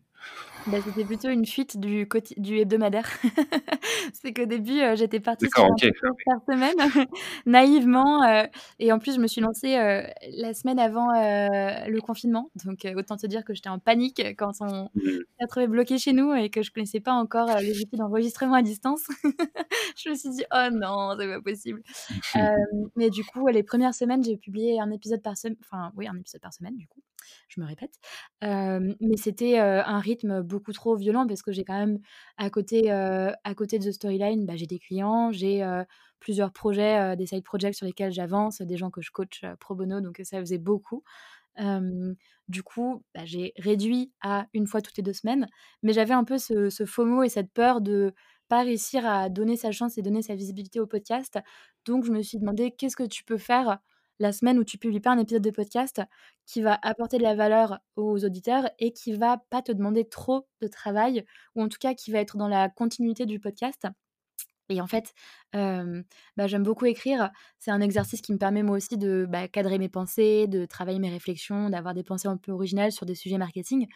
Bah, 0.67 0.77
c'était 0.83 1.05
plutôt 1.05 1.29
une 1.29 1.45
fuite 1.45 1.79
du 1.79 2.07
du 2.37 2.57
hebdomadaire. 2.59 3.09
C'est 4.13 4.33
qu'au 4.33 4.45
début, 4.45 4.79
heu, 4.81 4.95
j'étais 4.95 5.19
partie 5.19 5.49
sur 5.49 5.63
D'accord, 5.63 5.71
un 5.71 5.73
OK. 5.73 5.91
podcast 5.91 6.17
par 6.25 6.37
semaine, 6.47 6.75
naïvement, 7.45 8.23
heu 8.23 8.47
et 8.79 8.91
en 8.91 8.99
plus, 8.99 9.15
je 9.15 9.19
me 9.19 9.27
suis 9.27 9.41
lancée, 9.41 9.75
heu, 9.77 10.03
la 10.37 10.53
semaine 10.53 10.79
avant, 10.79 11.07
le 11.13 11.99
confinement. 12.01 12.51
Donc 12.65 12.87
autant 12.95 13.17
te 13.17 13.27
dire 13.27 13.43
que 13.43 13.53
j'étais 13.53 13.69
en 13.69 13.79
panique 13.79 14.21
quand 14.37 14.51
on 14.61 14.89
Mmh. 14.93 15.23
s'est 15.39 15.45
retrouvés 15.45 15.67
bloqués 15.67 15.97
chez 15.97 16.13
nous 16.13 16.33
et 16.33 16.49
que 16.49 16.61
je 16.61 16.71
connaissais 16.71 16.99
pas 16.99 17.13
encore, 17.13 17.47
les 17.59 17.79
outils 17.81 17.97
d'enregistrement 17.97 18.55
à 18.55 18.61
distance. 18.61 19.03
Je 19.97 20.09
me 20.09 20.15
suis 20.15 20.29
dit: 20.29 20.43
«Oh 20.53 20.67
non, 20.71 21.15
c'est 21.19 21.27
pas 21.27 21.41
possible». 21.41 21.81
Mais 22.95 23.09
du 23.09 23.23
coup, 23.23 23.47
les 23.47 23.63
premières 23.63 23.93
semaines, 23.93 24.23
j'ai 24.23 24.37
publié 24.37 24.79
un 24.79 24.91
épisode 24.91 25.21
par 25.21 25.37
sem 25.37 25.55
enfin, 25.61 25.91
oui, 25.95 26.07
un 26.07 26.17
épisode 26.17 26.41
par 26.41 26.53
semaine, 26.53 26.75
du 26.75 26.87
coup, 26.87 27.01
je 27.47 27.61
me 27.61 27.65
répète. 27.65 27.99
Mais 28.41 29.17
c'était, 29.17 29.57
un 29.59 29.99
rythme 29.99 30.41
beaucoup 30.51 30.73
trop 30.73 30.95
violent 30.95 31.25
parce 31.27 31.41
que 31.41 31.51
j'ai 31.51 31.63
quand 31.65 31.77
même 31.79 31.99
à 32.37 32.49
côté, 32.49 32.91
à 32.91 33.55
côté 33.55 33.79
de 33.79 33.85
The 33.89 33.91
Storyline, 33.93 34.45
bah, 34.45 34.55
j'ai 34.55 34.67
des 34.67 34.79
clients, 34.79 35.31
j'ai, 35.31 35.63
plusieurs 36.19 36.51
projets, 36.53 37.15
des 37.17 37.25
side 37.25 37.43
projects 37.43 37.75
sur 37.75 37.85
lesquels 37.87 38.11
j'avance, 38.11 38.61
des 38.61 38.77
gens 38.77 38.91
que 38.91 39.01
je 39.01 39.11
coach, 39.11 39.43
pro 39.59 39.75
bono, 39.75 40.01
donc 40.01 40.21
ça 40.23 40.39
faisait 40.39 40.57
beaucoup. 40.59 41.03
Du 42.47 42.63
coup, 42.63 43.03
bah, 43.15 43.21
j'ai 43.25 43.53
réduit 43.57 44.11
à 44.21 44.47
une 44.53 44.67
fois 44.67 44.81
toutes 44.81 44.97
les 44.97 45.03
2 45.03 45.13
semaines, 45.13 45.47
mais 45.83 45.93
j'avais 45.93 46.13
un 46.13 46.23
peu 46.25 46.37
ce 46.37 46.69
ce 46.69 46.85
FOMO 46.85 47.23
et 47.23 47.29
cette 47.29 47.51
peur 47.53 47.81
de 47.81 48.13
pas 48.49 48.63
réussir 48.63 49.05
à 49.05 49.29
donner 49.29 49.55
sa 49.55 49.71
chance 49.71 49.97
et 49.97 50.01
donner 50.01 50.21
sa 50.21 50.35
visibilité 50.35 50.79
au 50.81 50.87
podcast. 50.87 51.39
Donc 51.85 52.03
je 52.05 52.11
me 52.11 52.21
suis 52.21 52.37
demandé: 52.39 52.71
«Qu'est-ce 52.71 52.97
que 52.97 53.03
tu 53.03 53.23
peux 53.23 53.37
faire 53.37 53.79
la 54.21 54.31
semaine 54.31 54.59
où 54.59 54.63
tu 54.63 54.77
publies 54.77 54.99
pas 54.99 55.11
un 55.11 55.17
épisode 55.17 55.41
de 55.41 55.51
podcast 55.51 56.01
qui 56.45 56.61
va 56.61 56.79
apporter 56.83 57.17
de 57.17 57.23
la 57.23 57.35
valeur 57.35 57.79
aux 57.95 58.23
auditeurs 58.23 58.69
et 58.79 58.93
qui 58.93 59.13
va 59.13 59.41
pas 59.49 59.61
te 59.61 59.71
demander 59.71 60.07
trop 60.07 60.47
de 60.61 60.67
travail 60.67 61.25
ou 61.55 61.63
en 61.63 61.67
tout 61.67 61.79
cas 61.79 61.93
qui 61.93 62.11
va 62.11 62.19
être 62.19 62.37
dans 62.37 62.47
la 62.47 62.69
continuité 62.69 63.25
du 63.25 63.39
podcast?» 63.39 63.87
Et 64.69 64.79
en 64.79 64.87
fait, 64.87 65.13
bah, 65.53 66.47
j'aime 66.47 66.63
beaucoup 66.63 66.85
écrire. 66.85 67.31
C'est 67.59 67.71
un 67.71 67.81
exercice 67.81 68.21
qui 68.21 68.31
me 68.31 68.37
permet 68.37 68.63
moi 68.63 68.77
aussi 68.77 68.97
de, 68.97 69.25
bah, 69.29 69.47
cadrer 69.49 69.77
mes 69.77 69.89
pensées, 69.89 70.47
de 70.47 70.65
travailler 70.65 70.99
mes 70.99 71.09
réflexions, 71.09 71.69
d'avoir 71.69 71.93
des 71.93 72.03
pensées 72.03 72.29
un 72.29 72.37
peu 72.37 72.51
originales 72.53 72.93
sur 72.93 73.05
des 73.05 73.15
sujets 73.15 73.37
marketing. 73.37 73.87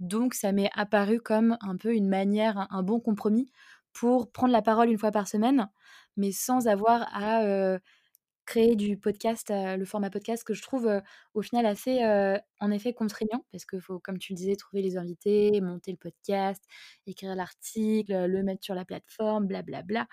Donc 0.00 0.32
ça 0.34 0.52
m'est 0.52 0.70
apparu 0.74 1.20
comme 1.20 1.58
un 1.60 1.76
peu 1.76 1.94
une 1.94 2.08
manière, 2.08 2.66
un 2.70 2.82
bon 2.82 2.98
compromis 2.98 3.50
pour 3.92 4.32
prendre 4.32 4.52
la 4.52 4.62
parole 4.62 4.88
une 4.88 4.98
fois 4.98 5.10
par 5.10 5.28
semaine, 5.28 5.68
mais 6.16 6.32
sans 6.32 6.66
avoir 6.66 7.06
à, 7.12 7.78
créer 8.44 8.74
du 8.76 8.96
podcast, 8.96 9.50
le 9.54 9.84
format 9.84 10.10
podcast 10.10 10.44
que 10.44 10.54
je 10.54 10.62
trouve, 10.62 10.90
au 11.34 11.42
final 11.42 11.64
assez, 11.66 12.00
en 12.60 12.70
effet 12.70 12.92
contraignant 12.92 13.44
parce 13.52 13.64
qu'il 13.64 13.80
faut, 13.80 13.98
comme 13.98 14.18
tu 14.18 14.32
le 14.32 14.36
disais, 14.36 14.56
trouver 14.56 14.82
les 14.82 14.96
invités, 14.96 15.60
monter 15.60 15.90
le 15.92 15.96
podcast, 15.96 16.62
écrire 17.06 17.34
l'article, 17.34 18.26
le 18.26 18.42
mettre 18.42 18.64
sur 18.64 18.74
la 18.74 18.84
plateforme, 18.84 19.46
blablabla. 19.46 20.06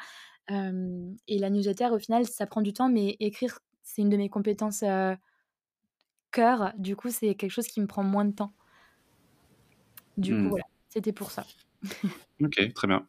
et 0.49 1.39
la 1.39 1.49
newsletter, 1.49 1.87
au 1.91 1.99
final, 1.99 2.25
ça 2.27 2.45
prend 2.45 2.61
du 2.61 2.73
temps, 2.73 2.89
mais 2.89 3.15
écrire, 3.19 3.59
c'est 3.83 4.01
une 4.01 4.09
de 4.09 4.17
mes 4.17 4.29
compétences, 4.29 4.83
cœur. 6.31 6.73
Du 6.77 6.95
coup, 6.95 7.09
c'est 7.09 7.35
quelque 7.35 7.51
chose 7.51 7.67
qui 7.67 7.81
me 7.81 7.87
prend 7.87 8.03
moins 8.03 8.25
de 8.25 8.33
temps. 8.33 8.53
Du 10.17 10.33
coup, 10.33 10.39
Mmh. 10.41 10.49
voilà, 10.49 10.65
c'était 10.89 11.13
pour 11.13 11.31
ça. 11.31 11.45
OK, 12.43 12.73
très 12.73 12.87
bien. 12.87 13.07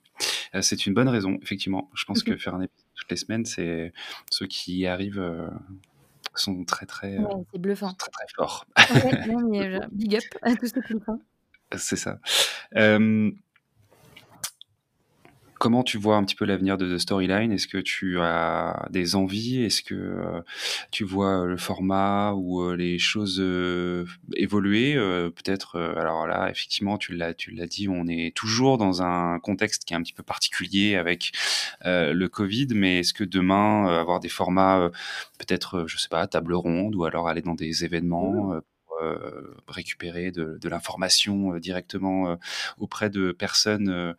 C'est 0.60 0.86
une 0.86 0.94
bonne 0.94 1.08
raison, 1.08 1.38
effectivement. 1.42 1.90
Je 1.94 2.04
pense 2.04 2.22
que 2.24 2.36
faire 2.36 2.54
un 2.54 2.62
épisode 2.62 2.89
toutes 3.00 3.10
les 3.10 3.16
semaines, 3.16 3.44
c'est 3.44 3.92
ceux 4.30 4.46
qui 4.46 4.78
y 4.78 4.86
arrivent, 4.86 5.20
heu, 5.20 5.48
sont 6.34 6.64
très, 6.64 6.86
très, 6.86 7.18
Ouais, 7.18 7.44
bluffant. 7.58 7.88
sont 7.90 7.94
très, 7.96 8.10
très 8.10 8.26
forts. 8.36 8.66
Ouais, 8.76 9.26
non 9.26 9.48
mais 9.48 9.66
heu, 9.66 9.80
big 9.92 10.16
up 10.16 10.24
à 10.42 10.54
tous 10.54 10.68
ceux 10.72 10.82
qui 10.82 10.92
le 10.94 11.00
font. 11.00 11.20
C'est 11.76 11.96
ça. 11.96 12.18
Comment 15.60 15.84
tu 15.84 15.98
vois 15.98 16.16
un 16.16 16.24
petit 16.24 16.34
peu 16.34 16.44
l'avenir 16.46 16.78
de 16.78 16.96
The 16.96 16.98
Storyline? 16.98 17.52
Est-ce 17.52 17.68
que 17.68 17.78
tu 17.78 18.18
as 18.18 18.88
des 18.90 19.14
envies? 19.14 19.62
Est-ce 19.62 19.82
que, 19.82 19.94
heu, 19.94 20.42
tu 20.90 21.04
vois 21.04 21.44
le 21.46 21.56
format 21.58 22.32
ou, 22.34 22.62
heu, 22.62 22.74
les 22.74 22.98
choses, 22.98 23.38
évoluer? 24.34 24.94
Peut-être, 25.36 25.78
alors 25.98 26.26
là, 26.26 26.50
effectivement, 26.50 26.98
tu 26.98 27.14
l'as 27.14 27.34
tu 27.34 27.50
l'as 27.52 27.66
dit, 27.66 27.88
on 27.88 28.06
est 28.08 28.34
toujours 28.34 28.78
dans 28.78 29.02
un 29.02 29.38
contexte 29.38 29.84
qui 29.84 29.94
est 29.94 29.96
un 29.96 30.02
petit 30.02 30.14
peu 30.14 30.22
particulier 30.24 30.96
avec, 30.96 31.32
le 31.84 32.26
covid, 32.28 32.68
mais 32.74 33.00
est-ce 33.00 33.14
que 33.14 33.24
demain, 33.24 33.86
avoir 33.86 34.20
des 34.20 34.28
formats, 34.30 34.90
peut-être, 35.38 35.84
je 35.86 35.96
sais 35.98 36.08
pas, 36.08 36.26
table 36.26 36.54
ronde 36.54 36.94
ou 36.96 37.04
alors 37.04 37.28
aller 37.28 37.42
dans 37.42 37.54
des 37.54 37.84
événements, 37.84 38.54
heu, 38.54 38.62
récupérer 39.68 40.30
de 40.30 40.58
de 40.60 40.68
l'information, 40.68 41.54
heu, 41.54 41.60
directement, 41.60 42.32
heu, 42.32 42.36
auprès 42.78 43.10
de 43.10 43.32
personnes, 43.32 44.14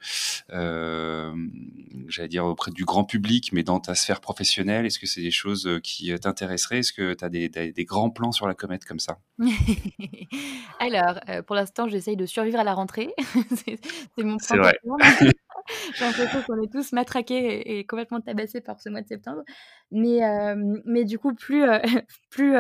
j'allais 2.08 2.28
dire 2.28 2.46
auprès 2.46 2.72
du 2.72 2.86
grand 2.86 3.04
public, 3.04 3.52
mais 3.54 3.64
dans 3.64 3.80
ta 3.80 3.96
sphère 3.96 4.22
professionnelle? 4.22 4.86
Est-ce 4.86 5.00
que 5.00 5.08
c'est 5.08 5.22
des 5.22 5.32
choses, 5.32 5.70
qui, 5.84 6.14
t'intéresseraient? 6.20 6.80
Est-ce 6.80 6.94
que 6.94 7.14
tu 7.14 7.24
as 7.26 7.30
des 7.30 7.50
des 7.50 7.72
des 7.72 7.86
grands 7.86 8.10
plans 8.10 8.32
sur 8.32 8.48
la 8.48 8.54
comète 8.54 8.86
comme 8.86 9.00
ça? 9.00 9.20
Alors, 10.80 11.20
pour 11.46 11.56
l'instant, 11.56 11.88
j'essaye 11.88 12.18
de 12.18 12.26
survivre 12.26 12.60
à 12.60 12.64
la 12.64 12.74
rentrée. 12.74 13.14
C'est 13.56 14.24
mon 14.24 14.38
vrai. 14.38 14.74
tournant. 14.84 14.98
J'ai 15.96 16.06
l'impression 16.06 16.42
qu'on 16.44 16.62
est 16.62 16.72
tous 16.72 16.92
matraqués 16.92 17.78
et 17.78 17.86
complètement 17.86 18.20
tabassés 18.22 18.62
par 18.62 18.80
ce 18.80 18.90
mois 18.90 19.02
de 19.02 19.08
septembre. 19.08 19.42
Mais 19.92 20.20
mais 20.86 21.06
du 21.06 21.20
coup, 21.20 21.34
plus, 21.34 21.64
plus, 22.30 22.56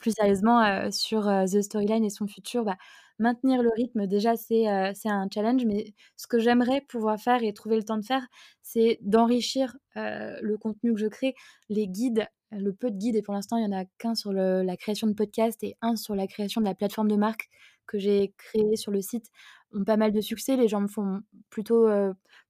plus 0.00 0.12
sérieusement, 0.16 0.62
heu, 0.64 0.90
sur, 0.92 1.28
heu, 1.28 1.46
The 1.46 1.62
Storyline 1.62 2.04
et 2.04 2.10
son 2.10 2.26
futur, 2.28 2.64
bah, 2.64 2.76
maintenir 3.20 3.62
le 3.62 3.70
rythme 3.76 4.06
déjà 4.08 4.36
c'est, 4.36 4.68
heu, 4.68 4.92
c'est 4.94 5.10
un 5.10 5.28
challenge, 5.32 5.64
mais 5.66 5.94
ce 6.16 6.26
que 6.28 6.40
j'aimerais 6.40 6.82
pouvoir 6.82 7.20
faire 7.20 7.44
et 7.44 7.52
trouver 7.54 7.76
le 7.76 7.84
temps 7.84 7.98
de 7.98 8.04
faire, 8.06 8.26
c'est 8.62 8.98
d'enrichir, 9.02 9.76
le 9.96 10.56
contenu 10.58 10.94
que 10.94 11.00
je 11.00 11.06
crée. 11.08 11.34
Les 11.70 11.88
guides, 11.88 12.26
le 12.52 12.72
peu 12.74 12.90
de 12.90 12.96
guides 12.98 13.16
et 13.16 13.22
pour 13.22 13.34
l'instant, 13.34 13.56
il 13.58 13.64
y 13.64 13.66
en 13.66 13.72
a 13.78 13.84
qu'1 13.98 14.14
sur 14.16 14.32
la 14.32 14.76
création 14.78 15.06
de 15.08 15.14
podcast 15.14 15.62
et 15.64 15.76
1 15.82 15.96
sur 15.96 16.14
la 16.16 16.26
création 16.28 16.60
de 16.62 16.66
la 16.66 16.74
plateforme 16.74 17.08
de 17.08 17.16
marque 17.16 17.48
que 17.86 17.98
j'ai 17.98 18.34
créée 18.38 18.76
sur 18.76 18.92
le 18.92 19.02
site, 19.02 19.26
ont 19.74 19.84
pas 19.84 19.96
mal 19.98 20.12
de 20.12 20.20
succès. 20.22 20.56
Les 20.56 20.68
gens 20.68 20.80
me 20.80 20.88
font 20.88 21.20
plutôt, 21.50 21.88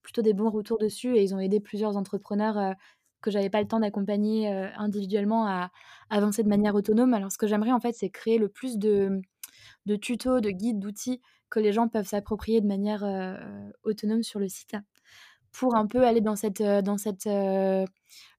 plutôt 0.02 0.22
des 0.22 0.34
bons 0.34 0.50
retours 0.50 0.78
dessus 0.78 1.16
et 1.16 1.22
ils 1.24 1.34
ont 1.34 1.40
aidé 1.40 1.60
plusieurs 1.60 1.96
entrepreneurs, 1.96 2.74
que 3.20 3.30
j'avais 3.30 3.50
pas 3.50 3.60
le 3.60 3.68
temps 3.68 3.80
d'accompagner, 3.80 4.52
heu, 4.52 4.68
individuellement 4.76 5.46
à 5.46 5.70
avancer 6.10 6.42
de 6.42 6.48
manière 6.48 6.74
autonome. 6.74 7.14
Alors 7.14 7.32
ce 7.32 7.38
que 7.38 7.46
j'aimerais, 7.46 7.72
en 7.72 7.80
fait, 7.80 7.92
c'est 7.92 8.10
créer 8.10 8.38
le 8.38 8.48
plus 8.48 8.78
de 8.78 9.20
de 9.86 9.96
tutos, 9.96 10.40
de 10.40 10.50
guides, 10.50 10.80
d'outils 10.80 11.20
que 11.50 11.60
les 11.60 11.72
gens 11.72 11.88
peuvent 11.88 12.06
s'approprier 12.06 12.60
de 12.60 12.66
manière, 12.66 13.04
heu, 13.04 13.36
autonome 13.84 14.22
sur 14.22 14.40
le 14.40 14.48
site 14.48 14.76
pour 15.52 15.76
un 15.76 15.86
peu 15.86 16.04
aller 16.06 16.20
dans 16.20 16.36
cette, 16.36 16.60
heu, 16.60 16.82
dans 16.82 16.98
cette, 16.98 17.28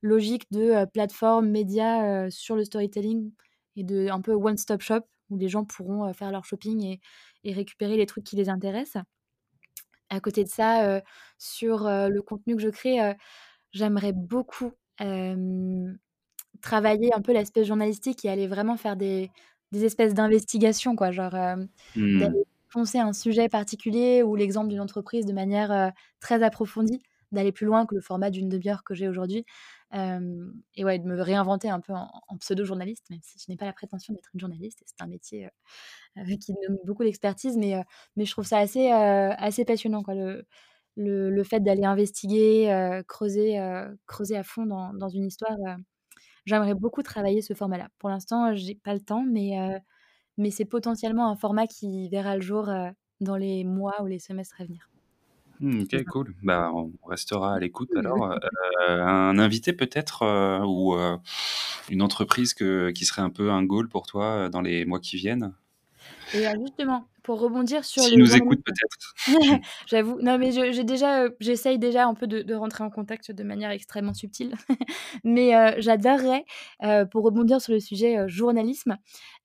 logique 0.01 0.51
de, 0.51 0.85
plateforme 0.93 1.49
média, 1.49 2.29
sur 2.31 2.55
le 2.55 2.63
storytelling 2.65 3.31
et 3.75 3.83
de 3.83 4.09
un 4.09 4.21
peu 4.21 4.33
one 4.33 4.57
stop 4.57 4.81
shop 4.81 5.01
où 5.29 5.37
les 5.37 5.49
gens 5.49 5.65
pourront, 5.65 6.11
faire 6.13 6.31
leur 6.31 6.45
shopping 6.45 6.83
et 6.85 6.99
et 7.43 7.53
récupérer 7.53 7.97
les 7.97 8.05
trucs 8.05 8.23
qui 8.23 8.35
les 8.35 8.49
intéressent. 8.49 9.03
À 10.09 10.19
côté 10.19 10.43
de 10.43 10.49
ça, 10.49 11.01
sur, 11.37 11.85
le 11.85 12.21
contenu 12.21 12.55
que 12.55 12.61
je 12.61 12.69
crée, 12.69 12.99
j'aimerais 13.71 14.13
beaucoup, 14.13 14.73
travailler 16.61 17.13
un 17.13 17.21
peu 17.21 17.33
l'aspect 17.33 17.63
journalistique 17.65 18.25
et 18.25 18.29
aller 18.29 18.47
vraiment 18.47 18.77
faire 18.77 18.95
des 18.97 19.31
des 19.71 19.85
espèces 19.85 20.13
d'investigations, 20.13 20.95
quoi. 20.97 21.11
Genre, 21.11 21.33
hem, 21.35 21.69
Mmh. 21.95 22.35
d'aller 22.35 22.43
un 22.99 23.13
sujet 23.13 23.49
particulier 23.49 24.21
ou 24.23 24.35
l'exemple 24.35 24.67
d'une 24.69 24.81
entreprise 24.81 25.25
de 25.25 25.33
manière, 25.33 25.91
très 26.19 26.43
approfondie, 26.43 27.01
d'aller 27.31 27.51
plus 27.53 27.65
loin 27.65 27.85
que 27.85 27.95
le 27.95 28.01
format 28.01 28.29
d'une 28.31 28.49
1/2 28.49 28.69
heure 28.69 28.83
que 28.83 28.93
j'ai 28.95 29.07
aujourd'hui. 29.09 29.45
Et 30.75 30.85
ouais, 30.85 30.99
de 30.99 31.05
me 31.05 31.21
réinventer 31.21 31.69
un 31.69 31.79
peu 31.81 31.93
en 31.93 32.09
en 32.27 32.37
pseudo 32.37 32.65
journaliste, 32.65 33.09
même 33.09 33.19
si 33.23 33.37
je 33.39 33.45
n'ai 33.51 33.57
pas 33.57 33.65
la 33.65 33.73
prétention 33.73 34.13
d'être 34.13 34.29
une 34.33 34.39
journaliste 34.39 34.83
c'est 34.85 35.01
un 35.01 35.07
métier, 35.07 35.47
heu, 35.47 35.49
qui 36.39 36.53
demande 36.53 36.79
beaucoup 36.85 37.03
d'expertise, 37.03 37.57
mais 37.57 37.75
mais 38.15 38.25
je 38.25 38.31
trouve 38.31 38.45
ça 38.47 38.59
assez, 38.59 38.89
assez 38.91 39.65
passionnant, 39.65 40.03
quoi, 40.03 40.15
le 40.15 40.45
le 40.95 41.29
le 41.31 41.43
fait 41.43 41.59
d'aller 41.61 41.83
investiguer, 41.85 42.71
heu, 42.73 43.03
creuser, 43.03 43.59
heu, 43.59 43.97
creuser 44.07 44.37
à 44.37 44.43
fond 44.43 44.65
dans 44.65 44.93
dans 44.93 45.09
une 45.09 45.25
histoire, 45.27 45.53
heu, 45.67 45.75
j'aimerais 46.45 46.75
beaucoup 46.75 47.03
travailler 47.03 47.41
ce 47.43 47.53
format-là. 47.55 47.89
Pour 47.99 48.09
l'instant, 48.09 48.55
j'ai 48.55 48.75
pas 48.75 48.93
le 48.95 49.01
temps, 49.01 49.23
mais 49.25 49.57
mais 50.37 50.51
c'est 50.51 50.65
potentiellement 50.65 51.29
un 51.31 51.35
format 51.37 51.67
qui 51.67 52.09
verra 52.09 52.35
le 52.35 52.41
jour, 52.41 52.69
dans 53.21 53.37
les 53.37 53.63
mois 53.65 54.01
ou 54.03 54.07
les 54.07 54.19
semestres 54.19 54.61
à 54.61 54.65
venir. 54.65 54.89
Mmh, 55.59 55.81
OK, 55.83 56.03
cool. 56.05 56.35
Bah, 56.41 56.71
on 56.73 56.91
restera 57.05 57.53
à 57.55 57.59
l'écoute 57.59 57.91
alors, 57.95 58.35
un 58.89 59.37
invité 59.39 59.73
peut-être, 59.73 60.23
ou 60.65 60.95
une 61.89 62.01
entreprise 62.01 62.53
que 62.53 62.91
qui 62.91 63.05
serait 63.05 63.21
un 63.21 63.29
peu 63.29 63.51
un 63.51 63.63
goal 63.63 63.89
pour 63.89 64.07
toi, 64.07 64.49
dans 64.49 64.61
les 64.61 64.85
mois 64.85 64.99
qui 64.99 65.17
viennent? 65.17 65.53
Et 66.33 66.45
alors 66.45 66.65
justement, 66.65 67.05
pour 67.23 67.39
rebondir 67.39 67.85
sur 67.85 68.01
le 68.03 68.09
S'ils 68.09 68.19
nous 68.19 68.25
journalisme, 68.25 68.63
peut-être. 68.63 69.61
j'avoue, 69.87 70.19
non 70.21 70.37
mais 70.37 70.51
j'ai 70.51 70.83
déjà, 70.83 71.25
heu, 71.25 71.35
j'essaye 71.39 71.77
déjà 71.77 72.05
un 72.05 72.13
peu 72.13 72.27
de 72.27 72.41
de 72.41 72.55
rentrer 72.55 72.83
en 72.83 72.89
contact 72.89 73.31
de 73.31 73.43
manière 73.43 73.71
extrêmement 73.71 74.13
subtile. 74.13 74.53
Mais 75.23 75.55
heu, 75.55 75.75
j'adorerais, 75.79 76.45
pour 77.11 77.23
rebondir 77.23 77.61
sur 77.61 77.73
le 77.73 77.79
sujet, 77.79 78.27
journalisme, 78.27 78.97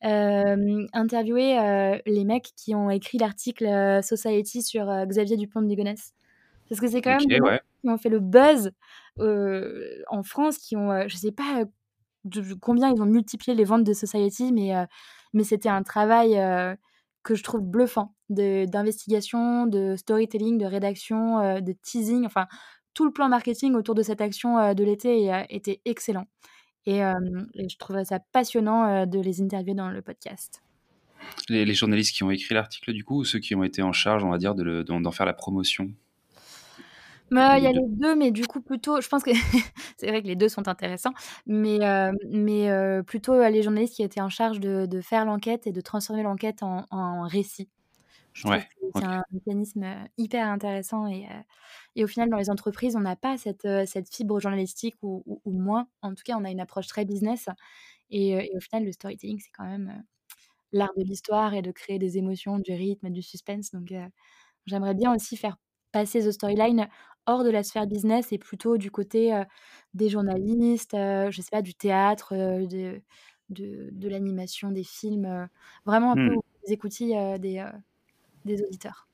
interviewer, 0.03 2.01
les 2.07 2.25
mecs 2.25 2.51
qui 2.57 2.75
ont 2.75 2.91
écrit 2.91 3.19
l'article, 3.19 3.67
Society 4.03 4.63
sur, 4.63 4.87
Xavier 5.07 5.37
Dupont 5.37 5.63
de 5.63 5.69
Ligonnès. 5.69 6.13
Parce 6.69 6.81
que 6.81 6.89
c'est 6.89 7.01
quand 7.01 7.17
même 7.19 7.43
ouais. 7.43 7.61
qui 7.81 7.89
ont 7.89 7.99
fait 7.99 8.09
le 8.09 8.21
buzz, 8.21 8.71
en 9.19 10.23
France, 10.23 10.59
qui 10.59 10.77
ont, 10.77 11.09
je 11.09 11.17
sais 11.17 11.33
pas, 11.33 11.65
de 12.25 12.55
combien 12.55 12.93
ils 12.93 13.01
ont 13.01 13.07
multiplié 13.07 13.57
les 13.57 13.65
ventes 13.65 13.85
de 13.85 13.93
Society, 13.93 14.53
mais 14.53 14.73
mais 15.33 15.45
c'était 15.45 15.69
un 15.69 15.83
travail, 15.83 16.35
que 17.23 17.35
je 17.35 17.43
trouve 17.43 17.63
bluffant 17.63 18.15
de 18.29 18.67
d'investigation, 18.67 19.67
de 19.67 19.97
storytelling, 19.97 20.59
de 20.59 20.67
rédaction, 20.67 21.61
de 21.61 21.73
teasing, 21.73 22.25
enfin 22.27 22.47
tout 22.95 23.05
le 23.05 23.13
plan 23.13 23.29
marketing 23.29 23.75
autour 23.75 23.95
de 23.95 24.03
cette 24.03 24.21
action, 24.21 24.75
de 24.75 24.85
l'été 24.85 25.31
était 25.51 25.81
excellent 25.85 26.27
et 26.87 27.01
je 27.01 27.77
trouverais 27.79 28.05
ça 28.05 28.21
passionnant, 28.33 29.07
de 29.07 29.21
les 29.21 29.43
interviewer 29.43 29.75
dans 29.75 29.91
le 29.91 30.03
podcast. 30.03 30.63
Les 31.49 31.75
journalistes 31.75 32.15
qui 32.15 32.23
ont 32.23 32.31
écrit 32.31 32.55
l'article 32.55 32.93
du 32.93 33.05
coup 33.05 33.21
ou 33.21 33.25
ceux 33.25 33.39
qui 33.39 33.55
ont 33.55 33.65
été 33.65 33.83
en 33.83 33.93
charge, 33.93 34.25
on 34.25 34.31
va 34.31 34.39
dire, 34.39 34.55
de 34.55 34.83
d'en 34.83 35.01
d'en 35.01 35.11
faire 35.11 35.27
la 35.27 35.35
promotion? 35.35 35.91
Bah, 37.33 37.59
il 37.59 37.65
y 37.65 37.67
a 37.67 37.73
2? 37.73 37.81
les 37.81 37.87
2, 37.89 38.15
mais 38.15 38.31
du 38.31 38.47
coup 38.47 38.61
plutôt 38.63 39.01
je 39.01 39.09
pense 39.09 39.25
que 39.25 39.33
c'est 39.99 40.07
vrai 40.09 40.23
que 40.23 40.29
les 40.29 40.37
2 40.37 40.49
sont 40.49 40.69
intéressants, 40.69 41.13
mais 41.47 41.79
heu, 41.85 42.13
mais 42.31 42.71
heu, 42.71 43.03
plutôt, 43.03 43.35
les 43.49 43.63
journalistes 43.65 43.97
qui 43.97 44.05
étaient 44.05 44.21
en 44.21 44.29
charge 44.29 44.61
de 44.61 44.87
de 44.87 45.01
faire 45.01 45.25
l'enquête 45.25 45.67
et 45.67 45.73
de 45.73 45.81
transformer 45.81 46.23
l'enquête 46.23 46.63
en 46.63 46.85
en 46.91 47.27
récit. 47.27 47.69
Je 48.35 48.45
trouve 48.47 48.63
Ouais, 48.95 48.97
c'est 48.97 49.05
un 49.05 49.23
mécanisme, 49.33 49.85
heu, 49.85 49.97
hyper 50.19 50.49
intéressant 50.49 51.07
et 51.09 51.29
et 51.97 52.05
au 52.05 52.09
final 52.09 52.31
dans 52.31 52.39
les 52.39 52.51
entreprises, 52.51 52.97
on 52.97 53.01
n'a 53.01 53.17
pas 53.17 53.39
cette, 53.39 53.69
cette 53.87 54.15
fibre 54.15 54.41
journalistique 54.41 54.97
ou 55.03 55.23
ou 55.27 55.43
ou 55.45 55.53
moins. 55.59 55.89
En 56.03 56.15
tout 56.15 56.25
cas, 56.25 56.37
on 56.39 56.45
a 56.45 56.51
une 56.51 56.61
approche 56.61 56.89
très 56.89 57.05
business 57.07 57.49
et 58.11 58.31
et 58.33 58.53
au 58.57 58.61
final, 58.61 58.85
le 58.87 58.93
storytelling, 58.93 59.41
c'est 59.41 59.53
quand 59.57 59.67
même, 59.67 60.05
l'art 60.73 60.93
de 60.97 61.05
l'histoire 61.05 61.55
et 61.55 61.63
de 61.63 61.73
créer 61.73 61.99
des 61.99 62.19
émotions, 62.19 62.59
du 62.61 62.73
rythme, 62.75 63.11
du 63.11 63.23
suspense 63.23 63.71
donc 63.73 63.93
j'aimerais 64.67 64.95
bien 64.95 65.15
aussi 65.15 65.37
faire 65.37 65.57
passer 65.93 66.21
The 66.27 66.33
Storyline 66.33 66.89
hors 67.27 67.45
de 67.45 67.51
la 67.51 67.63
sphère 67.63 67.87
business 67.87 68.33
et 68.33 68.39
plutôt 68.39 68.77
du 68.79 68.91
côté, 68.91 69.43
des 69.95 70.09
journalistes, 70.09 70.95
heu, 70.95 71.31
je 71.31 71.41
sais 71.43 71.51
pas, 71.51 71.63
du 71.63 71.75
théâtre, 71.75 72.35
de 72.37 73.03
de 73.51 73.91
de 73.93 74.09
l'animation, 74.09 74.71
des 74.73 74.85
films, 74.85 75.49
vraiment 75.87 76.13
un 76.13 76.17
peu 76.19 76.31
Mmh. 76.31 76.37
aux 76.37 76.71
écoutilles, 76.73 77.17
heu, 77.17 77.39
des, 77.39 77.65
des 78.45 78.63
auditeurs. 78.63 79.09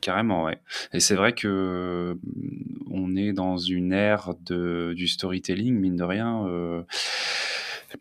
Carrément, 0.00 0.44
ouais. 0.44 0.58
Et 0.92 1.00
c'est 1.00 1.14
vrai 1.14 1.34
que, 1.34 2.16
mmh, 2.22 2.84
on 2.90 3.16
est 3.16 3.32
dans 3.32 3.56
une 3.58 3.92
ère 3.92 4.34
de 4.40 4.92
du 4.96 5.06
storytelling, 5.08 5.74
mine 5.78 5.96
de 5.96 6.04
rien, 6.04 6.44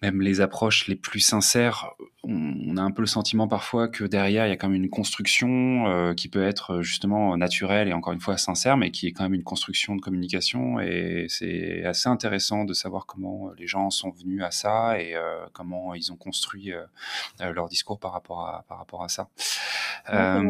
même 0.02 0.22
les 0.22 0.42
approches 0.42 0.88
les 0.88 0.96
plus 0.96 1.20
sincères, 1.20 1.92
on 2.24 2.78
a 2.78 2.82
un 2.82 2.92
peu 2.92 3.02
le 3.02 3.08
sentiment 3.08 3.48
parfois 3.48 3.88
que 3.88 4.04
derrière, 4.04 4.46
il 4.46 4.50
y 4.50 4.52
a 4.52 4.56
quand 4.58 4.68
même 4.70 4.84
une 4.84 4.90
construction, 4.90 5.88
heu, 5.88 6.14
qui 6.14 6.28
peut 6.28 6.44
être, 6.44 6.82
justement 6.82 7.36
naturelle 7.38 7.88
et 7.88 7.94
encore 7.94 8.14
une 8.14 8.20
fois 8.20 8.38
sincère, 8.38 8.78
mais 8.78 8.92
qui 8.92 9.08
est 9.08 9.12
quand 9.12 9.24
même 9.24 9.34
une 9.34 9.44
construction 9.44 9.96
de 9.96 10.02
communication 10.02 10.80
et 10.80 11.26
c'est 11.30 11.84
assez 11.86 12.10
intéressant 12.10 12.66
de 12.66 12.74
savoir 12.74 13.06
comment, 13.06 13.52
les 13.58 13.68
gens 13.68 13.90
sont 13.90 14.12
venus 14.12 14.44
à 14.44 14.52
ça 14.52 15.00
et 15.00 15.16
comment 15.54 15.94
ils 15.96 16.12
ont 16.12 16.18
construit, 16.18 16.72
leur 17.40 17.70
discours 17.70 18.00
par 18.00 18.12
rapport 18.14 18.48
à 18.48 18.66
par 18.68 18.78
rapport 18.80 19.04
à 19.04 19.10
ça. 19.10 19.30
Ouais. 20.12 20.50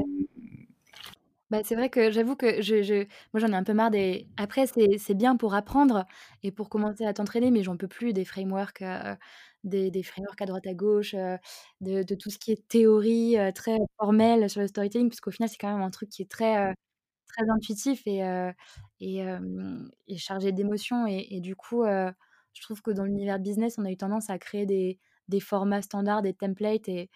Bah, 1.51 1.61
c'est 1.63 1.73
vrai 1.75 1.89
que 1.89 2.11
j'avoue 2.11 2.35
que 2.35 2.61
je 2.61 2.83
je 2.83 3.05
moi, 3.33 3.39
j'en 3.41 3.47
ai 3.51 3.55
un 3.55 3.63
peu 3.63 3.73
marre 3.73 3.89
des 3.89 4.27
après 4.37 4.67
c'est 4.67 4.99
c'est 4.99 5.15
bien 5.15 5.35
pour 5.35 5.55
apprendre 5.55 6.05
et 6.43 6.51
pour 6.51 6.69
commencer 6.69 7.05
à 7.05 7.13
t'entraîner, 7.13 7.49
mais 7.49 7.63
j'en 7.63 7.75
peux 7.75 7.87
plus 7.87 8.13
des 8.13 8.23
frameworks, 8.23 8.83
heu, 8.83 9.15
des 9.63 9.89
des 9.89 10.03
frameworks 10.03 10.39
à 10.43 10.45
droite 10.45 10.67
à 10.67 10.75
gauche, 10.75 11.15
heu, 11.15 11.37
de 11.81 12.13
tout 12.15 12.29
ce 12.29 12.37
qui 12.37 12.51
est 12.51 12.67
théorie, 12.67 13.35
heu, 13.39 13.51
très 13.51 13.77
formelle 13.97 14.47
sur 14.47 14.61
le 14.61 14.67
storytelling, 14.67 15.09
puisqu'au 15.09 15.31
final, 15.31 15.49
c'est 15.49 15.57
quand 15.57 15.73
même 15.73 15.81
un 15.81 15.89
truc 15.89 16.09
qui 16.09 16.21
est 16.21 16.29
très, 16.29 16.71
très 17.27 17.49
intuitif 17.49 18.03
et 18.07 18.21
et 19.01 20.17
chargé 20.17 20.51
d'émotions 20.51 21.07
et 21.07 21.39
du 21.41 21.55
coup, 21.55 21.83
je 21.85 22.61
trouve 22.61 22.81
que 22.81 22.91
dans 22.91 23.05
l'univers 23.05 23.39
business, 23.39 23.77
on 23.79 23.85
a 23.85 23.91
eu 23.91 23.97
tendance 23.97 24.29
à 24.29 24.37
créer 24.39 24.65
des 24.65 24.99
des 25.29 25.39
formats 25.39 25.81
standards, 25.83 26.23
des 26.23 26.33
templates 26.33 26.89
et 26.89 27.09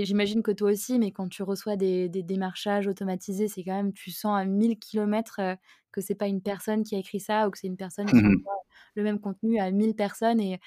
et 0.00 0.04
j'imagine 0.04 0.42
que 0.42 0.50
toi 0.52 0.70
aussi, 0.72 0.98
mais 0.98 1.12
quand 1.12 1.28
tu 1.28 1.42
reçois 1.42 1.76
des 1.76 2.08
des 2.08 2.22
démarchages 2.22 2.86
automatisés, 2.88 3.48
c'est 3.48 3.64
quand 3.64 3.74
même 3.74 3.92
tu 3.92 4.10
sens 4.10 4.38
à 4.40 4.44
1000 4.44 4.78
kilomètres, 4.78 5.40
heu, 5.40 5.56
que 5.92 6.00
c'est 6.00 6.14
pas 6.14 6.28
une 6.28 6.42
personne 6.42 6.82
qui 6.84 6.94
a 6.96 6.98
écrit 6.98 7.20
ça 7.20 7.48
ou 7.48 7.50
que 7.50 7.58
c'est 7.58 7.66
une 7.68 7.76
personne 7.76 8.12
qui 8.12 8.26
envoie 8.26 8.54
le 8.96 9.02
même 9.04 9.20
contenu 9.20 9.58
à 9.60 9.70
1000 9.70 9.94
personnes 9.96 10.40
et 10.40 10.60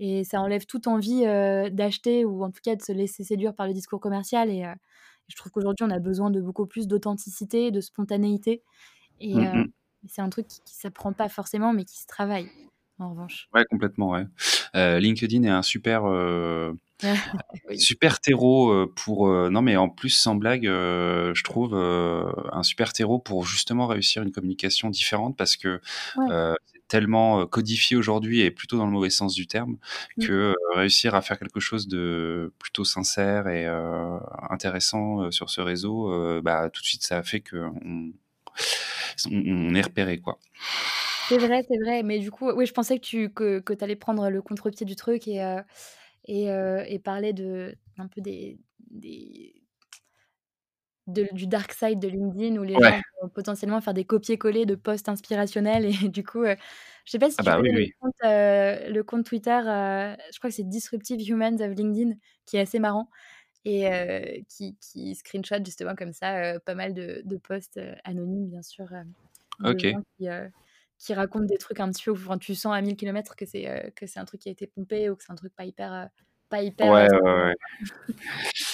et 0.00 0.24
ça 0.24 0.40
enlève 0.42 0.66
toute 0.66 0.86
envie, 0.88 1.24
heu, 1.26 1.70
d'acheter 1.70 2.24
ou 2.26 2.44
en 2.44 2.50
tout 2.52 2.60
cas 2.64 2.76
de 2.76 2.82
se 2.82 2.92
laisser 2.92 3.24
séduire 3.24 3.54
par 3.54 3.66
le 3.68 3.74
discours 3.74 4.00
commercial 4.00 4.50
et 4.50 4.64
heu, 4.64 4.74
je 5.28 5.36
trouve 5.36 5.52
qu'aujourd'hui, 5.52 5.84
on 5.86 5.90
a 5.90 5.98
besoin 6.00 6.30
de 6.30 6.40
beaucoup 6.40 6.66
plus 6.66 6.86
d'authenticité, 6.88 7.70
de 7.72 7.80
spontanéité 7.82 8.62
et 9.20 9.44
Mmh 9.44 9.72
c'est 10.08 10.22
un 10.22 10.30
truc 10.30 10.46
qui 10.48 10.60
qui 10.64 10.74
s'apprend 10.74 11.12
pas 11.12 11.28
forcément, 11.28 11.72
mais 11.72 11.84
qui 11.84 11.98
se 12.00 12.06
travaille, 12.06 12.52
en 12.98 13.10
revanche. 13.10 13.48
Ouais, 13.54 13.64
complètement, 13.70 14.10
ouais. 14.10 14.24
Heu, 14.74 14.98
LinkedIn 14.98 15.44
est 15.44 15.48
un 15.48 15.62
super, 15.62 16.06
heu, 16.06 16.76
super 17.76 18.20
terreau, 18.20 18.72
heu, 18.72 18.86
pour, 18.94 19.28
heu 19.28 19.50
non, 19.50 19.62
mais 19.62 19.76
en 19.76 19.88
plus, 19.88 20.10
sans 20.10 20.36
blague, 20.36 20.66
heu, 20.66 21.32
je 21.34 21.44
trouve, 21.44 21.74
heu, 21.74 22.26
un 22.52 22.62
super 22.64 22.92
terreau 22.92 23.18
pour 23.20 23.46
justement 23.46 23.86
réussir 23.86 24.22
une 24.22 24.32
communication 24.32 24.90
différente 24.90 25.36
parce 25.36 25.56
que, 25.56 25.80
Ouais. 26.14 26.36
c'est 26.66 26.88
tellement, 26.88 27.46
codifié 27.46 27.96
aujourd'hui 27.96 28.42
et 28.42 28.50
plutôt 28.52 28.78
dans 28.78 28.86
le 28.86 28.92
mauvais 28.92 29.10
sens 29.10 29.34
du 29.34 29.46
terme 29.48 29.78
Mmh. 30.16 30.28
que, 30.28 30.54
réussir 30.74 31.14
à 31.16 31.22
faire 31.22 31.38
quelque 31.38 31.60
chose 31.60 31.88
de 31.88 32.52
plutôt 32.60 32.84
sincère 32.84 33.48
et 33.48 33.66
intéressant, 34.50 35.30
sur 35.32 35.50
ce 35.50 35.60
réseau, 35.62 36.42
bah, 36.42 36.70
tout 36.70 36.82
de 36.82 36.86
suite, 36.86 37.04
ça 37.04 37.18
a 37.18 37.22
fait 37.24 37.40
qu'on 37.42 37.74
on 37.84 38.12
on 39.30 39.74
est 39.74 39.82
repérés, 39.82 40.18
quoi. 40.20 40.38
C'est 41.28 41.38
vrai, 41.40 41.62
c'est 41.68 41.78
vrai, 41.78 42.02
mais 42.04 42.20
du 42.20 42.30
coup, 42.30 42.50
oui, 42.52 42.66
je 42.66 42.72
pensais 42.72 42.98
que 43.00 43.04
tu 43.04 43.32
que 43.32 43.58
que 43.60 43.72
allais 43.82 43.96
prendre 43.96 44.30
le 44.30 44.42
contre-pied 44.42 44.86
du 44.86 44.94
truc 44.94 45.26
et 45.26 45.42
heu 45.42 45.62
et 46.26 46.50
heu 46.50 46.84
et 46.86 46.98
parler 47.00 47.32
de 47.32 47.76
un 47.98 48.08
peu 48.08 48.20
des 48.20 48.60
des 48.90 49.62
de 51.06 51.28
du 51.32 51.46
dark 51.46 51.72
side 51.72 52.00
de 52.00 52.08
LinkedIn 52.08 52.56
où 52.58 52.64
les 52.64 52.78
Ouais. 52.78 52.92
gens 52.92 53.00
vont 53.22 53.28
potentiellement 53.28 53.80
faire 53.80 53.94
des 53.94 54.04
copier-coller 54.04 54.66
de 54.66 54.74
posts 54.74 55.08
inspirationnels 55.08 55.84
et 55.84 55.92
du 56.08 56.24
coup, 56.24 56.42
heu, 56.44 56.56
je 57.04 57.10
sais 57.12 57.18
pas 57.18 57.30
si 57.30 57.38
Ah 57.38 57.42
tu 57.42 57.46
bah, 57.46 57.58
oui, 57.60 57.70
connais 57.70 57.78
le 57.78 57.86
oui. 57.86 57.92
compte, 58.00 58.14
heu, 58.24 58.92
le 58.92 59.02
compte 59.04 59.24
Twitter, 59.26 59.50
je 60.32 60.38
crois 60.38 60.50
que 60.50 60.56
c'est 60.56 60.68
Disruptive 60.68 61.20
Humans 61.28 61.60
of 61.60 61.72
LinkedIn, 61.76 62.14
qui 62.46 62.56
est 62.56 62.60
assez 62.60 62.78
marrant 62.80 63.08
et 63.66 63.88
heu, 63.88 64.44
qui 64.48 64.76
qui 64.80 65.14
screenshot 65.16 65.64
justement 65.64 65.94
comme 65.96 66.12
ça, 66.14 66.60
pas 66.60 66.74
mal 66.76 66.94
de 66.94 67.22
de 67.26 67.36
posts, 67.38 67.80
anonymes 68.04 68.48
bien 68.50 68.62
sûr, 68.62 68.86
de 69.60 69.78
OK. 69.82 69.84
gens 69.92 70.02
qui, 70.18 70.28
heu, 70.28 70.50
qui 70.98 71.14
racontent 71.14 71.44
des 71.46 71.58
trucs 71.58 71.80
un 71.80 71.90
petit 71.90 72.04
peu 72.04 72.12
enfin, 72.12 72.38
tu 72.38 72.54
sens 72.54 72.74
à 72.74 72.80
1000 72.80 72.96
kilomètres 72.96 73.36
que 73.36 73.46
c'est, 73.46 73.68
heu, 73.68 73.90
que 73.96 74.06
c'est 74.06 74.18
un 74.20 74.24
truc 74.24 74.40
qui 74.40 74.48
a 74.48 74.52
été 74.52 74.66
pompé 74.66 75.10
ou 75.10 75.16
que 75.16 75.24
c'est 75.24 75.32
un 75.32 75.36
truc 75.36 75.54
pas 75.54 75.64
hyper, 75.64 75.92
heu, 75.92 76.06
pas 76.48 76.62
hyper, 76.62 76.90
Ouais, 76.92 77.02
heu, 77.02 77.20
ouais, 77.22 77.32
ouais, 77.32 77.44
ouais. 77.44 77.54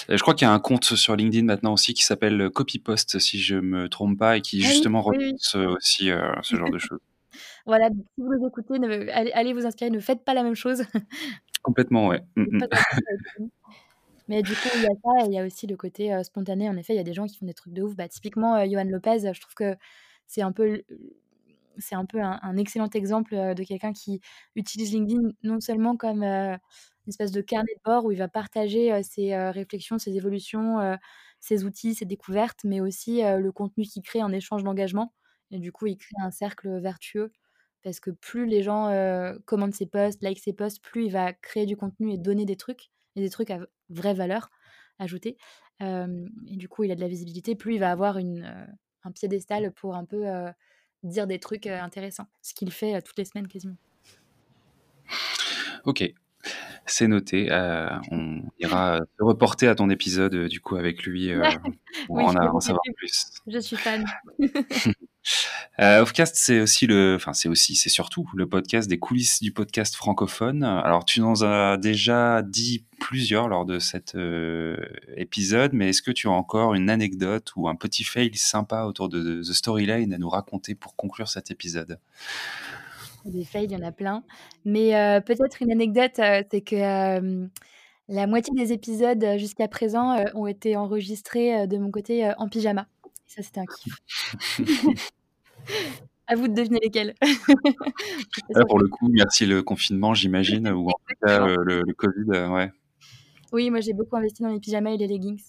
je 0.09 0.21
crois 0.21 0.33
qu'il 0.33 0.45
y 0.47 0.49
a 0.49 0.53
un 0.53 0.59
compte 0.59 0.83
sur 0.85 1.15
LinkedIn 1.15 1.45
maintenant 1.45 1.73
aussi 1.73 1.93
qui 1.93 2.03
s'appelle 2.03 2.49
Copypost, 2.49 3.19
si 3.19 3.39
je 3.39 3.55
me 3.55 3.89
trompe 3.89 4.17
pas 4.19 4.37
et 4.37 4.41
qui 4.41 4.61
Ah 4.63 4.67
oui, 4.69 4.73
justement 4.73 5.03
oui, 5.07 5.33
heu, 5.55 5.67
aussi, 5.67 6.09
ce 6.41 6.55
genre 6.55 6.69
de 6.69 6.77
choses. 6.79 6.99
Voilà, 7.65 7.89
si 7.89 8.03
vous 8.17 8.33
nous 8.35 8.47
écoutez, 8.47 8.79
ne 8.79 9.09
allez 9.11 9.31
allez 9.33 9.53
vous 9.53 9.65
inspirer, 9.65 9.89
ne 9.91 9.99
faites 9.99 10.23
pas 10.25 10.33
la 10.33 10.43
même 10.43 10.55
chose. 10.55 10.83
Complètement, 11.61 12.07
ouais. 12.07 12.21
Pub 12.35 12.63
avec 12.63 13.21
nous. 13.39 13.51
Mais 14.27 14.43
du 14.43 14.55
coup, 14.55 14.69
il 14.75 14.81
y 14.81 14.87
a 14.87 14.89
ça 15.03 15.25
et 15.25 15.29
il 15.29 15.33
y 15.33 15.39
a 15.39 15.45
aussi 15.45 15.67
le 15.67 15.77
côté, 15.77 16.17
spontané. 16.23 16.69
En 16.69 16.77
effet, 16.77 16.93
il 16.93 16.97
y 16.97 16.99
a 16.99 17.03
des 17.03 17.13
gens 17.13 17.27
qui 17.27 17.37
font 17.37 17.45
des 17.45 17.53
trucs 17.53 17.73
de 17.73 17.81
ouf. 17.83 17.95
Bah, 17.95 18.07
typiquement, 18.07 18.61
Yoann 18.63 18.89
Lopez, 18.89 19.33
je 19.33 19.41
trouve 19.41 19.55
que 19.55 19.75
c'est 20.27 20.41
un 20.41 20.51
peu 20.53 20.83
c'est 21.77 21.95
un 21.95 22.05
peu 22.05 22.21
un 22.21 22.57
excellent 22.57 22.89
exemple, 22.89 23.35
de 23.35 23.63
quelqu'un 23.63 23.93
qui 23.93 24.21
utilise 24.55 24.91
LinkedIn 24.93 25.29
non 25.43 25.59
seulement 25.61 25.95
comme, 25.97 26.23
une 26.23 26.59
espèce 27.09 27.31
de 27.31 27.41
carnet 27.41 27.73
de 27.75 27.81
bord 27.83 28.05
où 28.05 28.11
il 28.11 28.17
va 28.17 28.27
partager, 28.27 29.01
ses, 29.03 29.35
réflexions, 29.49 29.99
ses 29.99 30.15
évolutions, 30.17 30.97
ses 31.39 31.65
outils, 31.65 31.95
ses 31.95 32.05
découvertes, 32.05 32.61
mais 32.63 32.79
aussi, 32.81 33.21
le 33.23 33.51
contenu 33.51 33.83
qu'il 33.85 34.01
crée 34.03 34.23
en 34.23 34.31
échange 34.31 34.63
d'engagement. 34.63 35.13
Et 35.51 35.59
du 35.59 35.71
coup, 35.71 35.87
il 35.87 35.97
crée 35.97 36.15
un 36.21 36.31
cercle, 36.31 36.79
vertueux 36.79 37.31
parce 37.83 37.99
que 37.99 38.11
plus 38.11 38.45
les 38.45 38.63
gens, 38.63 38.89
heu, 38.91 39.39
commentent 39.45 39.75
ses 39.75 39.85
posts, 39.85 40.21
likent 40.23 40.39
ses 40.39 40.53
posts, 40.53 40.81
plus 40.81 41.05
il 41.05 41.11
va 41.11 41.33
créer 41.33 41.65
du 41.65 41.75
contenu 41.77 42.13
et 42.13 42.17
donner 42.17 42.45
des 42.45 42.55
trucs 42.55 42.91
et 43.15 43.21
des 43.21 43.29
trucs 43.29 43.51
à 43.51 43.59
vraie 43.89 44.13
valeur 44.13 44.49
ajoutée, 44.99 45.37
et 45.81 46.55
du 46.57 46.69
coup, 46.69 46.83
il 46.85 46.91
a 46.91 46.95
de 46.95 47.01
la 47.01 47.07
visibilité, 47.09 47.55
plus 47.55 47.75
il 47.75 47.79
va 47.79 47.91
avoir 47.91 48.17
une, 48.17 48.45
un 49.03 49.11
piédestal 49.11 49.71
pour 49.73 49.95
un 49.95 50.05
peu, 50.05 50.25
dire 51.03 51.27
des 51.27 51.39
trucs, 51.39 51.67
heu, 51.67 51.73
intéressants. 51.73 52.27
Ce 52.41 52.53
qu'il 52.53 52.71
fait, 52.71 52.95
heu, 52.97 53.01
toutes 53.01 53.17
les 53.17 53.25
semaines 53.25 53.47
quasiment. 53.47 53.75
OK, 55.85 56.03
c'est 56.85 57.07
noté, 57.07 57.51
heu, 57.51 57.87
on 58.11 58.41
ira, 58.59 58.99
se 59.17 59.23
reporter 59.23 59.67
à 59.67 59.75
ton 59.75 59.89
épisode, 59.89 60.47
du 60.47 60.59
coup 60.61 60.75
avec 60.77 61.03
lui, 61.03 61.29
pour 62.07 62.15
Oui, 62.17 62.23
en 62.25 62.59
savoir 62.59 62.81
plus. 62.95 63.25
Je 63.47 63.59
suis 63.59 63.77
fan. 63.77 64.05
Heu, 65.79 66.01
Offcast, 66.01 66.35
c'est 66.35 66.61
aussi 66.61 66.85
le 66.85 67.15
enfin, 67.15 67.33
c'est 67.33 67.49
aussi, 67.49 67.75
c'est 67.75 67.89
surtout 67.89 68.29
le 68.35 68.47
podcast 68.47 68.89
des 68.89 68.99
coulisses 68.99 69.41
du 69.41 69.51
podcast 69.51 69.95
francophone. 69.95 70.63
Alors 70.63 71.03
tu 71.05 71.21
nous 71.21 71.43
as 71.43 71.77
déjà 71.77 72.41
dit 72.43 72.85
plusieurs 72.99 73.47
lors 73.47 73.65
de 73.65 73.79
cet, 73.79 74.15
heu, 74.15 74.77
épisode, 75.17 75.73
mais 75.73 75.89
est-ce 75.89 76.01
que 76.01 76.11
tu 76.11 76.27
as 76.27 76.31
encore 76.31 76.73
une 76.75 76.89
anecdote 76.89 77.51
ou 77.55 77.67
un 77.67 77.75
petit 77.75 78.03
fail 78.03 78.35
sympa 78.35 78.83
autour 78.83 79.09
de 79.09 79.41
The 79.41 79.53
Storyline 79.53 80.13
à 80.13 80.17
nous 80.17 80.29
raconter 80.29 80.75
pour 80.75 80.95
conclure 80.95 81.27
cet 81.27 81.49
épisode? 81.51 81.99
Des 83.25 83.45
fails, 83.45 83.65
il 83.65 83.71
y 83.71 83.75
en 83.75 83.81
a 83.87 83.91
plein, 83.91 84.23
mais 84.65 84.93
heu, 84.95 85.21
peut-être 85.21 85.61
une 85.61 85.71
anecdote, 85.71 86.19
heu, 86.19 86.43
c'est 86.51 86.61
que, 86.61 87.47
la 88.09 88.27
moitié 88.27 88.53
des 88.53 88.73
épisodes, 88.73 89.25
jusqu'à 89.37 89.69
présent, 89.69 90.17
ont 90.35 90.45
été 90.45 90.75
enregistrés, 90.75 91.67
de 91.67 91.77
mon 91.77 91.89
côté, 91.89 92.29
en 92.37 92.49
pyjama. 92.49 92.85
Ça, 93.35 93.41
c'était 93.41 93.61
un 93.61 93.65
kiff. 93.65 93.95
À 96.27 96.35
vous 96.35 96.47
de 96.47 96.53
deviner 96.53 96.79
lesquels. 96.81 97.15
Là, 98.55 98.65
pour 98.65 98.79
le 98.79 98.87
coup, 98.87 99.09
merci 99.09 99.45
le 99.45 99.61
confinement, 99.61 100.13
j'imagine, 100.13 100.69
ou 100.69 100.87
en 100.87 100.91
tout 100.91 101.15
cas, 101.21 101.47
heu, 101.47 101.57
le 101.63 101.81
le 101.85 101.93
covid, 101.93 102.25
heu, 102.33 102.47
ouais. 102.49 102.71
Oui, 103.51 103.69
moi, 103.69 103.81
j'ai 103.81 103.93
beaucoup 103.93 104.15
investi 104.15 104.41
dans 104.41 104.49
les 104.49 104.59
pyjamas 104.59 104.91
et 104.91 104.97
les 104.97 105.07
leggings. 105.07 105.41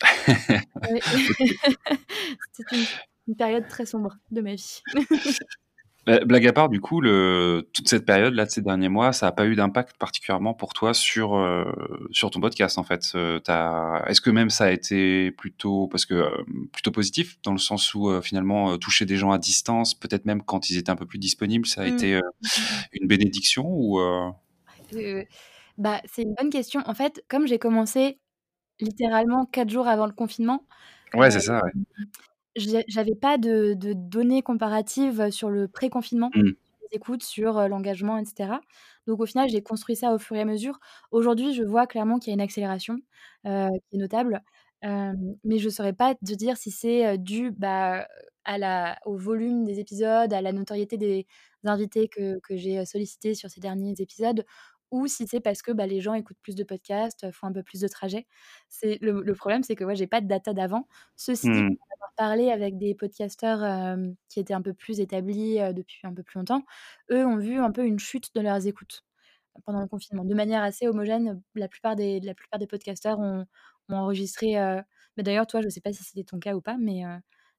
C'était 2.52 2.76
une 2.76 2.84
une 3.28 3.36
période 3.36 3.68
très 3.68 3.86
sombre 3.86 4.16
de 4.30 4.40
ma 4.40 4.54
vie. 4.54 4.82
Bah, 6.08 6.20
blague 6.24 6.46
à 6.46 6.54
part, 6.54 6.70
du 6.70 6.80
coup, 6.80 7.02
le 7.02 7.68
toute 7.74 7.86
cette 7.86 8.06
période-là 8.06 8.46
de 8.46 8.50
ces 8.50 8.62
derniers 8.62 8.88
mois, 8.88 9.12
ça 9.12 9.26
a 9.26 9.32
pas 9.32 9.44
eu 9.44 9.54
d'impact 9.56 9.98
particulièrement 9.98 10.54
pour 10.54 10.72
toi 10.72 10.94
sur, 10.94 11.36
heu, 11.36 11.66
sur 12.12 12.30
ton 12.30 12.40
podcast, 12.40 12.78
en 12.78 12.82
fait? 12.82 13.12
As 13.46 14.04
est-ce 14.06 14.22
que 14.22 14.30
même 14.30 14.48
ça 14.48 14.64
a 14.64 14.70
été 14.70 15.32
plutôt 15.32 15.86
parce 15.88 16.06
que, 16.06 16.14
hem, 16.14 16.68
plutôt 16.72 16.92
positif 16.92 17.36
dans 17.42 17.52
le 17.52 17.58
sens 17.58 17.94
où, 17.94 18.10
finalement, 18.22 18.78
toucher 18.78 19.04
des 19.04 19.18
gens 19.18 19.32
à 19.32 19.38
distance, 19.38 19.94
peut-être 19.94 20.24
même 20.24 20.42
quand 20.42 20.70
ils 20.70 20.78
étaient 20.78 20.90
un 20.90 20.96
peu 20.96 21.04
plus 21.06 21.18
disponibles, 21.18 21.66
ça 21.66 21.82
a 21.82 21.84
Mmh. 21.84 21.88
été, 21.88 22.20
une 22.92 23.06
bénédiction 23.06 23.66
ou, 23.68 24.00
bah, 25.78 26.00
c'est 26.06 26.22
une 26.22 26.34
bonne 26.34 26.50
question. 26.50 26.82
En 26.86 26.94
fait, 26.94 27.22
comme 27.28 27.46
j'ai 27.46 27.58
commencé 27.58 28.18
littéralement 28.80 29.46
4 29.46 29.70
jours 29.70 29.88
avant 29.88 30.06
le 30.06 30.12
confinement, 30.12 30.64
Ouais, 31.14 31.30
c'est 31.30 31.40
ça, 31.40 31.62
ouais. 31.64 31.70
J'avais 32.58 33.14
pas 33.14 33.38
de 33.38 33.74
de 33.74 33.92
données 33.94 34.42
comparatives 34.42 35.30
sur 35.30 35.50
le 35.50 35.68
pré-confinement, 35.68 36.34
Mmh. 36.34 36.52
les 36.82 36.96
écoutes, 36.96 37.22
sur, 37.22 37.68
l'engagement 37.68 38.18
et 38.18 38.24
cetera. 38.24 38.60
Donc 39.06 39.20
au 39.20 39.26
final, 39.26 39.48
j'ai 39.50 39.62
construit 39.62 39.96
ça 39.96 40.12
au 40.14 40.18
fur 40.18 40.36
et 40.36 40.40
à 40.42 40.44
mesure. 40.44 40.78
Aujourd'hui, 41.10 41.54
je 41.54 41.62
vois 41.64 41.86
clairement 41.86 42.18
qu'il 42.18 42.30
y 42.30 42.32
a 42.32 42.34
une 42.34 42.40
accélération, 42.40 42.98
heu, 43.46 43.68
qui 43.90 43.96
est 43.96 43.98
notable. 43.98 44.42
mais 45.44 45.58
je 45.58 45.66
ne 45.66 45.70
saurais 45.70 45.92
pas 45.92 46.14
te 46.14 46.34
dire 46.34 46.56
si 46.56 46.70
c'est 46.70 47.18
dû 47.18 47.50
bah, 47.52 48.06
à 48.44 48.58
la, 48.58 48.98
au 49.06 49.16
volume 49.16 49.64
des 49.64 49.80
épisodes, 49.80 50.32
à 50.32 50.40
la 50.42 50.52
notoriété 50.52 50.96
des 50.96 51.26
invités 51.64 52.08
que, 52.08 52.38
que 52.40 52.56
j'ai 52.56 52.84
sollicités 52.86 53.34
sur 53.34 53.50
ces 53.50 53.60
derniers 53.60 53.94
épisodes, 53.98 54.44
ou 54.90 55.06
si 55.06 55.26
c'est 55.26 55.40
parce 55.40 55.62
que 55.62 55.72
bah, 55.72 55.86
les 55.86 56.00
gens 56.00 56.14
écoutent 56.14 56.38
plus 56.42 56.54
de 56.54 56.64
podcasts, 56.64 57.30
font 57.32 57.46
un 57.46 57.52
peu 57.52 57.62
plus 57.62 57.80
de 57.80 57.88
trajets. 57.88 58.26
C'est 58.68 58.98
le, 59.00 59.22
le 59.22 59.34
problème, 59.34 59.62
c'est 59.62 59.74
que 59.74 59.84
moi, 59.84 59.92
ouais, 59.92 59.96
j'ai 59.96 60.06
pas 60.06 60.20
de 60.20 60.26
data 60.26 60.54
d'avant. 60.54 60.86
Ceci 61.16 61.50
dit, 61.50 61.62
mmh. 61.62 61.76
pour 61.76 61.86
avoir 61.94 62.12
parlé 62.16 62.50
avec 62.50 62.78
des 62.78 62.94
podcasteurs 62.94 63.96
qui 64.28 64.40
étaient 64.40 64.54
un 64.54 64.62
peu 64.62 64.74
plus 64.74 65.00
établis 65.00 65.58
depuis 65.74 66.00
un 66.04 66.14
peu 66.14 66.22
plus 66.22 66.38
longtemps, 66.38 66.64
eux 67.10 67.24
ont 67.26 67.36
vu 67.36 67.58
un 67.58 67.70
peu 67.70 67.84
une 67.84 67.98
chute 67.98 68.34
de 68.34 68.40
leurs 68.40 68.66
écoutes 68.66 69.04
pendant 69.64 69.80
le 69.80 69.88
confinement, 69.88 70.24
de 70.24 70.34
manière 70.34 70.62
assez 70.62 70.86
homogène. 70.86 71.42
La 71.54 71.68
plupart 71.68 71.96
des, 71.96 72.20
la 72.20 72.34
plupart 72.34 72.58
des 72.58 72.66
podcasteurs 72.66 73.18
ont, 73.18 73.44
ont 73.88 73.94
enregistré. 73.94 74.54
mais 75.16 75.22
d'ailleurs, 75.22 75.46
toi, 75.46 75.60
je 75.60 75.66
ne 75.66 75.70
sais 75.70 75.80
pas 75.80 75.92
si 75.92 76.04
c'était 76.04 76.24
ton 76.24 76.38
cas 76.38 76.54
ou 76.54 76.60
pas, 76.60 76.76
mais 76.78 77.02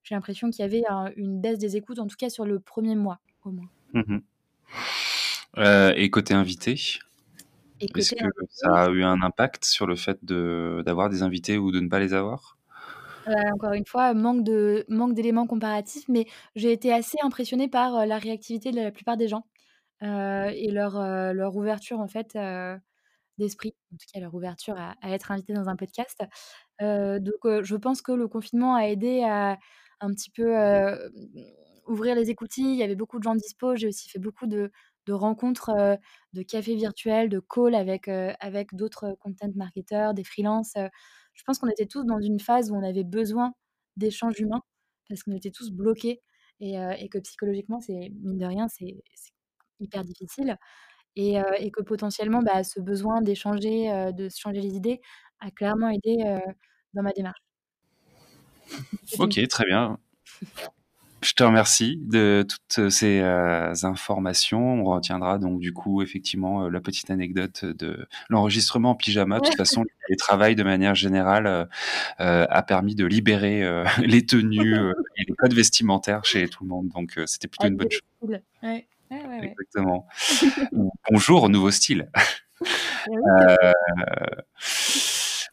j'ai 0.02 0.14
l'impression 0.14 0.50
qu'il 0.50 0.60
y 0.60 0.64
avait 0.64 0.82
une 1.16 1.40
baisse 1.40 1.58
des 1.58 1.76
écoutes, 1.76 1.98
en 1.98 2.06
tout 2.06 2.16
cas 2.16 2.30
sur 2.30 2.44
le 2.44 2.60
premier 2.60 2.96
mois 2.96 3.20
au 3.44 3.50
moins. 3.50 3.68
Mmh 3.92 4.18
et 5.56 6.10
côté 6.10 6.32
invité? 6.32 7.00
Est-ce 7.80 8.14
que 8.14 8.44
ça 8.48 8.84
a 8.84 8.90
eu 8.90 9.02
un 9.02 9.22
impact 9.22 9.64
sur 9.64 9.86
le 9.86 9.96
fait 9.96 10.24
d'avoir 10.24 11.08
des 11.08 11.22
invités 11.22 11.58
ou 11.58 11.72
de 11.72 11.80
ne 11.80 11.88
pas 11.88 11.98
les 11.98 12.14
avoir? 12.14 12.58
Encore 13.26 13.74
une 13.74 13.86
fois, 13.86 14.12
manque 14.14 14.42
de 14.42 14.84
manque 14.88 15.14
d'éléments 15.14 15.46
comparatifs, 15.46 16.04
mais 16.08 16.26
j'ai 16.56 16.72
été 16.72 16.92
assez 16.92 17.16
impressionnée 17.22 17.68
par 17.68 18.06
la 18.06 18.18
réactivité 18.18 18.72
de 18.72 18.80
la 18.80 18.90
plupart 18.90 19.16
des 19.16 19.28
gens 19.28 19.44
et 20.02 20.70
leur, 20.70 20.98
leur 21.32 21.54
ouverture 21.54 22.00
en 22.00 22.08
fait 22.08 22.36
d'esprit, 23.38 23.74
en 23.92 23.96
tout 23.96 24.06
cas 24.12 24.20
leur 24.20 24.34
ouverture 24.34 24.76
à, 24.76 24.94
être 25.10 25.30
invité 25.30 25.52
dans 25.52 25.68
un 25.68 25.76
podcast. 25.76 26.24
donc 26.80 27.62
je 27.62 27.76
pense 27.76 28.02
que 28.02 28.12
le 28.12 28.26
confinement 28.26 28.74
a 28.74 28.86
aidé 28.88 29.22
à 29.22 29.58
un 30.00 30.10
petit 30.12 30.30
peu 30.30 30.56
ouvrir 31.86 32.14
les 32.14 32.30
écoutilles. 32.30 32.72
Il 32.72 32.78
y 32.78 32.82
avait 32.82 32.94
beaucoup 32.94 33.18
de 33.18 33.24
gens 33.24 33.34
dispo. 33.34 33.76
J'ai 33.76 33.88
aussi 33.88 34.08
fait 34.08 34.18
beaucoup 34.18 34.46
de, 34.46 34.70
de 35.06 35.12
rencontres, 35.12 35.98
de 36.32 36.42
cafés 36.42 36.74
virtuels, 36.74 37.28
de 37.28 37.40
calls 37.40 37.74
avec, 37.74 38.08
avec 38.08 38.74
d'autres 38.74 39.16
content 39.20 39.50
marketeurs, 39.54 40.14
des 40.14 40.24
freelances. 40.24 40.74
je 41.34 41.42
pense 41.44 41.58
qu'on 41.58 41.68
était 41.68 41.86
tous 41.86 42.04
dans 42.04 42.20
une 42.20 42.40
phase 42.40 42.70
où 42.70 42.74
on 42.74 42.82
avait 42.82 43.04
besoin 43.04 43.52
d'échanges 43.96 44.38
humains 44.40 44.62
parce 45.08 45.22
qu'on 45.22 45.32
était 45.32 45.50
tous 45.50 45.70
bloqués 45.70 46.20
et, 46.60 46.76
et, 46.98 47.08
que 47.08 47.18
psychologiquement, 47.18 47.80
c'est 47.80 48.12
mine 48.22 48.38
de 48.38 48.46
rien, 48.46 48.68
c'est 48.68 49.02
hyper 49.80 50.04
difficile. 50.04 50.56
Et, 51.16 51.36
et, 51.58 51.70
que 51.70 51.82
potentiellement, 51.82 52.42
bah, 52.42 52.62
ce 52.62 52.80
besoin 52.80 53.22
d'échanger, 53.22 54.12
de 54.12 54.28
se 54.28 54.38
changer 54.38 54.60
les 54.60 54.76
idées 54.76 55.00
a 55.40 55.50
clairement 55.50 55.88
aidé 55.88 56.16
dans 56.94 57.02
ma 57.02 57.12
démarche. 57.12 57.40
Ok, 59.18 59.46
très 59.48 59.64
bien. 59.64 59.98
Je 61.22 61.34
te 61.34 61.42
remercie 61.42 61.98
de 62.00 62.46
toutes 62.48 62.90
ces 62.90 63.20
euh, 63.20 63.74
informations. 63.82 64.80
On 64.80 64.84
retiendra 64.84 65.38
donc 65.38 65.60
du 65.60 65.72
coup 65.72 66.02
effectivement 66.02 66.64
euh, 66.64 66.70
la 66.70 66.80
petite 66.80 67.10
anecdote 67.10 67.64
de 67.64 68.06
l'enregistrement 68.30 68.90
en 68.90 68.94
pyjama. 68.94 69.38
De 69.38 69.44
toute 69.44 69.56
façon, 69.56 69.84
le 70.08 70.16
travail 70.16 70.54
de 70.54 70.62
manière 70.62 70.94
générale 70.94 71.68
euh, 72.20 72.46
a 72.48 72.62
permis 72.62 72.94
de 72.94 73.04
libérer 73.04 73.62
les 74.02 74.24
tenues 74.24 74.74
et 75.16 75.24
les 75.28 75.34
codes 75.34 75.54
vestimentaires 75.54 76.24
chez 76.24 76.48
tout 76.48 76.64
le 76.64 76.70
monde. 76.70 76.88
Donc 76.88 77.18
c'était 77.26 77.48
plutôt 77.48 77.68
une 77.68 77.76
bonne 77.76 77.90
chose. 77.90 78.38
Ouais. 78.62 78.86
Exactement. 79.42 80.06
Bonjour, 81.10 81.48
nouveau 81.48 81.70
style. 81.70 82.08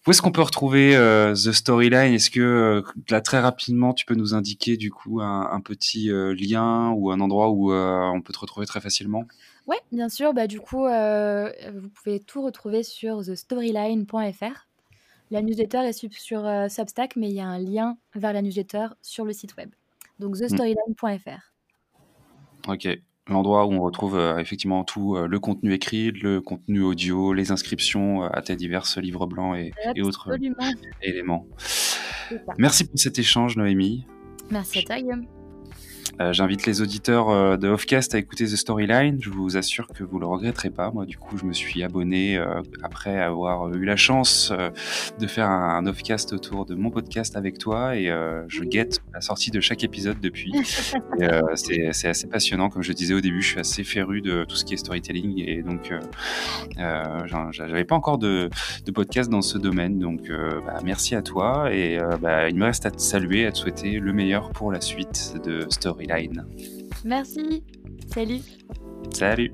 Où 0.07 0.11
est-ce 0.11 0.21
qu'on 0.21 0.31
peut 0.31 0.41
retrouver 0.41 0.95
euh, 0.95 1.33
The 1.33 1.51
Storyline? 1.51 2.13
Est-ce 2.13 2.29
que 2.29 2.39
euh, 2.39 2.81
là 3.09 3.19
très 3.19 3.41
rapidement 3.41 3.93
tu 3.93 4.05
peux 4.05 4.15
nous 4.15 4.33
indiquer 4.33 4.77
du 4.77 4.89
coup 4.89 5.19
un, 5.19 5.59
petit 5.59 6.09
euh, 6.09 6.33
lien 6.33 6.91
ou 6.91 7.11
un 7.11 7.19
endroit 7.19 7.49
où 7.49 7.73
on 7.73 8.21
peut 8.21 8.31
te 8.31 8.39
retrouver 8.39 8.65
très 8.65 8.79
facilement? 8.79 9.25
Oui, 9.67 9.75
bien 9.91 10.07
sûr. 10.07 10.33
Bah, 10.33 10.47
du 10.47 10.61
coup, 10.61 10.85
vous 10.85 11.89
pouvez 11.89 12.21
tout 12.21 12.41
retrouver 12.41 12.83
sur 12.83 13.21
thestoryline.fr. 13.21 14.67
La 15.29 15.41
newsletter 15.41 15.79
est 15.79 16.09
sur 16.13 16.69
Substack, 16.69 17.17
mais 17.17 17.27
il 17.27 17.35
y 17.35 17.41
a 17.41 17.47
un 17.47 17.59
lien 17.59 17.97
vers 18.15 18.31
la 18.31 18.41
newsletter 18.41 18.87
sur 19.01 19.25
le 19.25 19.33
site 19.33 19.57
web. 19.57 19.71
Donc 20.19 20.35
mmh. 20.35 20.39
thestoryline.fr. 20.39 21.51
Ok 22.69 22.87
l'endroit 23.29 23.65
où 23.65 23.73
on 23.73 23.81
retrouve 23.81 24.17
euh, 24.17 24.37
effectivement 24.39 24.83
tout 24.83 25.15
euh, 25.15 25.27
le 25.27 25.39
contenu 25.39 25.73
écrit, 25.73 26.11
le 26.11 26.41
contenu 26.41 26.81
audio, 26.81 27.33
les 27.33 27.51
inscriptions 27.51 28.23
euh, 28.23 28.29
à 28.31 28.41
tes 28.41 28.55
divers 28.55 28.85
livres 28.97 29.25
blancs 29.27 29.57
et, 29.57 29.73
et 29.95 30.01
autres 30.01 30.29
éléments. 31.01 31.47
Merci 32.57 32.85
pour 32.85 32.99
cet 32.99 33.19
échange, 33.19 33.57
Noémie. 33.57 34.05
Merci 34.49 34.79
à 34.79 34.81
toi, 34.83 34.99
Guillaume. 34.99 35.25
Euh, 36.19 36.33
j'invite 36.33 36.65
les 36.65 36.81
auditeurs 36.81 37.29
euh, 37.29 37.57
de 37.57 37.67
Offcast 37.67 38.15
à 38.15 38.17
écouter 38.17 38.45
The 38.45 38.55
Storyline. 38.55 39.17
Je 39.21 39.29
vous 39.29 39.57
assure 39.57 39.87
que 39.87 40.03
vous 40.03 40.19
le 40.19 40.25
regretterez 40.25 40.69
pas. 40.69 40.91
Moi, 40.91 41.05
du 41.05 41.17
coup, 41.17 41.37
je 41.37 41.45
me 41.45 41.53
suis 41.53 41.83
abonné 41.83 42.37
euh, 42.37 42.61
après 42.81 43.19
avoir 43.19 43.73
eu 43.73 43.85
la 43.85 43.95
chance 43.95 44.51
de 45.19 45.27
faire 45.27 45.49
un, 45.49 45.85
Offcast 45.87 46.33
autour 46.33 46.65
de 46.65 46.75
mon 46.75 46.89
podcast 46.89 47.37
avec 47.37 47.59
toi 47.59 47.95
et 47.95 48.11
je 48.47 48.63
guette 48.63 48.99
la 49.13 49.21
sortie 49.21 49.51
de 49.51 49.61
chaque 49.61 49.83
épisode 49.83 50.19
depuis. 50.19 50.51
c'est 51.55 52.07
assez 52.07 52.27
passionnant. 52.27 52.69
Comme 52.69 52.83
je 52.83 52.91
disais 52.91 53.13
au 53.13 53.21
début, 53.21 53.41
je 53.41 53.49
suis 53.51 53.59
assez 53.59 53.83
féru 53.83 54.21
de 54.21 54.43
tout 54.43 54.55
ce 54.55 54.65
qui 54.65 54.73
est 54.73 54.77
storytelling 54.77 55.43
et 55.47 55.61
donc 55.61 55.93
j'avais 57.51 57.85
pas 57.85 57.95
encore 57.95 58.17
de, 58.17 58.49
podcast 58.93 59.29
dans 59.29 59.41
ce 59.41 59.57
domaine. 59.57 59.99
Donc, 59.99 60.29
bah, 60.29 60.79
merci 60.83 61.15
à 61.15 61.21
toi 61.21 61.73
et 61.73 61.99
bah, 62.21 62.49
il 62.49 62.55
me 62.55 62.65
reste 62.65 62.85
à 62.85 62.91
te 62.91 63.01
saluer, 63.01 63.45
à 63.45 63.51
te 63.51 63.57
souhaiter 63.57 63.99
le 63.99 64.11
meilleur 64.11 64.49
pour 64.51 64.71
la 64.71 64.81
suite 64.81 65.35
de 65.45 65.67
Storyline. 65.97 66.45
Merci. 67.05 67.63
Salut. 68.13 68.43
Salut. 69.13 69.51